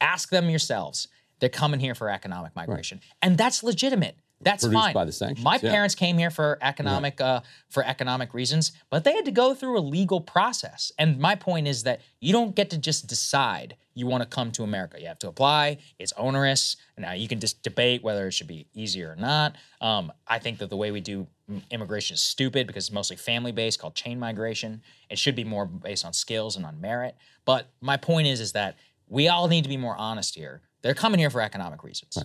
[0.00, 1.08] Ask them yourselves.
[1.40, 3.00] They're coming here for economic migration.
[3.20, 4.16] And that's legitimate.
[4.40, 4.92] That's fine.
[4.92, 5.70] by the sanctions, My yeah.
[5.70, 7.40] parents came here for economic uh,
[7.70, 10.92] for economic reasons, but they had to go through a legal process.
[10.98, 14.52] And my point is that you don't get to just decide you want to come
[14.52, 15.00] to America.
[15.00, 15.78] You have to apply.
[15.98, 16.76] It's onerous.
[16.98, 19.56] Now you can just debate whether it should be easier or not.
[19.80, 21.26] Um, I think that the way we do
[21.70, 24.82] immigration is stupid because it's mostly family based, called chain migration.
[25.08, 27.16] It should be more based on skills and on merit.
[27.46, 28.76] But my point is, is that
[29.08, 30.60] we all need to be more honest here.
[30.82, 32.18] They're coming here for economic reasons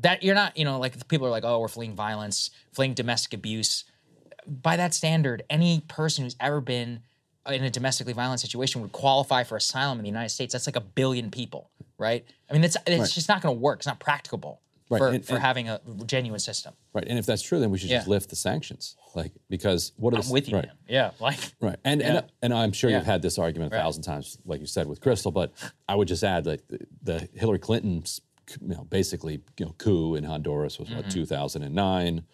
[0.00, 3.34] that you're not, you know, like people are like, oh, we're fleeing violence, fleeing domestic
[3.34, 3.84] abuse.
[4.46, 7.00] By that standard, any person who's ever been
[7.48, 10.52] in a domestically violent situation would qualify for asylum in the United States.
[10.52, 12.24] That's like a billion people, right?
[12.48, 13.10] I mean, that's it's Right.
[13.10, 13.78] just not going to work.
[13.80, 16.74] It's not practicable Right, for, and- for and- having a genuine system.
[16.92, 20.12] Right, and if that's true, then we should just lift the sanctions, like because what
[20.12, 20.76] are I'm the, with you, right, man.
[20.88, 22.08] Yeah, like right, and Yeah.
[22.16, 22.96] and and I'm sure Yeah.
[22.98, 23.82] you've had this argument a Right.
[23.82, 25.32] thousand times, like you said with Krystal.
[25.32, 25.52] But
[25.88, 28.20] I would just add that the, the Hillary Clinton's,
[28.60, 31.12] you know, basically you know coup in Honduras was what Mhm.
[31.12, 32.24] 2009.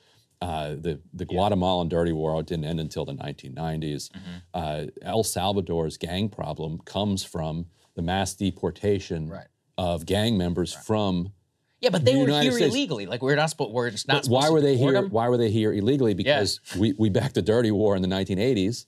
[0.42, 4.10] Uh, the the Guatemalan dirty war didn't end until the 1990s.
[4.10, 4.36] Mm-hmm.
[4.52, 9.32] Uh, El Salvador's gang problem comes from the mass deportation
[9.78, 11.32] of gang members from
[11.80, 12.74] yeah, but they the were United here States.
[12.74, 13.06] illegally.
[13.06, 13.72] Like we're not supposed.
[13.72, 14.22] We're just not.
[14.24, 14.92] But why were to they here?
[14.92, 15.08] them?
[15.10, 16.12] Why were they here illegally?
[16.14, 18.84] Because we, we backed the dirty war in the 1980s,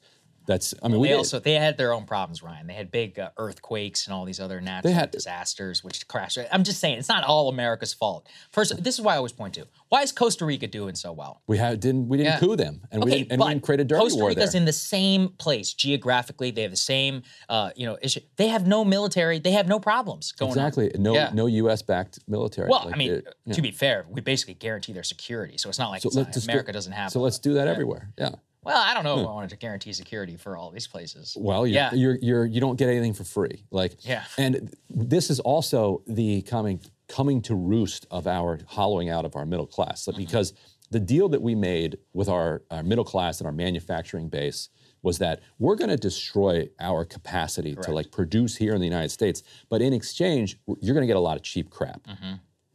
[0.48, 2.66] That's I mean we they did- also they had their own problems, Ryan.
[2.66, 6.38] They had big uh, earthquakes and all these other natural had- disasters which crashed.
[6.50, 8.26] I'm just saying it's not all America's fault.
[8.50, 11.42] First, this is why I always point to why is Costa Rica doing so well?
[11.46, 12.38] we had didn't we didn't Yeah.
[12.40, 14.64] coup them and we didn't and we didn't create a dirty Costa war Rica's in
[14.64, 16.50] the same place geographically.
[16.50, 18.20] They have the same, uh, you know, issue.
[18.36, 19.38] They have no military.
[19.38, 20.94] They have no problems going exactly.
[20.94, 21.02] on.
[21.02, 21.30] No Yeah.
[21.34, 21.82] no U.S.
[21.82, 22.68] backed military.
[22.70, 23.52] Well, Like, I mean, it- yeah.
[23.52, 26.32] to be fair, we basically guarantee their security, so it's not like So it's not-
[26.32, 27.10] do- America doesn't have.
[27.12, 28.12] So let's do that everywhere.
[28.16, 28.30] Yeah.
[28.68, 29.28] Well, I don't know if Hmm.
[29.30, 31.36] I wanted to guarantee security for all these places.
[31.38, 33.64] Well, you're, yeah, you're you're you don't get anything for free.
[33.70, 34.24] Like Yeah.
[34.36, 39.46] And this is also the coming coming to roost of our hollowing out of our
[39.46, 40.04] middle class.
[40.06, 40.18] Mm-hmm.
[40.18, 40.52] Because
[40.90, 44.68] the deal that we made with our, our middle class and our manufacturing base
[45.02, 49.10] was that we're going to destroy our capacity to like produce here in the United
[49.10, 52.00] States, but in exchange, you're going to get a lot of cheap crap,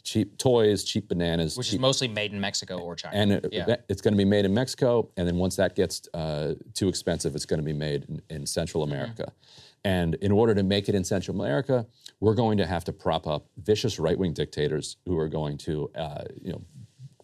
[0.04, 1.60] cheap toys, cheap bananas, Mm-hmm.
[1.60, 3.16] which is mostly made in Mexico or China.
[3.16, 3.76] and it- yeah.
[3.90, 7.36] it's going to be made in Mexico, and then once that gets uh, too expensive,
[7.36, 8.94] it's going to be made in, in Central Mm-hmm.
[8.94, 9.32] America.
[9.86, 11.86] And in order to make it in Central America,
[12.22, 16.24] we're going to have to prop up vicious right-wing dictators who are going to, uh,
[16.42, 16.62] you know,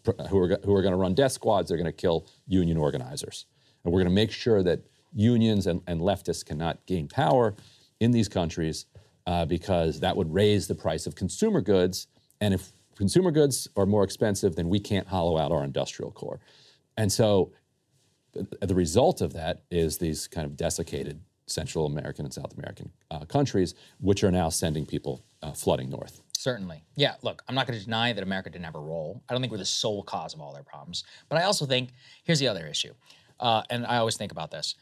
[0.03, 1.69] pr- who are who are going to run death squads.
[1.69, 3.45] They're going to kill union organizers,
[3.83, 4.81] and we're going to make sure that
[5.13, 7.55] unions and, and leftists cannot gain power
[8.01, 8.85] in these countries
[9.25, 12.07] uh, because that would raise the price of consumer goods.
[12.41, 16.39] And if consumer goods are more expensive, then we can't hollow out our industrial core.
[16.97, 17.51] And so
[18.33, 23.25] the result of that is these kind of desiccated Central American and South American uh,
[23.25, 26.21] countries, which are now sending people uh, flooding north.
[26.37, 26.83] Certainly.
[26.95, 29.21] Yeah, look, I'm not going to deny that America didn't have a role.
[29.27, 31.03] I don't think we're the sole cause of all their problems.
[31.27, 31.89] But I also think
[32.23, 32.93] here's the other issue.
[33.39, 34.75] Uh, and I always think about this.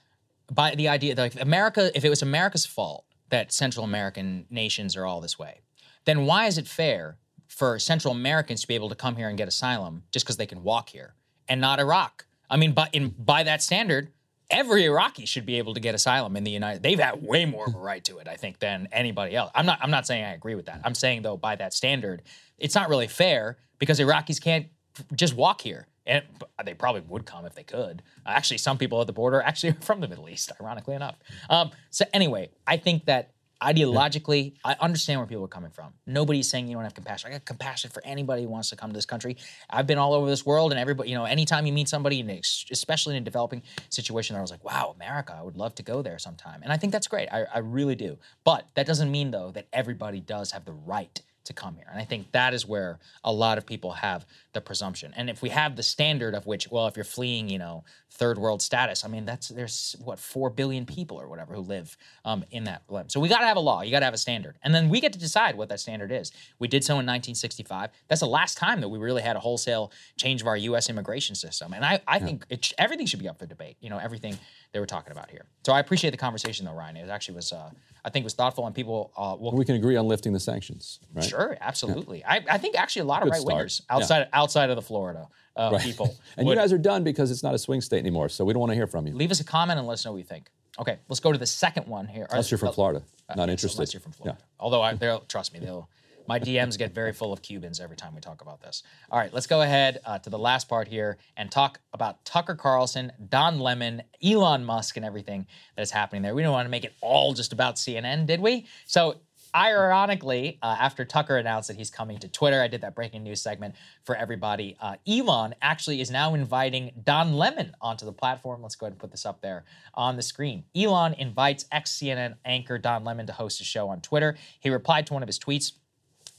[0.52, 4.96] By the idea that if America, if it was America's fault that Central American nations
[4.96, 5.62] are all this way,
[6.06, 7.18] then why is it fair
[7.48, 10.46] for Central Americans to be able to come here and get asylum just because they
[10.46, 11.14] can walk here
[11.48, 12.26] and not Iraq?
[12.50, 14.12] I mean, but in by that standard,
[14.50, 16.84] every Iraqi should be able to get asylum in the United.
[16.84, 19.52] They've had way more of a right to it, I think, than anybody else.
[19.56, 19.80] I'm not.
[19.82, 20.82] I'm not saying I agree with that.
[20.84, 22.22] I'm saying though, by that standard,
[22.58, 24.68] it's not really fair because Iraqis can't
[25.14, 25.88] just walk here.
[26.06, 26.24] And
[26.64, 28.02] they probably would come if they could.
[28.26, 31.18] Actually, some people at the border actually are from the Middle East, ironically enough.
[31.50, 33.32] Um, so anyway, I think that
[33.62, 35.94] ideologically, I understand where people are coming from.
[36.06, 37.30] Nobody's saying you don't have compassion.
[37.30, 39.38] I got compassion for anybody who wants to come to this country.
[39.70, 42.30] I've been all over this world, and everybody, you know, anytime you meet somebody, in
[42.30, 45.84] a, especially in a developing situation, I was like, wow, America, I would love to
[45.84, 46.62] go there sometime.
[46.64, 47.30] And I think that's great.
[47.32, 48.18] I, I really do.
[48.44, 51.88] But that doesn't mean, though, that everybody does have the right to come here.
[51.90, 55.14] And I think that is where a lot of people have the presumption.
[55.16, 58.38] And if we have the standard of which, well, if you're fleeing, you know, third
[58.38, 62.44] world status, I mean, that's there's what four billion people or whatever who live um,
[62.52, 62.86] in that.
[62.88, 63.12] blend.
[63.12, 63.82] So we got to have a law.
[63.82, 66.12] You got to have a standard, and then we get to decide what that standard
[66.12, 66.32] is.
[66.60, 67.90] We did so in 1965.
[68.08, 70.90] That's the last time that we really had a wholesale change of our U.S.
[70.90, 71.74] immigration system.
[71.74, 73.78] And I, I think it, everything should be up for debate.
[73.80, 74.38] You know, everything
[74.74, 75.46] they were talking about here.
[75.66, 76.98] So I appreciate the conversation, though, Ryan.
[76.98, 77.70] It actually was, uh,
[78.08, 80.40] I think, it was thoughtful, and people uh, will We can agree on lifting the
[80.40, 81.26] sanctions, right?
[81.26, 82.24] Sure, absolutely.
[82.24, 83.96] I, I think actually a lot of right wingers Yeah.
[83.98, 85.28] outside outside of the Florida
[85.58, 85.82] uh, Right.
[85.82, 86.16] people.
[86.38, 88.54] and would- you guys are done because it's not a swing state anymore, so we
[88.54, 89.14] don't want to hear from you.
[89.14, 90.50] leave us a comment and let us know what you think.
[90.80, 92.28] Okay, let's go to the second one here.
[92.30, 93.78] Unless you're from Uh, Florida, uh, not interested.
[93.80, 94.38] Unless you're from Florida.
[94.60, 95.90] Although I, they'll trust me, they'll.
[96.28, 98.84] My DMs get very full of Cubans every time we talk about this.
[99.10, 102.56] All right, let's go ahead uh, to the last part here and talk about Tucker
[102.56, 106.36] Carlson, Don Lemon, Elon Musk, and everything that is happening there.
[106.36, 108.68] We didn't want to make it all just about CNN, did we?
[108.86, 109.22] So
[109.56, 113.42] ironically, uh, after Tucker announced that he's coming to Twitter, I did that breaking news
[113.42, 114.76] segment for everybody.
[114.82, 118.62] Uh, Elon actually is now inviting Don Lemon onto the platform.
[118.62, 119.64] Let's go ahead and put this up there
[119.94, 120.66] on the screen.
[120.76, 124.36] Elon invites ex CNN anchor Don Lemon to host a show on Twitter.
[124.60, 125.72] He replied to one of his tweets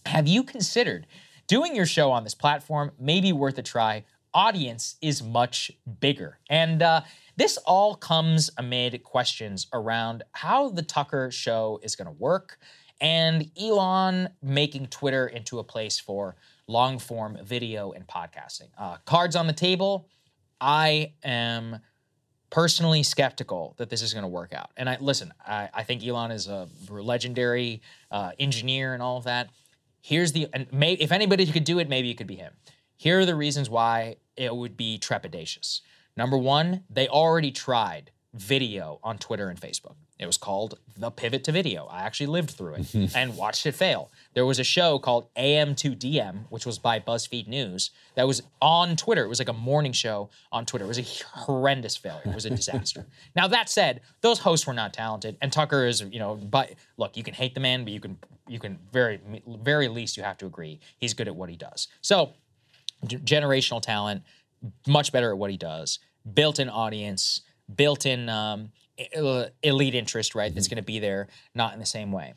[0.07, 1.07] Have you considered
[1.47, 2.93] doing your show on this platform?
[2.99, 4.05] Maybe worth a try.
[4.35, 5.71] Audience is much
[6.01, 6.39] bigger.
[6.49, 7.03] And uh,
[7.37, 12.59] this all comes amid questions around how the Tucker show is going to work
[13.01, 18.69] and Elon making Twitter into a place for long form video and podcasting.
[18.77, 20.09] Uh, cards on the table.
[20.61, 21.79] I am
[22.51, 24.71] personally skeptical that this is going to work out.
[24.77, 29.25] And I listen, I, I think Elon is a legendary uh, engineer and all of
[29.25, 29.51] that.
[30.01, 32.55] Here's the and may, if anybody could do it, maybe it could be him.
[32.97, 35.81] Here are the reasons why it would be trepidatious.
[36.17, 39.95] Number one, they already tried video on Twitter and Facebook.
[40.19, 41.87] It was called The Pivot to Video.
[41.87, 44.11] I actually lived through it and watched it fail.
[44.39, 49.25] There was a show called AM2DM, which was by BuzzFeed News, that was on Twitter.
[49.25, 50.85] It was like a morning show on Twitter.
[50.85, 52.23] It was a horrendous failure.
[52.25, 53.05] It was a disaster.
[53.35, 57.17] now, that said, those hosts were not talented, and Tucker is, you know, but look,
[57.17, 58.17] you can hate the man, but you can,
[58.47, 61.89] you can very, very least you have to agree he's good at what he does.
[62.01, 62.35] So,
[63.05, 64.23] generational talent,
[64.87, 65.99] much better at what he does,
[66.33, 67.41] built-in audience,
[67.75, 68.71] built-in um,
[69.21, 70.55] uh, elite interest, right?
[70.55, 72.35] That's going to be there, not in the same way.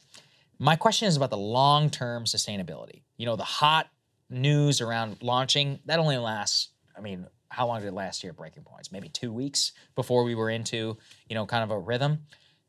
[0.62, 3.02] My question is about the long-term sustainability.
[3.18, 3.90] You know, the hot
[4.30, 6.70] news around launching that only lasts.
[6.96, 8.92] I mean, how long did it last here at Breaking Points?
[8.92, 12.20] Maybe two weeks before we were into you know kind of a rhythm.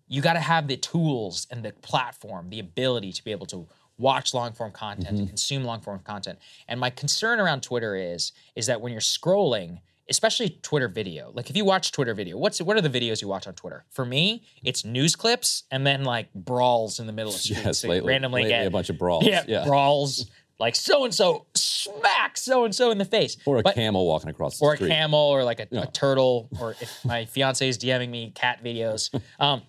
[0.09, 3.69] You got to have the tools and the platform, the ability to be able to
[3.99, 5.27] watch long form content and mm-hmm.
[5.27, 6.39] consume long form content.
[6.69, 11.49] And my concern around Twitter is is that when you're scrolling, especially Twitter video, like
[11.51, 13.85] if you watch Twitter video, what's what are the videos you watch on Twitter?
[13.91, 17.65] For me, it's news clips and then like brawls in the middle of streets.
[17.65, 19.25] Yes, So lately, randomly lately get a bunch of brawls.
[19.27, 19.65] Yeah, yeah.
[19.65, 20.31] brawls.
[20.59, 23.37] Like so and so smack so and so in the face.
[23.47, 24.83] Or a But- camel walking across the street.
[24.83, 25.83] or a camel or like a, Yeah.
[25.83, 29.11] a turtle or if my fiance is DMing me cat videos.
[29.41, 29.63] Um,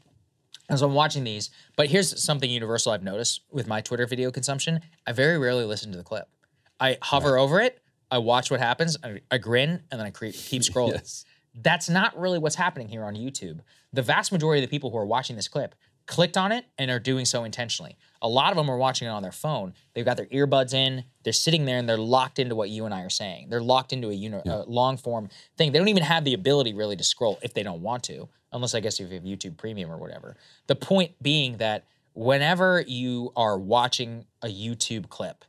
[0.70, 1.50] and so I'm watching these.
[1.76, 4.80] But here's something universal I've noticed with my Twitter video consumption.
[5.06, 6.28] I very rarely listen to the clip.
[6.80, 7.80] I hover over it,
[8.14, 10.94] I watch what happens, I, I grin, and then I keep scrolling.
[10.94, 11.26] Yes.
[11.56, 13.62] That's not really what's happening here on YouTube.
[13.92, 15.74] The vast majority of the people who are watching this clip
[16.06, 17.98] clicked on it and are doing so intentionally.
[18.22, 19.74] A lot of them are watching it on their phone.
[19.94, 21.06] They've got their earbuds in.
[21.24, 23.50] They're sitting there and they're locked into what you and I are saying.
[23.50, 25.72] They're locked into a uni- uh, long form thing.
[25.72, 28.76] They don't even have the ability really to scroll if they don't want to, unless
[28.76, 30.36] I guess if you have YouTube Premium or whatever.
[30.68, 35.46] The point being that whenever you are watching a YouTube clip,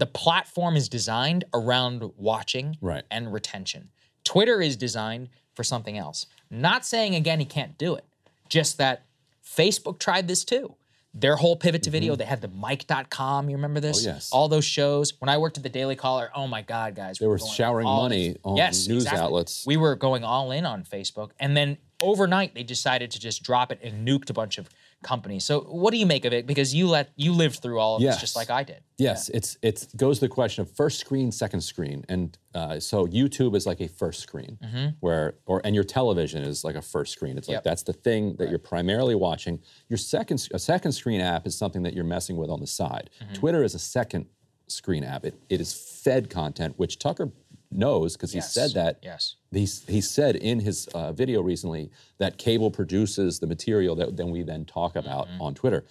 [0.00, 3.04] the platform is designed around watching Right.
[3.10, 3.90] and retention.
[4.24, 6.26] Twitter is designed for something else.
[6.50, 8.04] Not saying again he can't do it,
[8.48, 9.02] just that
[9.44, 10.74] Facebook tried this too.
[11.12, 14.00] Their whole pivot to video, they had the mic.com, you remember this?
[14.02, 14.10] Mm-hmm.
[14.10, 14.30] Oh, yes.
[14.32, 15.12] All those shows.
[15.20, 17.18] When I worked at the Daily Caller, oh my God, guys.
[17.18, 18.38] They we were going showering money in.
[18.44, 19.24] on yes, news exactly.
[19.24, 19.66] outlets.
[19.66, 21.30] We were going all in on Facebook.
[21.40, 24.68] And then overnight they decided to just drop it and nuked a bunch of
[25.02, 25.44] companies.
[25.44, 26.46] So what do you make of it?
[26.46, 28.16] Because you let you lived through all of Yes.
[28.16, 28.82] this just like I did.
[28.98, 33.06] Yes, it's it goes to the question of first screen, second screen, and uh, so
[33.06, 34.94] YouTube is like a first screen, Mhm.
[35.00, 37.38] where or and your television is like a first screen.
[37.38, 37.64] It's like Yep.
[37.64, 39.60] that's the thing that you're primarily watching.
[39.88, 43.08] Your second a second screen app is something that you're messing with on the side.
[43.22, 43.34] Mm-hmm.
[43.34, 44.26] Twitter is a second
[44.68, 45.24] screen app.
[45.24, 47.32] It, it is fed content, which Tucker
[47.70, 48.52] knows because he Yes.
[48.54, 48.98] said that.
[49.02, 49.36] Yes.
[49.52, 54.30] He, he said in his uh, video recently that cable produces the material that then
[54.30, 55.42] we then talk about Mm-hmm.
[55.42, 55.84] on Twitter.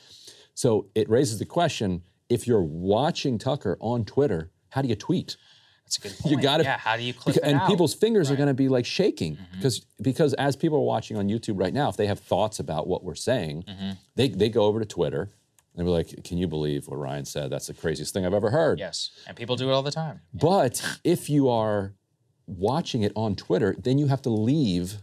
[0.54, 5.38] So it raises the question: If you're watching Tucker on Twitter, how do you tweet?
[5.86, 6.32] That's a good point.
[6.36, 7.62] You got to, Yeah, how do you click and out?
[7.62, 7.72] Mm-hmm.
[7.72, 11.28] people's fingers are going to be like shaking because because as people are watching on
[11.30, 13.92] YouTube right now, if they have thoughts about what we're saying, Mm-hmm.
[14.16, 15.32] they they go over to Twitter
[15.76, 17.50] and be like, "Can you believe what Ryan said?
[17.50, 19.12] That's the craziest thing I've ever heard." Yes.
[19.28, 20.22] And people do it all the time.
[20.34, 21.94] But if you are
[22.48, 25.02] watching it on Twitter, then you have to leave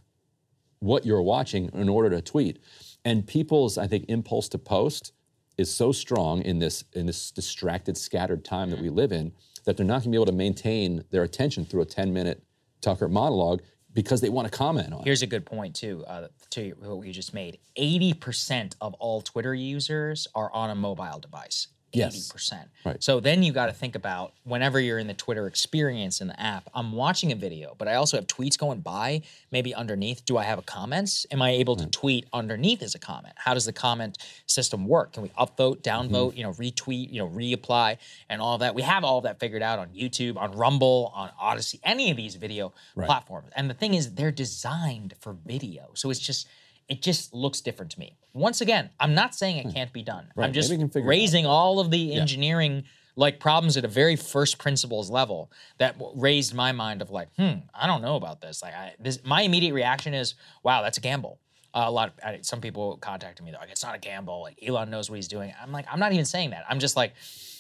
[0.80, 2.58] what you're watching in order to tweet.
[3.04, 5.12] And people's, I think, impulse to post
[5.56, 9.32] is so strong in this in this distracted, scattered time that we live in
[9.64, 12.42] that they're not going to be able to maintain their attention through a 10 minute
[12.80, 13.62] Tucker monologue
[13.92, 15.04] because they want to comment on it.
[15.04, 16.04] Here's a good point too.
[16.06, 20.74] Uh, to what you just made, eighty percent of all Twitter users are on a
[20.74, 21.68] mobile device.
[21.92, 22.14] Yes.
[22.14, 22.68] Eighty percent.
[22.84, 23.02] Right.
[23.02, 26.38] So then you got to think about whenever you're in the Twitter experience in the
[26.38, 26.68] app.
[26.74, 29.22] I'm watching a video, but I also have tweets going by.
[29.50, 31.26] Maybe underneath, do I have a comments?
[31.30, 33.34] Am I able to tweet underneath as a comment?
[33.36, 35.14] How does the comment system work?
[35.14, 36.10] Can we upvote, downvote?
[36.10, 36.36] Mm-hmm.
[36.36, 37.96] You know, retweet, you know, reapply,
[38.28, 38.74] and all that.
[38.74, 42.34] We have all that figured out on YouTube, on Rumble, on Odysee, any of these
[42.34, 43.06] video Right.
[43.06, 43.48] platforms.
[43.56, 46.46] And the thing is, they're designed for video, so it's just.
[46.88, 48.16] It just looks different to me.
[48.32, 50.28] Once again, I'm not saying it can't be done.
[50.34, 50.40] Hmm.
[50.40, 51.10] Right, I'm just maybe we can figure it out.
[51.10, 52.84] raising all of the engineering
[53.16, 57.54] like problems at a very first principles level that raised my mind of like, hmm,
[57.74, 58.62] I don't know about this.
[58.62, 61.40] Like, I, this, my immediate reaction is, wow, that's a gamble.
[61.76, 63.50] Uh, a lot of some people contacted me.
[63.50, 64.40] They're like, it's not a gamble.
[64.40, 65.52] Like Elon knows what he's doing.
[65.62, 66.64] I'm like, I'm not even saying that.
[66.70, 67.12] I'm just like,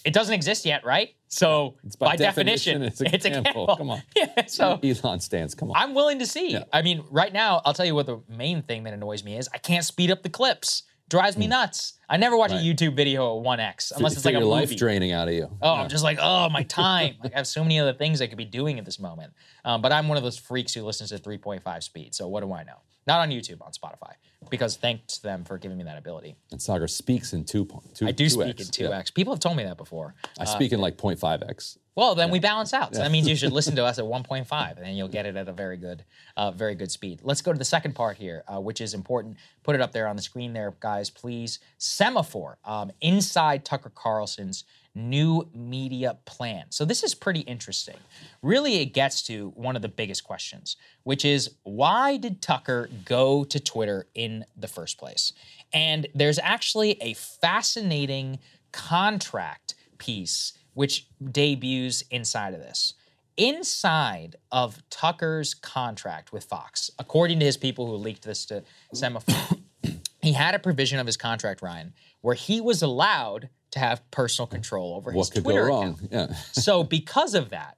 [0.06, 1.10] it doesn't exist yet, right?
[1.28, 3.76] So by by, definition, definition, it's a gamble.
[3.76, 4.02] Come on.
[4.16, 4.46] Yeah.
[4.46, 5.54] So Elon stands.
[5.54, 5.76] Come on.
[5.76, 6.58] I'm willing to see.
[6.72, 9.50] I mean, right now, I'll tell you what the main thing that annoys me is
[9.52, 10.84] I can't speed up the clips.
[11.10, 11.92] Drives me nuts.
[12.08, 12.50] I never watch.
[12.52, 12.60] Right.
[12.60, 14.50] a YouTube video at 1x unless it's Feel like a movie.
[14.50, 15.48] life draining out of you.
[15.62, 17.16] Oh, I'm just like, oh, my time.
[17.22, 19.32] like I have so many other things I could be doing at this moment.
[19.64, 22.14] Um, but I'm one of those freaks who listens at 3.5 speed.
[22.14, 22.80] So what do I know?
[23.06, 24.12] Not on YouTube, on Spotify.
[24.50, 26.36] Because thanks to them for giving me that ability.
[26.52, 28.30] And Saagar speaks in two, po- two I do 2x.
[28.30, 28.90] speak in 2x.
[28.90, 29.02] Yeah.
[29.14, 30.14] People have told me that before.
[30.38, 31.78] I Uh, speak in like 0.5x.
[31.96, 32.94] well, then we balance out.
[32.94, 33.04] So Yeah.
[33.08, 35.48] that means you should listen to us at 1.5, and then you'll get it at
[35.48, 36.04] a very good,
[36.36, 37.20] uh, very good speed.
[37.24, 39.36] Let's go to the second part here, uh, which is important.
[39.64, 41.58] Put it up there on the screen, there, guys, please.
[41.80, 44.64] Semafor um, inside Tucker Carlson's
[44.96, 46.64] new media plan.
[46.70, 47.96] So this is pretty interesting.
[48.42, 53.44] Really, it gets to one of the biggest questions, which is why did Tucker go
[53.44, 55.32] to Twitter in the first place?
[55.72, 58.38] And there's actually a fascinating
[58.72, 62.94] contract piece which debuts inside of this.
[63.36, 68.62] inside of Tucker's contract with Fox, according to his people who leaked this to
[68.94, 69.60] Semafor,
[70.22, 71.92] he had a provision of his contract, Ryan,
[72.22, 75.84] where he was allowed to have personal control over his could Twitter go wrong?
[76.02, 76.08] account.
[76.30, 76.34] Yeah.
[76.52, 77.76] so because of that,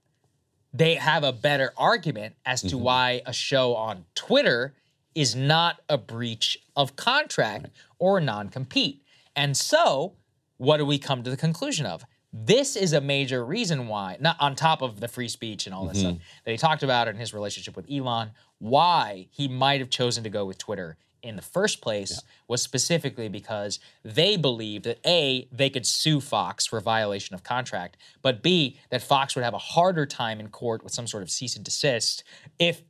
[0.73, 2.69] they have a better argument as Mm-hmm.
[2.71, 4.75] to why a show on Twitter
[5.15, 7.67] is not a breach of contract
[7.99, 9.03] or non-compete.
[9.35, 10.15] And so,
[10.57, 12.05] what do we come to the conclusion of?
[12.33, 15.87] This is a major reason why, not on top of the free speech and all
[15.87, 16.11] this Mm-hmm.
[16.17, 20.23] stuff that he talked about in his relationship with Elon, why he might have chosen
[20.25, 25.49] to go with Twitter in the first place was specifically because they believed that A,
[25.53, 29.59] they could sue Fox for violation of contract, but B, that Fox would have a
[29.59, 32.25] harder time in court with some sort of cease and desist
[32.59, 32.83] if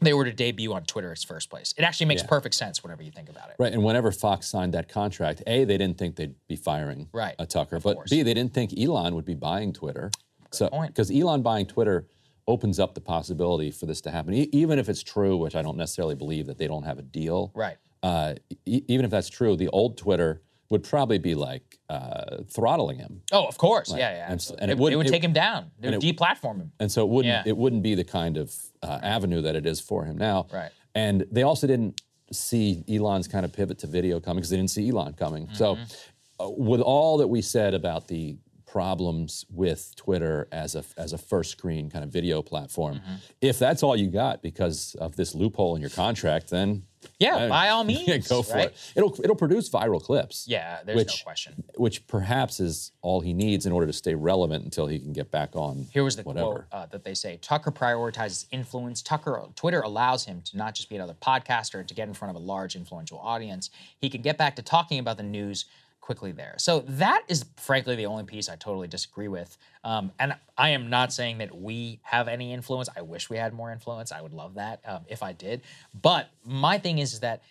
[0.00, 1.74] they were to debut on Twitter in its first place.
[1.76, 2.28] It actually makes Yeah.
[2.28, 3.56] perfect sense whenever you think about it.
[3.58, 7.34] Right, and whenever Fox signed that contract, A, they didn't think they'd be firing Right,
[7.38, 10.10] a Tucker, but B, they didn't think Elon would be buying Twitter.
[10.50, 10.92] so, point.
[10.94, 12.06] because Elon buying Twitter
[12.48, 15.62] opens up the possibility for this to happen, e- even if it's true, which I
[15.62, 17.52] don't necessarily believe that they don't have a deal.
[17.54, 17.76] Right.
[18.02, 18.34] Uh,
[18.66, 23.22] e- even if that's true, the old Twitter would probably be like uh, throttling him.
[23.30, 23.90] Oh, of course.
[23.90, 24.32] Like, yeah, yeah.
[24.32, 25.70] and and it it, would- it would take him down.
[25.80, 26.72] It and would it- deplatform him.
[26.80, 27.42] And so it wouldn't Yeah.
[27.46, 30.46] it wouldn't be the kind of uh, avenue that it is for him now.
[30.52, 30.70] Right.
[30.94, 32.00] And they also didn't
[32.32, 35.48] see Elon's kind of pivot to video coming because they didn't see Elon coming.
[35.52, 36.44] So Mm-hmm.
[36.44, 38.36] uh, with all that we said about the
[38.72, 43.14] problems with Twitter as a as a first screen kind of video platform, Mm-hmm.
[43.40, 46.84] if that's all you got because of this loophole in your contract, then
[47.18, 48.68] Yeah, uh, by all means, go for right?
[48.68, 48.92] it.
[48.96, 50.46] It'll it'll produce viral clips.
[50.48, 51.64] Yeah, there's which, no question.
[51.76, 55.30] Which perhaps is all he needs in order to stay relevant until he can get
[55.30, 55.86] back on.
[55.92, 56.46] Here was the whatever.
[56.46, 59.02] quote uh, that they say Tucker prioritizes influence.
[59.02, 62.42] Tucker Twitter allows him to not just be another podcaster, to get in front of
[62.42, 63.68] a large influential audience.
[63.98, 65.66] He can get back to talking about the news
[66.02, 66.56] quickly there.
[66.58, 69.56] So that is frankly the only piece I totally disagree with.
[69.84, 72.90] Um, and I am not saying that we have any influence.
[72.94, 74.12] I wish we had more influence.
[74.12, 75.62] I would love that um, if I did.
[76.02, 77.42] But my thing is, is that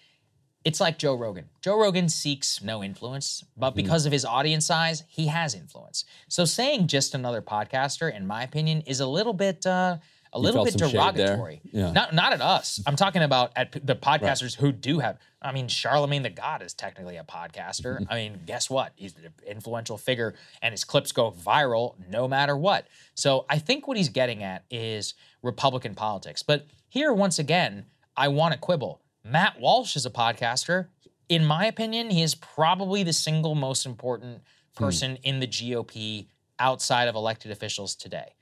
[0.63, 1.45] it's like Joe Rogan.
[1.61, 6.05] Joe Rogan seeks no influence, but because of his audience size, he has influence.
[6.27, 9.97] So saying just another podcaster, in my opinion, is a little bit uh,
[10.33, 11.27] a little bit some shade there?
[11.27, 11.61] derogatory.
[11.71, 11.91] Yeah.
[11.91, 12.81] Not not at us.
[12.85, 15.17] I'm talking about at the podcasters who do have.
[15.41, 17.95] I mean, Charlamagne tha God is technically a podcaster.
[17.99, 18.03] Mm-hmm.
[18.09, 18.93] I mean, guess what?
[18.95, 22.87] He's an influential figure, and his clips go viral no matter what.
[23.15, 26.43] So I think what he's getting at is Republican politics.
[26.43, 27.85] But here, once again,
[28.15, 29.01] I want to quibble.
[29.23, 30.87] Matt Walsh is a podcaster.
[31.29, 34.41] In my opinion, he is probably the single most important
[34.77, 34.83] Hmm.
[34.85, 36.27] person in the GOP
[36.59, 38.35] outside of elected officials today.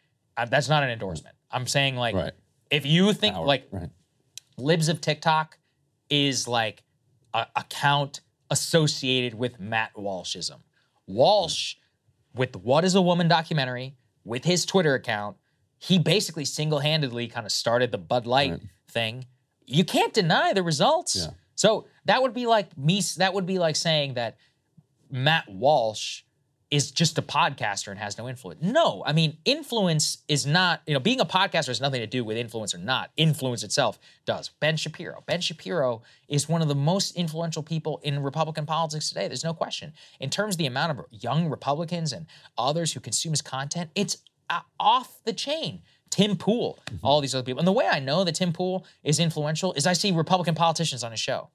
[0.46, 1.36] That's not an endorsement.
[1.52, 2.34] I'm saying like Right.
[2.70, 3.90] if you think Power, like right.
[4.58, 5.58] libs of TikTok
[6.10, 6.84] is like
[7.34, 10.60] a account associated with Matt Walshism.
[11.08, 11.76] Walsh,
[12.34, 15.38] with What is a Woman documentary, with his Twitter account,
[15.78, 19.26] he basically single handedly kind of started the Bud Light thing.
[19.66, 21.16] You can't deny the results.
[21.16, 21.32] Yeah.
[21.56, 24.38] So that would be like me, that would be like saying that
[25.10, 26.24] Matt Walsh
[26.72, 28.62] is just a podcaster and has no influence.
[28.62, 32.24] No, I mean, influence is not, you know, being a podcaster has nothing to do
[32.24, 33.12] with influence or not.
[33.18, 34.50] Influence itself does.
[34.60, 35.24] Ben Shapiro.
[35.26, 39.28] Ben Shapiro is one of the most influential people in Republican politics today.
[39.28, 39.94] There's no question.
[40.20, 42.28] In terms of the amount of young Republicans and
[42.58, 44.18] others who consume his content, it's
[44.50, 45.82] uh, off the chain.
[46.12, 47.60] Tim Pool, all these other people.
[47.60, 51.04] And the way I know that Tim Pool is influential is I see Republican politicians
[51.04, 51.50] on his show.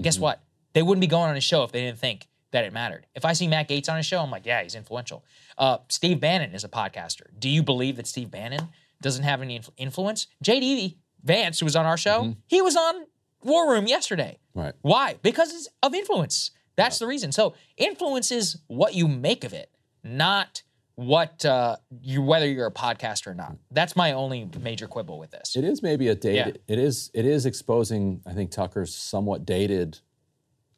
[0.00, 0.42] Guess what?
[0.72, 3.06] They wouldn't be going on his show if they didn't think that it mattered.
[3.14, 5.24] If I see Matt Gaetz on a show, I'm like, yeah, he's influential.
[5.56, 7.26] Uh, Steve Bannon is a podcaster.
[7.38, 8.68] Do you believe that Steve Bannon
[9.02, 10.26] doesn't have any influ- influence?
[10.44, 13.06] JD Vance, who was on our show, he was on
[13.42, 14.38] War Room yesterday.
[14.54, 14.74] Right.
[14.82, 15.16] Why?
[15.22, 16.52] Because of influence.
[16.76, 17.32] That's the reason.
[17.32, 19.70] So influence is what you make of it,
[20.04, 20.62] not
[20.94, 23.56] what uh, you whether you're a podcaster or not.
[23.70, 25.54] That's my only major quibble with this.
[25.56, 26.60] It is maybe a dated.
[26.68, 26.74] Yeah.
[26.74, 27.10] It is.
[27.14, 28.20] It is exposing.
[28.26, 29.98] I think Tucker's somewhat dated,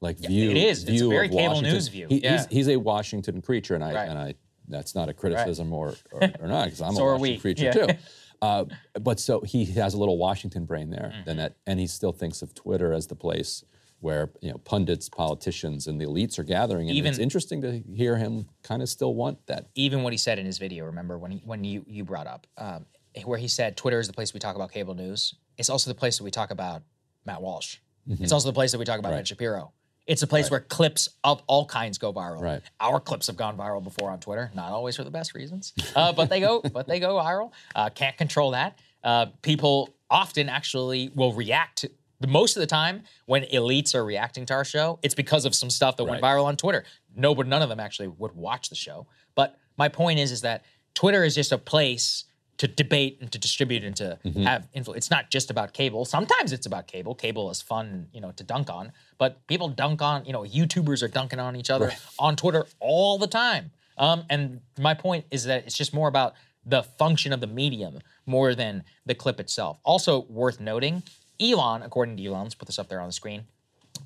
[0.01, 0.51] like view.
[0.51, 0.83] it is.
[0.83, 1.73] It's a View very of cable Washington.
[1.75, 2.07] news view.
[2.09, 2.39] He- Yeah.
[2.39, 4.09] he's, he's a Washington creature, and I Right.
[4.09, 4.35] and I.
[4.69, 7.73] That's not a criticism or, or or not because I'm So a Washington creature Yeah.
[7.73, 7.89] too.
[8.43, 8.65] Uh,
[9.03, 11.29] but so he has a little Washington brain there, Mm-hmm.
[11.29, 13.63] and that, and he still thinks of Twitter as the place
[13.99, 16.89] where you know pundits, politicians, and the elites are gathering.
[16.89, 19.67] And Even- it's interesting to hear him kind of still want that.
[19.75, 22.47] even what he said in his video, remember when he, when you you brought up
[22.57, 22.87] um,
[23.27, 25.35] where he said Twitter is the place we talk about cable news.
[25.59, 26.83] It's also the place that we talk about
[27.27, 27.77] Matt Walsh.
[28.09, 28.23] Mm-hmm.
[28.25, 29.73] It's also the place that we talk about Ben Shapiro.
[30.11, 32.41] It's a place where clips of all kinds go viral.
[32.43, 32.62] Right.
[32.81, 36.12] Our clips have gone viral before on Twitter, not always for the best reasons, uh,
[36.12, 37.53] but they go but they go viral.
[37.74, 38.78] Uh, can't control that.
[39.05, 41.78] Uh, people often actually will react.
[41.82, 41.91] To,
[42.27, 45.70] most of the time when elites are reacting to our show, it's because of some
[45.70, 46.82] stuff that went viral on Twitter.
[47.16, 49.07] No, but none of them actually would watch the show.
[49.37, 50.65] But my point is, is that
[50.95, 52.24] Twitter is just a place
[52.59, 54.43] to debate and to distribute and to Mm-hmm.
[54.43, 54.99] have influence.
[55.07, 56.05] It's not just about cable.
[56.05, 57.15] Sometimes it's about cable.
[57.15, 58.93] Cable is fun, you know, to dunk on.
[59.21, 63.19] But people dunk on, you know, YouTubers are dunking on each other on Twitter all
[63.19, 63.71] the time.
[63.99, 66.33] Um, and my point is that it's just more about
[66.65, 69.79] the function of the medium more than the clip itself.
[69.85, 71.03] Also worth noting,
[71.39, 73.45] Elon, according to Elon, let's put this up there on the screen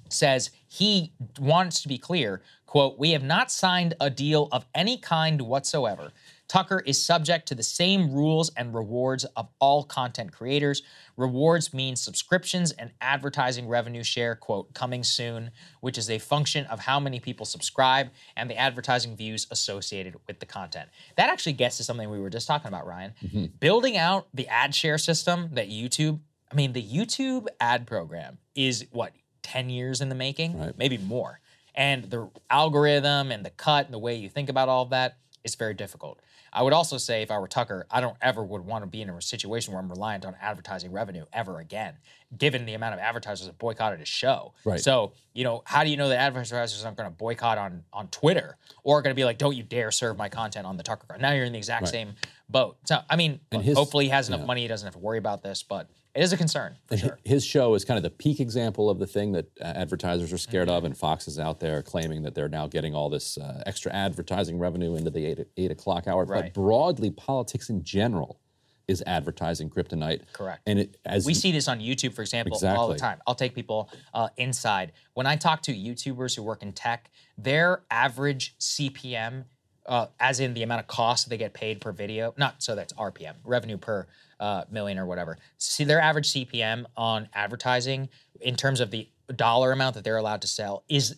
[0.09, 4.97] says he wants to be clear quote we have not signed a deal of any
[4.97, 6.12] kind whatsoever
[6.55, 10.85] tucker is subject to the same rules and rewards of all content creators.
[11.16, 15.51] Rewards means subscriptions and advertising revenue share quote coming soon
[15.81, 20.39] which is a function of how many people subscribe and the advertising views associated with
[20.39, 20.89] the content.
[21.16, 23.14] That actually gets to something we were just talking about ryan.
[23.24, 23.47] Mm-hmm.
[23.59, 26.20] Building out the ad share system that youtube
[26.52, 29.12] i mean the youtube ad program is what
[29.43, 31.40] 10 years in the making, maybe more.
[31.74, 35.18] And the algorithm and the cut and the way you think about all of that
[35.44, 36.20] is very difficult.
[36.55, 39.02] I would also say if I were Tucker, I don't ever would want to be
[39.02, 41.94] in a situation where I'm reliant on advertising revenue ever again,
[42.39, 44.55] given the amount of advertisers that boycotted his show.
[44.64, 44.81] Right.
[44.81, 48.06] So, you know, how do you know that advertisers aren't going to boycott on on
[48.09, 51.06] Twitter or going to be like, don't you dare serve my content on the Tucker
[51.09, 51.20] card?
[51.20, 51.90] Now you're in the exact Right.
[51.90, 52.14] same
[52.48, 52.76] boat.
[52.85, 54.47] So, I mean, look, his- hopefully he has enough yeah.
[54.47, 57.19] money, he doesn't have to worry about this, but it is a concern for sure.
[57.24, 60.39] His show is kind of the peak example of the thing that uh, advertisers are
[60.39, 60.77] scared Mm-hmm.
[60.77, 63.93] of, and Fox is out there claiming that they're now getting all this uh, extra
[63.93, 66.24] advertising revenue into the eight, eight o'clock hour.
[66.24, 66.45] Right.
[66.45, 68.41] But broadly, politics in general
[68.86, 70.20] is advertising kryptonite.
[70.32, 70.62] Correct.
[70.66, 73.20] And it, as we see this on YouTube, for example, all the time.
[73.27, 74.93] I'll take people uh, inside.
[75.15, 79.45] When I talk to YouTubers who work in tech, their average CPM,
[79.86, 82.93] uh, as in the amount of cost they get paid per video, not so that's
[82.95, 84.07] RPM, revenue per
[84.45, 85.39] uh, million or whatever.
[85.59, 88.09] See, their average CPM on advertising
[88.41, 91.16] in terms of the dollar amount that they're allowed to sell is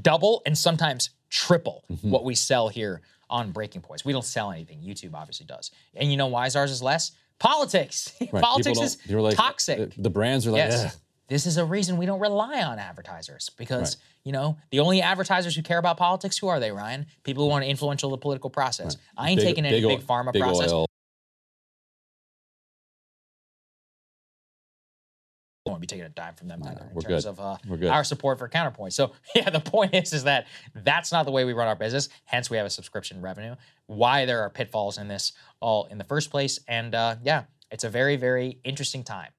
[0.00, 2.10] double and sometimes triple Mm-hmm.
[2.10, 4.04] what we sell here on Breaking Points.
[4.04, 4.80] We don't sell anything.
[4.80, 5.70] YouTube obviously does.
[5.94, 7.12] And you know why ours is less?
[7.38, 8.12] Politics.
[8.32, 9.78] Right, Politics is like, toxic.
[9.78, 10.84] uh, The brands are like, yes.
[10.86, 14.24] "Ugh." This is a reason we don't rely on advertisers because, Right.
[14.24, 17.04] you know, the only advertisers who care about politics, who are they, Ryan?
[17.22, 18.96] People who want to influential the political process.
[19.16, 20.72] I ain't Big- taking any big big, pharma big process.
[25.88, 27.30] Taking a dime from them either in terms good.
[27.30, 28.92] of uh, our support for Counterpoint.
[28.92, 32.08] So yeah, the point is is that that's not the way we run our business.
[32.24, 33.56] Hence, we have a subscription revenue.
[33.86, 37.84] Why there are pitfalls in this all in the first place, and uh, yeah, it's
[37.84, 39.30] a very very interesting time.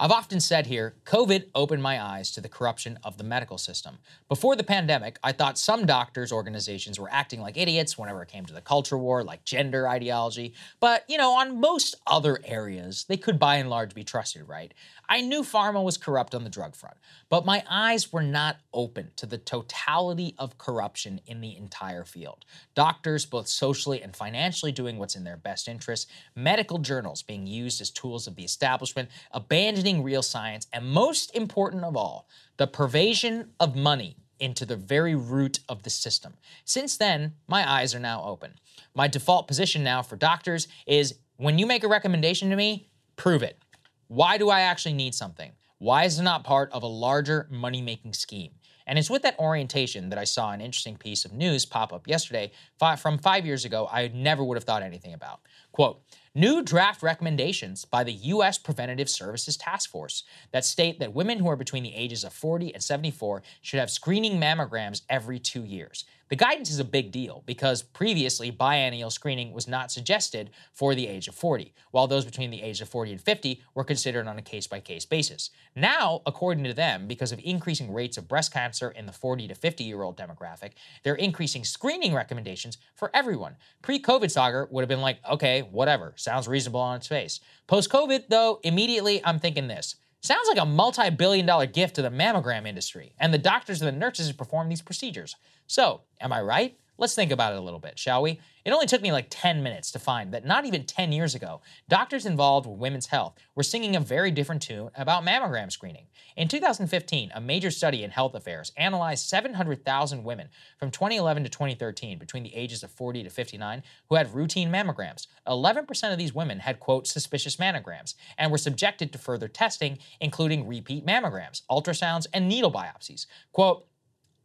[0.00, 3.98] I've often said here, COVID opened my eyes to the corruption of the medical system.
[4.28, 8.46] Before the pandemic, I thought some doctors' organizations were acting like idiots whenever it came
[8.46, 10.54] to the culture war, like gender ideology.
[10.78, 14.72] But, you know, on most other areas, they could by and large be trusted, right?
[15.08, 16.96] I knew pharma was corrupt on the drug front,
[17.28, 22.44] but my eyes were not open to the totality of corruption in the entire field.
[22.76, 27.80] Doctors, both socially and financially, doing what's in their best interest, medical journals being used
[27.80, 33.48] as tools of the establishment, abandoning real science, and most important of all, the pervasion
[33.58, 36.34] of money into the very root of the system.
[36.64, 38.52] Since then, my eyes are now open.
[38.94, 43.42] My default position now for doctors is when you make a recommendation to me, prove
[43.42, 43.58] it.
[44.06, 45.52] Why do I actually need something?
[45.78, 48.52] Why is it not part of a larger money making scheme?
[48.86, 52.08] And it's with that orientation that I saw an interesting piece of news pop up
[52.08, 52.52] yesterday
[52.96, 55.40] from five years ago I never would have thought anything about.
[55.72, 56.00] Quote,
[56.38, 58.58] new draft recommendations by the U.S.
[58.58, 62.72] Preventative Services Task Force that state that women who are between the ages of 40
[62.72, 66.04] and 74 should have screening mammograms every two years.
[66.28, 71.06] The guidance is a big deal because previously biennial screening was not suggested for the
[71.06, 74.38] age of 40, while those between the age of 40 and 50 were considered on
[74.38, 75.50] a case by case basis.
[75.74, 79.54] Now, according to them, because of increasing rates of breast cancer in the 40 to
[79.54, 80.72] 50 year old demographic,
[81.02, 83.56] they're increasing screening recommendations for everyone.
[83.80, 87.40] Pre COVID Saagar would have been like, okay, whatever, sounds reasonable on its face.
[87.66, 89.96] Post COVID, though, immediately I'm thinking this.
[90.20, 93.88] Sounds like a multi billion dollar gift to the mammogram industry and the doctors and
[93.88, 95.36] the nurses who perform these procedures.
[95.66, 96.76] So, am I right?
[96.98, 98.40] Let's think about it a little bit, shall we?
[98.68, 101.62] It only took me like 10 minutes to find that not even 10 years ago,
[101.88, 106.04] doctors involved with women's health were singing a very different tune about mammogram screening.
[106.36, 112.18] In 2015, a major study in health affairs analyzed 700,000 women from 2011 to 2013
[112.18, 115.28] between the ages of 40 to 59 who had routine mammograms.
[115.46, 120.68] 11% of these women had, quote, suspicious mammograms and were subjected to further testing, including
[120.68, 123.24] repeat mammograms, ultrasounds, and needle biopsies.
[123.50, 123.87] Quote,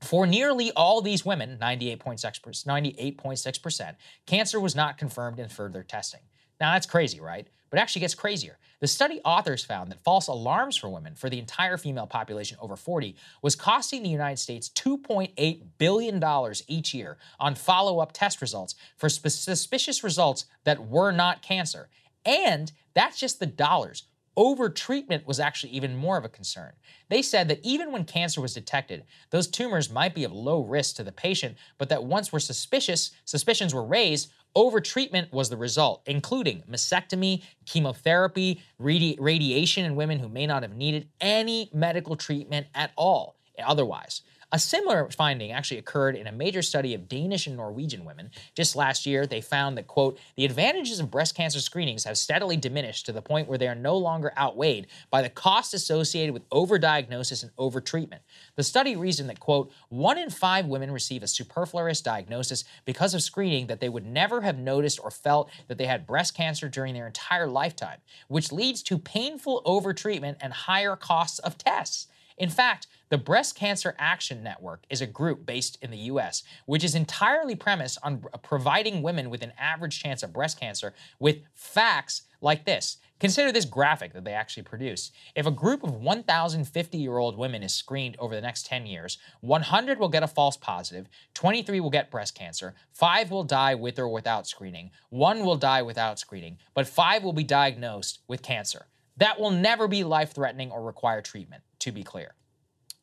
[0.03, 6.21] for nearly all these women, 98.6%, 98.6%, cancer was not confirmed in further testing.
[6.59, 7.47] Now that's crazy, right?
[7.69, 8.57] But it actually gets crazier.
[8.79, 12.75] The study authors found that false alarms for women for the entire female population over
[12.75, 18.75] 40 was costing the United States $2.8 billion each year on follow up test results
[18.97, 21.89] for suspicious results that were not cancer.
[22.25, 24.03] And that's just the dollars.
[24.37, 26.73] Overtreatment was actually even more of a concern.
[27.09, 30.95] They said that even when cancer was detected, those tumors might be of low risk
[30.95, 36.01] to the patient, but that once were suspicious, suspicions were raised, overtreatment was the result,
[36.07, 42.67] including mastectomy, chemotherapy, radi- radiation in women who may not have needed any medical treatment
[42.73, 44.21] at all otherwise.
[44.53, 48.29] A similar finding actually occurred in a major study of Danish and Norwegian women.
[48.53, 52.55] Just last year, they found that, quote, the advantages of breast cancer screenings have steadily
[52.55, 56.47] diminished to the point where they are no longer outweighed by the costs associated with
[56.49, 58.19] overdiagnosis and overtreatment.
[58.55, 63.23] The study reasoned that, quote, one in five women receive a superfluous diagnosis because of
[63.23, 66.93] screening that they would never have noticed or felt that they had breast cancer during
[66.93, 67.97] their entire lifetime,
[68.27, 72.05] which leads to painful overtreatment and higher costs of tests.
[72.37, 76.83] In fact, the Breast Cancer Action Network is a group based in the US, which
[76.83, 82.23] is entirely premised on providing women with an average chance of breast cancer with facts
[82.41, 82.97] like this.
[83.19, 85.13] Consider this graphic that they actually produced.
[85.33, 89.17] If a group of 1,050 year old women is screened over the next 10 years,
[89.41, 93.97] 100 will get a false positive, 23 will get breast cancer, 5 will die with
[93.97, 98.87] or without screening, 1 will die without screening, but 5 will be diagnosed with cancer.
[99.17, 102.35] That will never be life threatening or require treatment, to be clear.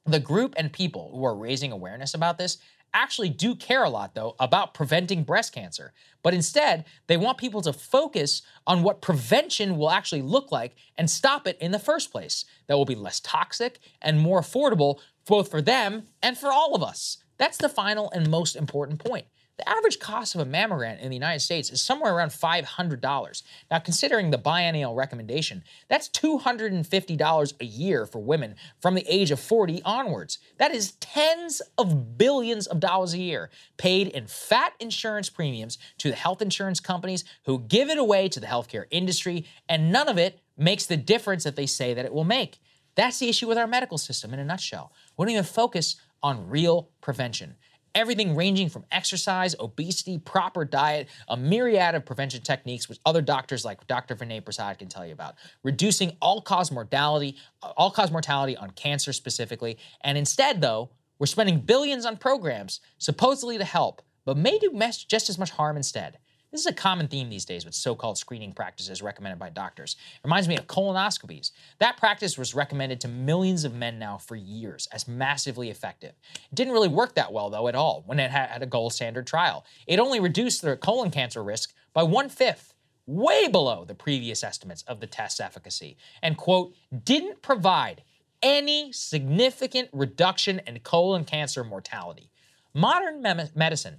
[0.06, 2.58] The group and people who are raising awareness about this
[2.92, 5.92] actually do care a lot, though, about preventing breast cancer.
[6.22, 11.08] But instead, they want people to focus on what prevention will actually look like and
[11.08, 12.44] stop it in the first place.
[12.66, 16.82] That will be less toxic and more affordable, both for them and for all of
[16.82, 17.18] us.
[17.38, 19.26] That's the final and most important point.
[19.60, 23.42] The average cost of a mammogram in the United States is somewhere around $500.
[23.70, 29.38] Now, considering the biennial recommendation, that's $250 a year for women from the age of
[29.38, 30.38] 40 onwards.
[30.56, 36.08] That is tens of billions of dollars a year paid in fat insurance premiums to
[36.08, 40.16] the health insurance companies who give it away to the healthcare industry, and none of
[40.16, 42.60] it makes the difference that they say that it will make.
[42.94, 44.90] That's the issue with our medical system in a nutshell.
[45.18, 47.56] We don't even focus on real prevention.
[47.94, 53.64] Everything ranging from exercise, obesity, proper diet, a myriad of prevention techniques, which other doctors
[53.64, 54.14] like Dr.
[54.14, 55.34] Vinay Prasad can tell you about.
[55.64, 59.76] Reducing all-cause mortality, all-cause mortality on cancer specifically.
[60.02, 64.70] And instead, though, we're spending billions on programs supposedly to help, but may do
[65.08, 66.18] just as much harm instead.
[66.52, 69.94] This is a common theme these days with so called screening practices recommended by doctors.
[70.16, 71.52] It reminds me of colonoscopies.
[71.78, 76.14] That practice was recommended to millions of men now for years as massively effective.
[76.34, 79.28] It didn't really work that well, though, at all when it had a gold standard
[79.28, 79.64] trial.
[79.86, 82.74] It only reduced the colon cancer risk by one fifth
[83.06, 86.74] way below the previous estimates of the test's efficacy, and, quote,
[87.04, 88.02] didn't provide
[88.42, 92.30] any significant reduction in colon cancer mortality.
[92.74, 93.22] Modern
[93.54, 93.98] medicine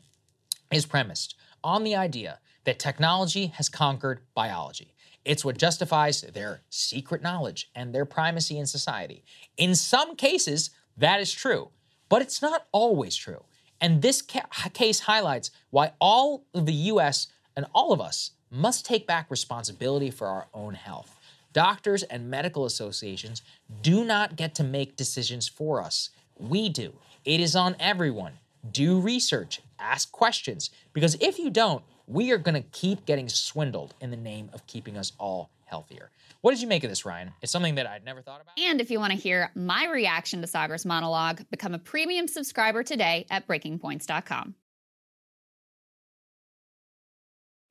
[0.71, 4.93] is premised on the idea that technology has conquered biology.
[5.23, 9.23] It's what justifies their secret knowledge and their primacy in society.
[9.57, 11.69] In some cases, that is true,
[12.09, 13.43] but it's not always true.
[13.79, 18.85] And this ca- case highlights why all of the US and all of us must
[18.85, 21.15] take back responsibility for our own health.
[21.53, 23.41] Doctors and medical associations
[23.81, 26.09] do not get to make decisions for us.
[26.37, 26.93] We do.
[27.25, 28.33] It is on everyone
[28.69, 33.93] do research, ask questions, because if you don't, we are going to keep getting swindled
[34.01, 36.11] in the name of keeping us all healthier.
[36.41, 37.31] What did you make of this, Ryan?
[37.41, 38.59] It's something that I'd never thought about.
[38.59, 42.83] And if you want to hear my reaction to Saagar's monologue, become a premium subscriber
[42.83, 44.55] today at breakingpoints.com.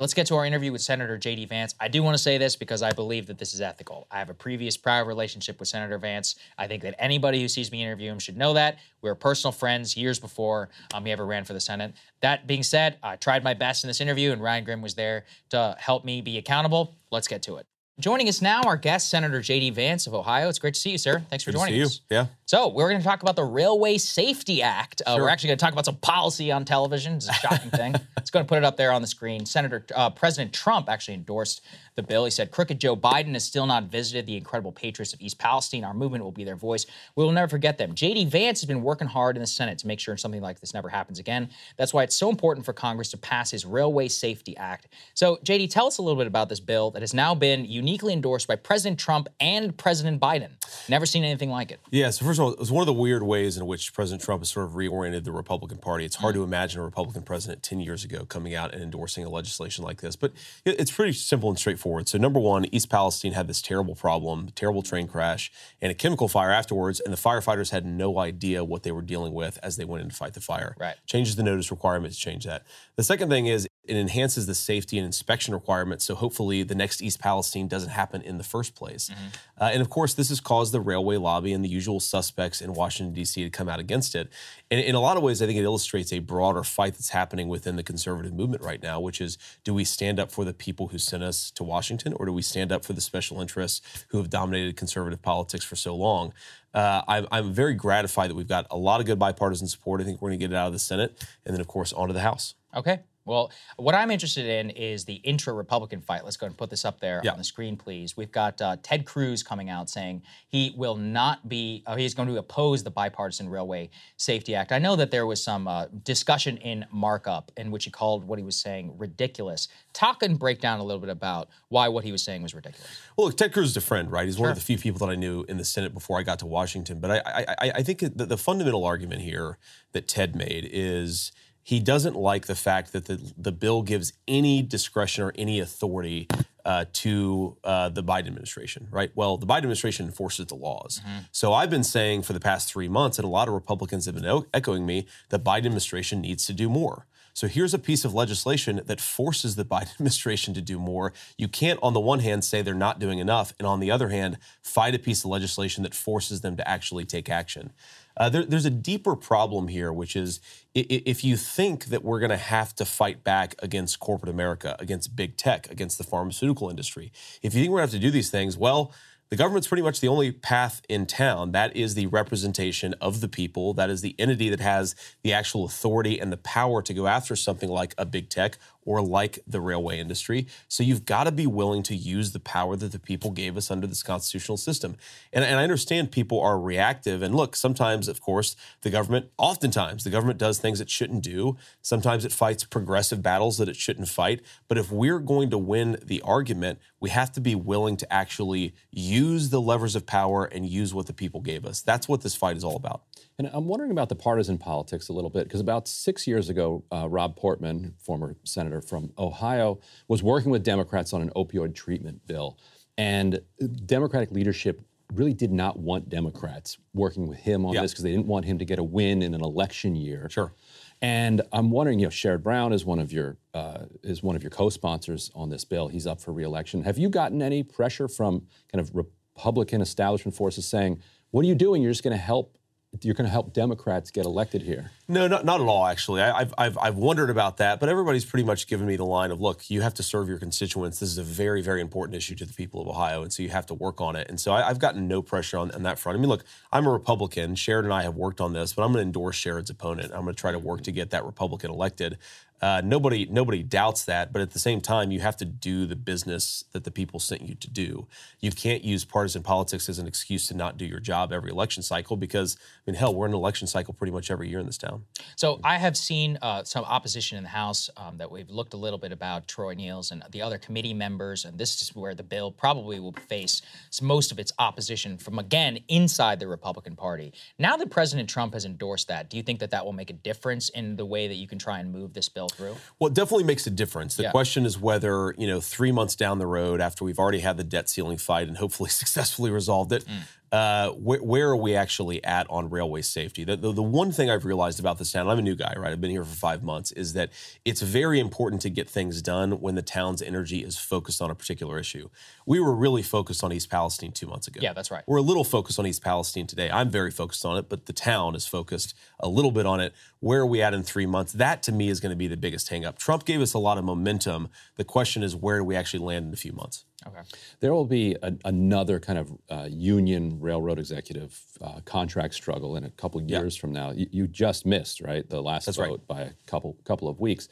[0.01, 1.44] Let's get to our interview with Senator J.D.
[1.44, 1.74] Vance.
[1.78, 4.06] I do want to say this because I believe that this is ethical.
[4.10, 6.36] I have a previous prior relationship with Senator Vance.
[6.56, 8.78] I think that anybody who sees me interview him should know that.
[9.02, 11.93] We were personal friends years before um, he ever ran for the Senate.
[12.22, 15.27] That being said, I tried my best in this interview, and Ryan Grim was there
[15.51, 16.97] to help me be accountable.
[17.10, 17.66] Let's get to it.
[17.98, 19.70] Joining us now, our guest, Senator J.D.
[19.70, 20.48] Vance of Ohio.
[20.48, 21.22] It's great to see you, sir.
[21.28, 22.00] Thanks for Good joining us.
[22.08, 22.26] Yeah.
[22.46, 25.02] So we're going to talk about the Railway Safety Act.
[25.06, 25.24] Uh, Sure.
[25.24, 27.14] We're actually going to talk about some policy on television.
[27.16, 27.94] It's a shocking thing.
[28.16, 29.44] It's going to put it up there on the screen.
[29.44, 31.60] Senator uh, President Trump actually endorsed
[32.01, 32.24] the bill.
[32.24, 35.85] He said, "Crooked Joe Biden has still not visited the incredible patriots of East Palestine.
[35.85, 36.86] Our movement will be their voice.
[37.16, 38.27] We will never forget them." J.D.
[38.27, 40.89] Vance has been working hard in the Senate to make sure something like this never
[40.89, 41.51] happens again.
[41.77, 44.89] That's why it's so important for Congress to pass his Railway Safety Act.
[45.14, 48.12] So, J.D., tell us a little bit about this bill that has now been uniquely
[48.12, 50.51] endorsed by President Trump and President Biden.
[50.89, 51.81] Never seen anything like it.
[51.90, 54.22] Yeah, so first of all, it was one of the weird ways in which President
[54.22, 56.05] Trump has sort of reoriented the Republican Party.
[56.05, 56.39] It's hard mm.
[56.39, 60.01] to imagine a Republican president 10 years ago coming out and endorsing a legislation like
[60.01, 60.16] this.
[60.16, 60.32] But
[60.64, 61.89] it's pretty simple and straightforward.
[62.08, 65.50] So, number one, East Palestine had this terrible problem, terrible train crash,
[65.80, 69.32] and a chemical fire afterwards, and the firefighters had no idea what they were dealing
[69.32, 70.76] with as they went in to fight the fire.
[70.78, 70.96] Right.
[71.06, 72.64] Changes the notice requirements, to change that.
[72.96, 76.04] The second thing is it enhances the safety and inspection requirements.
[76.04, 79.10] So hopefully the next East Palestine doesn't happen in the first place.
[79.10, 79.26] Mm-hmm.
[79.60, 82.72] Uh, and of course, this has caused the railway lobby and the usual suspects in
[82.72, 83.42] Washington, D.C.
[83.42, 84.28] to come out against it.
[84.70, 87.48] And in a lot of ways, I think it illustrates a broader fight that's happening
[87.48, 90.86] within the conservative movement right now, which is do we stand up for the people
[90.88, 94.18] who sent us to Washington or do we stand up for the special interests who
[94.18, 96.32] have dominated conservative politics for so long?
[96.72, 100.00] Uh, I'm, I'm, very gratified that we've got a lot of good bipartisan support.
[100.00, 101.92] I think we're going to get it out of the Senate and then, of course,
[101.92, 102.54] onto the House.
[102.76, 103.00] Okay.
[103.31, 106.24] Well, what I'm interested in is the intra Republican fight.
[106.24, 107.31] Let's go ahead and put this up there yeah.
[107.31, 108.16] on the screen, please.
[108.16, 112.27] We've got uh, Ted Cruz coming out saying he will not be, uh, he's going
[112.27, 114.73] to oppose the Bipartisan Railway Safety Act.
[114.73, 118.36] I know that there was some uh, discussion in markup in which he called what
[118.36, 119.69] he was saying ridiculous.
[119.93, 122.90] Talk and break down a little bit about why what he was saying was ridiculous.
[123.16, 124.27] Well, look, Ted Cruz is a friend, right?
[124.27, 124.43] He's sure.
[124.43, 126.47] one of the few people that I knew in the Senate before I got to
[126.47, 126.98] Washington.
[126.98, 129.59] But I, I, I think the, the fundamental argument here
[129.93, 131.31] that Ted made is
[131.62, 136.27] he doesn't like the fact that the, the bill gives any discretion or any authority
[136.65, 139.11] uh, to uh, the Biden administration, right?
[139.15, 141.01] Well, the Biden administration enforces the laws.
[141.01, 141.19] Mm-hmm.
[141.32, 144.15] So I've been saying for the past three months, and a lot of Republicans have
[144.15, 147.07] been echoing me, that Biden administration needs to do more.
[147.32, 151.12] So here's a piece of legislation that forces the Biden administration to do more.
[151.39, 154.09] You can't, on the one hand, say they're not doing enough, and on the other
[154.09, 157.73] hand, fight a piece of legislation that forces them to actually take action.
[158.16, 160.41] Uh, there, there's a deeper problem here, which is
[160.74, 165.16] if you think that we're going to have to fight back against corporate America, against
[165.16, 167.12] big tech, against the pharmaceutical industry,
[167.43, 168.93] if you think we're going to have to do these things, well,
[169.31, 171.53] the government's pretty much the only path in town.
[171.53, 173.74] That is the representation of the people.
[173.74, 177.37] That is the entity that has the actual authority and the power to go after
[177.37, 180.47] something like a big tech or like the railway industry.
[180.69, 183.70] So you've got to be willing to use the power that the people gave us
[183.70, 184.97] under this constitutional system.
[185.32, 187.23] And, and I understand people are reactive.
[187.23, 191.57] And look, sometimes, of course, the government, oftentimes, the government does things it shouldn't do.
[191.82, 194.40] Sometimes it fights progressive battles that it shouldn't fight.
[194.69, 198.74] But if we're going to win the argument, we have to be willing to actually
[198.90, 201.81] use the levers of power and use what the people gave us.
[201.81, 203.02] That's what this fight is all about.
[203.38, 206.84] And I'm wondering about the partisan politics a little bit, because about six years ago,
[206.92, 212.26] uh, Rob Portman, former senator from Ohio, was working with Democrats on an opioid treatment
[212.26, 212.59] bill.
[212.98, 213.40] And
[213.86, 214.82] Democratic leadership
[215.14, 218.59] really did not want Democrats working with him on this because they didn't want him
[218.59, 220.28] to get a win in an election year.
[220.30, 220.55] Sure.
[221.02, 224.42] And I'm wondering, you know, Sherrod Brown is one of your uh, is one of
[224.42, 225.88] your co-sponsors on this bill.
[225.88, 226.84] He's up for reelection.
[226.84, 231.55] Have you gotten any pressure from kind of Republican establishment forces saying, "What are you
[231.55, 231.82] doing?
[231.82, 232.59] You're just going to help
[233.02, 234.90] you're going to help Democrats get elected here.
[235.06, 236.22] No, not, not at all, actually.
[236.22, 239.30] I, have I've, I've wondered about that, but everybody's pretty much given me the line
[239.30, 240.98] of look, you have to serve your constituents.
[240.98, 243.48] This is a very, very important issue to the people of Ohio, and so you
[243.50, 244.28] have to work on it.
[244.28, 246.18] And so I, have gotten no pressure on, on, that front.
[246.18, 247.54] I mean, look, I'm a Republican.
[247.54, 250.12] Sherrod and I have worked on this, but I'm going to endorse Sherrod's opponent.
[250.12, 252.18] I'm going to try to work to get that Republican elected.
[252.62, 255.97] Uh, nobody nobody doubts that, but at the same time, you have to do the
[255.97, 258.07] business that the people sent you to do.
[258.41, 261.82] You can't use partisan politics as an excuse to not do your job every election
[261.82, 264.66] cycle because, I mean, hell, we're in an election cycle pretty much every year in
[264.66, 265.05] this town.
[265.37, 268.77] So I have seen uh, some opposition in the House um, that we've looked a
[268.77, 272.23] little bit about Troy Nehls and the other committee members, and this is where the
[272.23, 273.62] bill probably will face
[274.03, 277.32] most of its opposition from again inside the Republican Party.
[277.59, 280.15] Now that President Trump has endorsed that, do you think that that will make a
[280.15, 282.49] difference in the way that you can try and move this bill?
[282.51, 282.77] Through?
[282.98, 284.16] Well, it definitely makes a difference.
[284.16, 284.31] The yeah.
[284.31, 287.64] question is whether, you know, three months down the road after we've already had the
[287.64, 290.22] debt ceiling fight and hopefully successfully resolved it, mm
[290.52, 293.44] uh, where, where, are we actually at on railway safety?
[293.44, 295.93] The, the, the, one thing I've realized about this town, I'm a new guy, right?
[295.93, 297.31] I've been here for five months, is that
[297.64, 301.36] it's very important to get things done when the town's energy is focused on a
[301.36, 302.09] particular issue.
[302.47, 304.59] We were really focused on East Palestine two months ago.
[304.60, 305.05] Yeah, that's right.
[305.06, 306.68] We're a little focused on East Palestine today.
[306.68, 309.94] I'm very focused on it, but the town is focused a little bit on it.
[310.18, 311.32] Where are we at in three months?
[311.32, 312.98] That to me is going to be the biggest hangup.
[312.98, 314.48] Trump gave us a lot of momentum.
[314.77, 316.85] The question is, where do we actually land in a few months?
[317.11, 317.23] Okay.
[317.61, 322.85] There will be a, another kind of uh, union railroad executive uh, contract struggle in
[322.85, 323.91] a couple years from now.
[323.91, 326.07] You, you, just missed, right, the last That's vote right.
[326.07, 327.49] by a couple couple of weeks.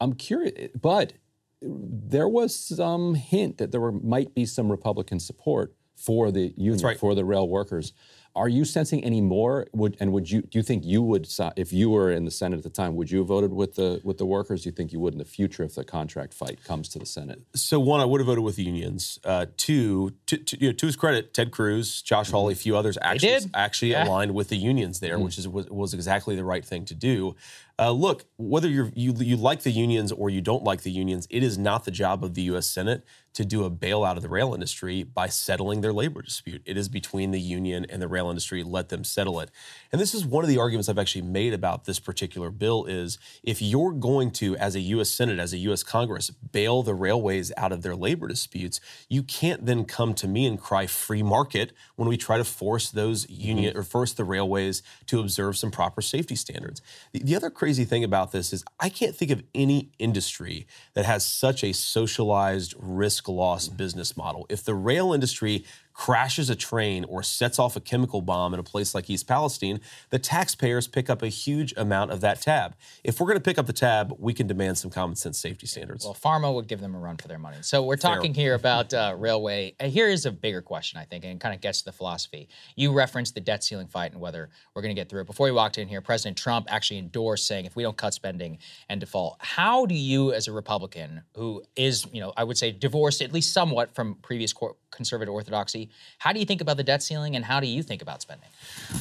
[0.00, 1.14] I'm curious, but
[1.60, 6.84] there was some hint that there were, might be some Republican support for the union,
[6.84, 6.98] right.
[6.98, 7.92] for the rail workers.
[8.36, 9.66] Are you sensing any more?
[9.72, 12.58] Would and would you do you think you would if you were in the Senate
[12.58, 12.94] at the time?
[12.96, 14.62] Would you have voted with the with the workers?
[14.62, 17.06] Do you think you would in the future if the contract fight comes to the
[17.06, 17.40] Senate?
[17.54, 19.18] So one, I would have voted with the unions.
[19.24, 22.76] Uh, two, to, to, you know, to his credit, Ted Cruz, Josh Hawley, a few
[22.76, 24.06] others actually actually Yeah.
[24.06, 25.24] aligned with the unions there, Mm-hmm.
[25.24, 27.34] which is was, was exactly the right thing to do.
[27.80, 31.26] Uh, look, whether you're, you you like the unions or you don't like the unions,
[31.30, 32.66] it is not the job of the U.S.
[32.66, 36.62] Senate to do a bailout of the rail industry by settling their labor dispute.
[36.64, 38.62] It is between the union and the rail industry.
[38.62, 39.50] Let them settle it.
[39.92, 43.18] And this is one of the arguments I've actually made about this particular bill is
[43.42, 45.10] if you're going to, as a U.S.
[45.10, 45.82] Senate, as a U.S.
[45.82, 50.46] Congress, bail the railways out of their labor disputes, you can't then come to me
[50.46, 53.48] and cry free market when we try to force those mm-hmm.
[53.48, 56.82] union or force the railways to observe some proper safety standards.
[57.12, 61.04] The, the other crazy thing about this is I can't think of any industry that
[61.04, 64.46] has such a socialized risk loss business model.
[64.48, 65.64] If the rail industry
[65.98, 69.80] crashes a train or sets off a chemical bomb in a place like East Palestine,
[70.10, 72.76] the taxpayers pick up a huge amount of that tab.
[73.02, 75.66] If we're going to pick up the tab, we can demand some common sense safety
[75.66, 76.04] standards.
[76.04, 77.56] Well, Pharma would give them a run for their money.
[77.62, 78.14] So we're Fair.
[78.14, 79.74] talking here about uh, railway.
[79.80, 82.48] Uh, here is a bigger question, I think, and kind of gets to the philosophy.
[82.76, 85.26] You referenced the debt ceiling fight and whether we're going to get through it.
[85.26, 88.58] Before we walked in here, President Trump actually endorsed saying if we don't cut spending
[88.88, 92.70] and default, how do you, as a Republican who is, you know, I would say
[92.70, 96.84] divorced at least somewhat from previous cor- conservative orthodoxy, how do you think about the
[96.84, 98.48] debt ceiling and how do you think about spending?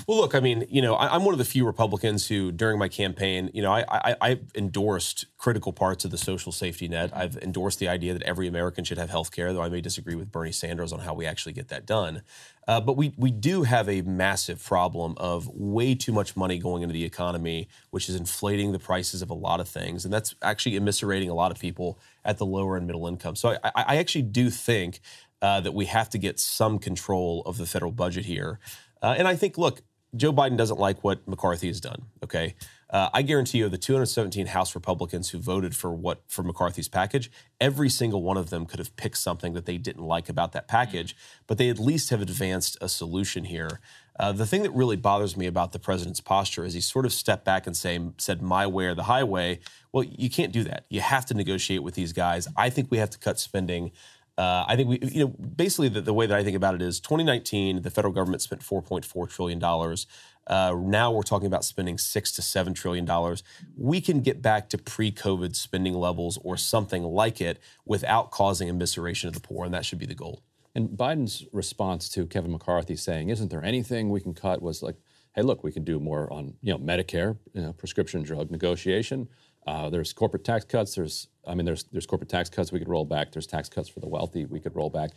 [0.07, 2.77] Well, look, I mean, you know, I, I'm one of the few Republicans who, during
[2.77, 7.11] my campaign, you know, I, I, I endorsed critical parts of the social safety net.
[7.15, 10.15] I've endorsed the idea that every American should have health care, though I may disagree
[10.15, 12.21] with Bernie Sanders on how we actually get that done.
[12.67, 16.83] Uh, but we, we do have a massive problem of way too much money going
[16.83, 20.03] into the economy, which is inflating the prices of a lot of things.
[20.03, 23.37] And that's actually immiserating a lot of people at the lower and middle income.
[23.37, 24.99] So I, I I actually do think
[25.41, 28.59] uh, that we have to get some control of the federal budget here.
[29.01, 29.81] Uh, and I think, look,
[30.15, 32.03] Joe Biden doesn't like what McCarthy has done.
[32.23, 32.55] Okay,
[32.89, 37.29] uh, I guarantee you, the 217 House Republicans who voted for what for McCarthy's package,
[37.59, 40.67] every single one of them could have picked something that they didn't like about that
[40.67, 41.15] package,
[41.45, 43.81] but they at least have advanced a solution here.
[44.19, 47.13] Uh, the thing that really bothers me about the president's posture is he sort of
[47.13, 49.59] stepped back and say, said, "My way or the highway."
[49.91, 50.85] Well, you can't do that.
[50.89, 52.47] You have to negotiate with these guys.
[52.55, 53.91] I think we have to cut spending.
[54.37, 56.81] Uh, I think we, you know, basically the, the way that I think about it
[56.81, 60.05] is 2019, the federal government spent 4.4 trillion dollars.
[60.45, 63.43] Uh, now we're talking about spending six to seven trillion dollars.
[63.75, 69.25] We can get back to pre-COVID spending levels or something like it without causing immiseration
[69.25, 70.43] of the poor, and that should be the goal.
[70.73, 74.95] And Biden's response to Kevin McCarthy saying, "Isn't there anything we can cut?" was like,
[75.35, 79.27] "Hey, look, we can do more on you know Medicare, you know, prescription drug negotiation.
[79.67, 80.95] Uh, there's corporate tax cuts.
[80.95, 83.31] There's, I mean, there's there's corporate tax cuts we could roll back.
[83.31, 85.11] There's tax cuts for the wealthy we could roll back.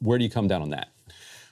[0.00, 0.88] Where do you come down on that?"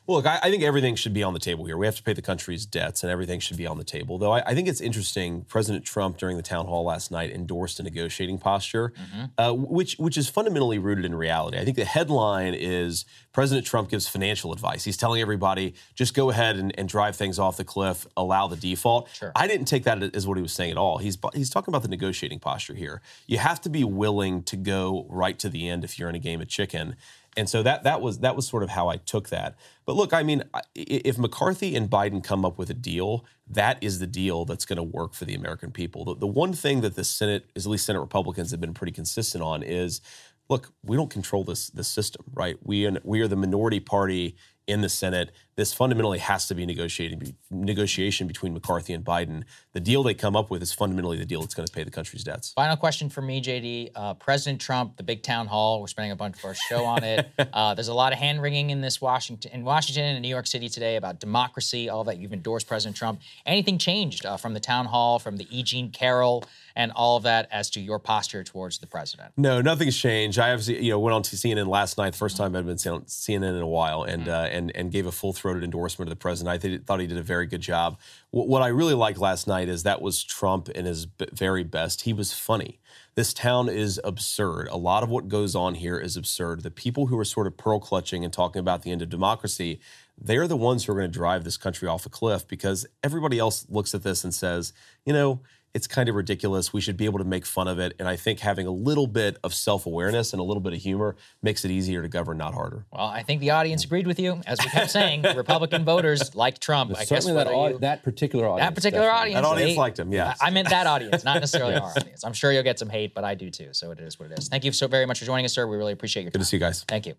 [0.08, 1.76] Well, look, I, I think everything should be on the table here.
[1.76, 4.16] We have to pay the country's debts, and everything should be on the table.
[4.16, 5.42] Though I, I think it's interesting.
[5.42, 8.94] President Trump, during the town hall last night, endorsed a negotiating posture,
[9.36, 11.58] uh, which which is fundamentally rooted in reality.
[11.58, 13.04] I think the headline is
[13.34, 14.82] President Trump gives financial advice.
[14.82, 18.56] He's telling everybody just go ahead and, and drive things off the cliff, allow the
[18.56, 19.10] default.
[19.36, 20.96] I didn't take that as what he was saying at all.
[20.96, 23.02] He's he's talking about the negotiating posture here.
[23.26, 26.18] You have to be willing to go right to the end if you're in a
[26.18, 26.96] game of chicken.
[27.36, 29.56] And so that that was that was sort of how I took that.
[29.84, 30.42] But look, I mean,
[30.74, 34.76] if McCarthy and Biden come up with a deal, that is the deal that's going
[34.76, 36.04] to work for the American people.
[36.04, 39.42] The, the one thing that the Senate, at least Senate Republicans, have been pretty consistent
[39.44, 40.00] on is,
[40.48, 42.56] look, we don't control this this system, right?
[42.62, 44.36] We we are the minority party
[44.66, 45.30] in the Senate.
[45.58, 49.42] This fundamentally has to be negotiating negotiation between McCarthy and Biden.
[49.72, 51.90] The deal they come up with is fundamentally the deal that's going to pay the
[51.90, 52.52] country's debts.
[52.52, 53.90] Final question for me, JD.
[53.92, 55.80] Uh, President Trump, the big town hall.
[55.80, 57.26] We're spending a bunch of our show on it.
[57.52, 60.46] uh, there's a lot of hand wringing in this Washington, in Washington and New York
[60.46, 61.88] City today about democracy.
[61.88, 63.20] All that you've endorsed President Trump.
[63.44, 65.64] Anything changed uh, from the town hall, from the E.
[65.64, 66.44] Jean Carroll,
[66.78, 69.32] and all of that as to your posture towards the president?
[69.36, 70.38] No, nothing's changed.
[70.38, 72.92] I obviously, you know, went on to CNN last night, the first time I've been
[72.92, 76.10] on CNN in a while, and uh, and and gave a full throated endorsement of
[76.10, 76.52] the president.
[76.52, 77.98] I th- thought he did a very good job.
[78.30, 81.64] What, what I really liked last night is that was Trump in his b- very
[81.64, 82.02] best.
[82.02, 82.78] He was funny.
[83.14, 84.68] This town is absurd.
[84.68, 86.62] A lot of what goes on here is absurd.
[86.62, 89.80] The people who are sort of pearl clutching and talking about the end of democracy,
[90.20, 93.38] they're the ones who are going to drive this country off a cliff because everybody
[93.38, 94.74] else looks at this and says,
[95.06, 95.40] you know,
[95.74, 96.72] it's kind of ridiculous.
[96.72, 97.94] We should be able to make fun of it.
[97.98, 100.78] And I think having a little bit of self awareness and a little bit of
[100.80, 102.86] humor makes it easier to govern, not harder.
[102.92, 104.40] Well, I think the audience agreed with you.
[104.46, 106.90] As we kept saying, Republican voters like Trump.
[106.92, 108.68] I guess Certainly that, whether audi- you- that particular audience.
[108.68, 109.20] that particular definitely.
[109.34, 109.42] audience.
[109.46, 110.34] That audience they- liked him, yeah.
[110.40, 112.24] I I meant that audience, not necessarily our audience.
[112.24, 113.68] I'm sure you'll get some hate, but I do too.
[113.72, 114.48] So it is what it is.
[114.48, 115.66] Thank you so very much for joining us, sir.
[115.66, 116.84] We really appreciate your Good to see you guys.
[116.88, 117.14] Thank you.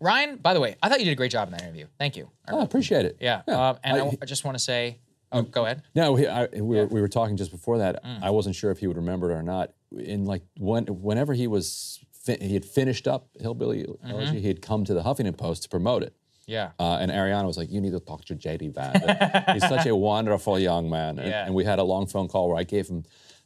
[0.00, 1.86] Ryan, by the way, I thought you did a great job in that interview.
[1.98, 2.30] Thank you.
[2.48, 3.16] Oh, I appreciate it.
[3.20, 3.42] Yeah.
[3.48, 4.98] Um, and I, I just want to say,
[5.32, 5.82] oh, go ahead.
[5.94, 8.04] No, we, I, we, were, we were talking just before that.
[8.04, 8.22] Mm.
[8.22, 9.72] I wasn't sure if he would remember it or not.
[9.96, 14.10] In like when, whenever he was fi- he had finished up Hillbilly Mm-hmm.
[14.10, 16.14] Elegy, he had come to the Huffington Post to promote it.
[16.46, 16.72] Yeah.
[16.78, 19.52] Uh, and Arianna was like, "You need to talk to JD Vance.
[19.54, 21.46] He's such a wonderful young man." And, Yeah.
[21.46, 23.04] and we had a long phone call where I gave him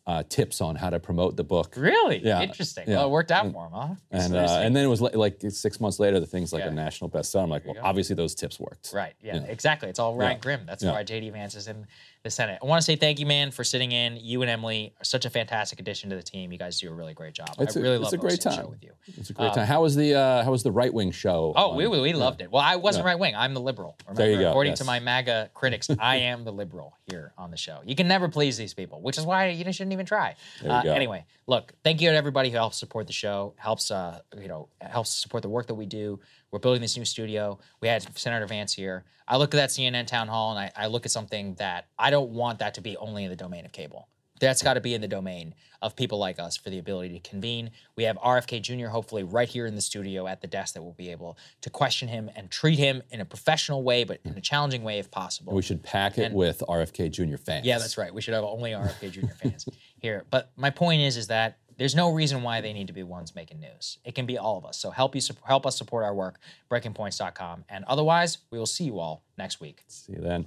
[0.09, 1.75] uh, tips on how to promote the book.
[1.77, 2.19] Really?
[2.25, 2.41] Yeah.
[2.41, 2.85] Interesting.
[2.89, 2.97] Yeah.
[2.97, 3.89] Well, it worked out And- for him, huh?
[4.11, 6.71] And uh, and then it was li- like six months later, the thing's like a
[6.71, 7.43] national bestseller.
[7.43, 8.91] I'm like, well, obviously those tips worked.
[8.95, 9.13] Right.
[9.21, 9.43] Yeah, Yeah.
[9.43, 9.91] Exactly.
[9.91, 10.39] It's all Ryan Yeah.
[10.39, 10.61] Grim.
[10.67, 10.93] That's Yeah.
[10.93, 11.87] why JD Vance is in
[12.25, 12.59] the Senate.
[12.63, 14.17] I want to say thank you, man, for sitting in.
[14.17, 16.51] You and Emily are such a fantastic addition to the team.
[16.53, 17.51] You guys do a really great job.
[17.59, 18.55] It's I a- really it's love a great time.
[18.61, 18.91] show with you.
[19.17, 19.67] It's a great Um, time.
[19.67, 21.53] How was the uh, how was the right wing show?
[21.57, 22.17] Oh, on- we, we yeah.
[22.17, 22.51] loved it.
[22.51, 23.11] Well, I wasn't Yeah.
[23.13, 23.35] right wing.
[23.37, 23.97] I'm the liberal.
[24.05, 24.23] Remember?
[24.23, 24.79] There you go, According yes.
[24.81, 27.81] to my MAGA critics, I am the liberal here on the show.
[27.85, 30.35] You can never please these people, which is why you shouldn't even try.
[30.61, 30.93] There you Uh, go.
[30.93, 34.69] anyway, look, thank you to everybody who helps support the show, helps uh, you know,
[34.81, 36.19] helps support the work that we do.
[36.51, 37.59] We're building this new studio.
[37.81, 39.05] We had Senator Vance here.
[39.27, 42.11] I look at that CNN town hall and I, I look at something that I
[42.11, 44.09] don't want that to be only in the domain of cable.
[44.41, 45.53] That's got to be in the domain
[45.83, 47.73] of people like us for the ability to convene.
[47.97, 48.87] We have RFK Jr.
[48.87, 52.07] hopefully right here in the studio at the desk that we'll be able to question
[52.07, 55.51] him and treat him in a professional way, but in a challenging way if possible.
[55.51, 57.37] And we should pack it And- with RFK Jr.
[57.37, 57.67] fans.
[57.67, 58.15] Yeah, that's right.
[58.15, 59.27] We should have only RFK Jr.
[59.35, 59.67] fans
[59.99, 60.25] here.
[60.31, 63.35] But my point is, is that there's no reason why they need to be ones
[63.35, 63.99] making news.
[64.05, 64.77] It can be all of us.
[64.77, 66.39] So help you help us support our work.
[66.71, 67.65] BreakingPoints.com.
[67.69, 69.85] And otherwise, we will see you all next week.
[69.87, 70.47] See you then.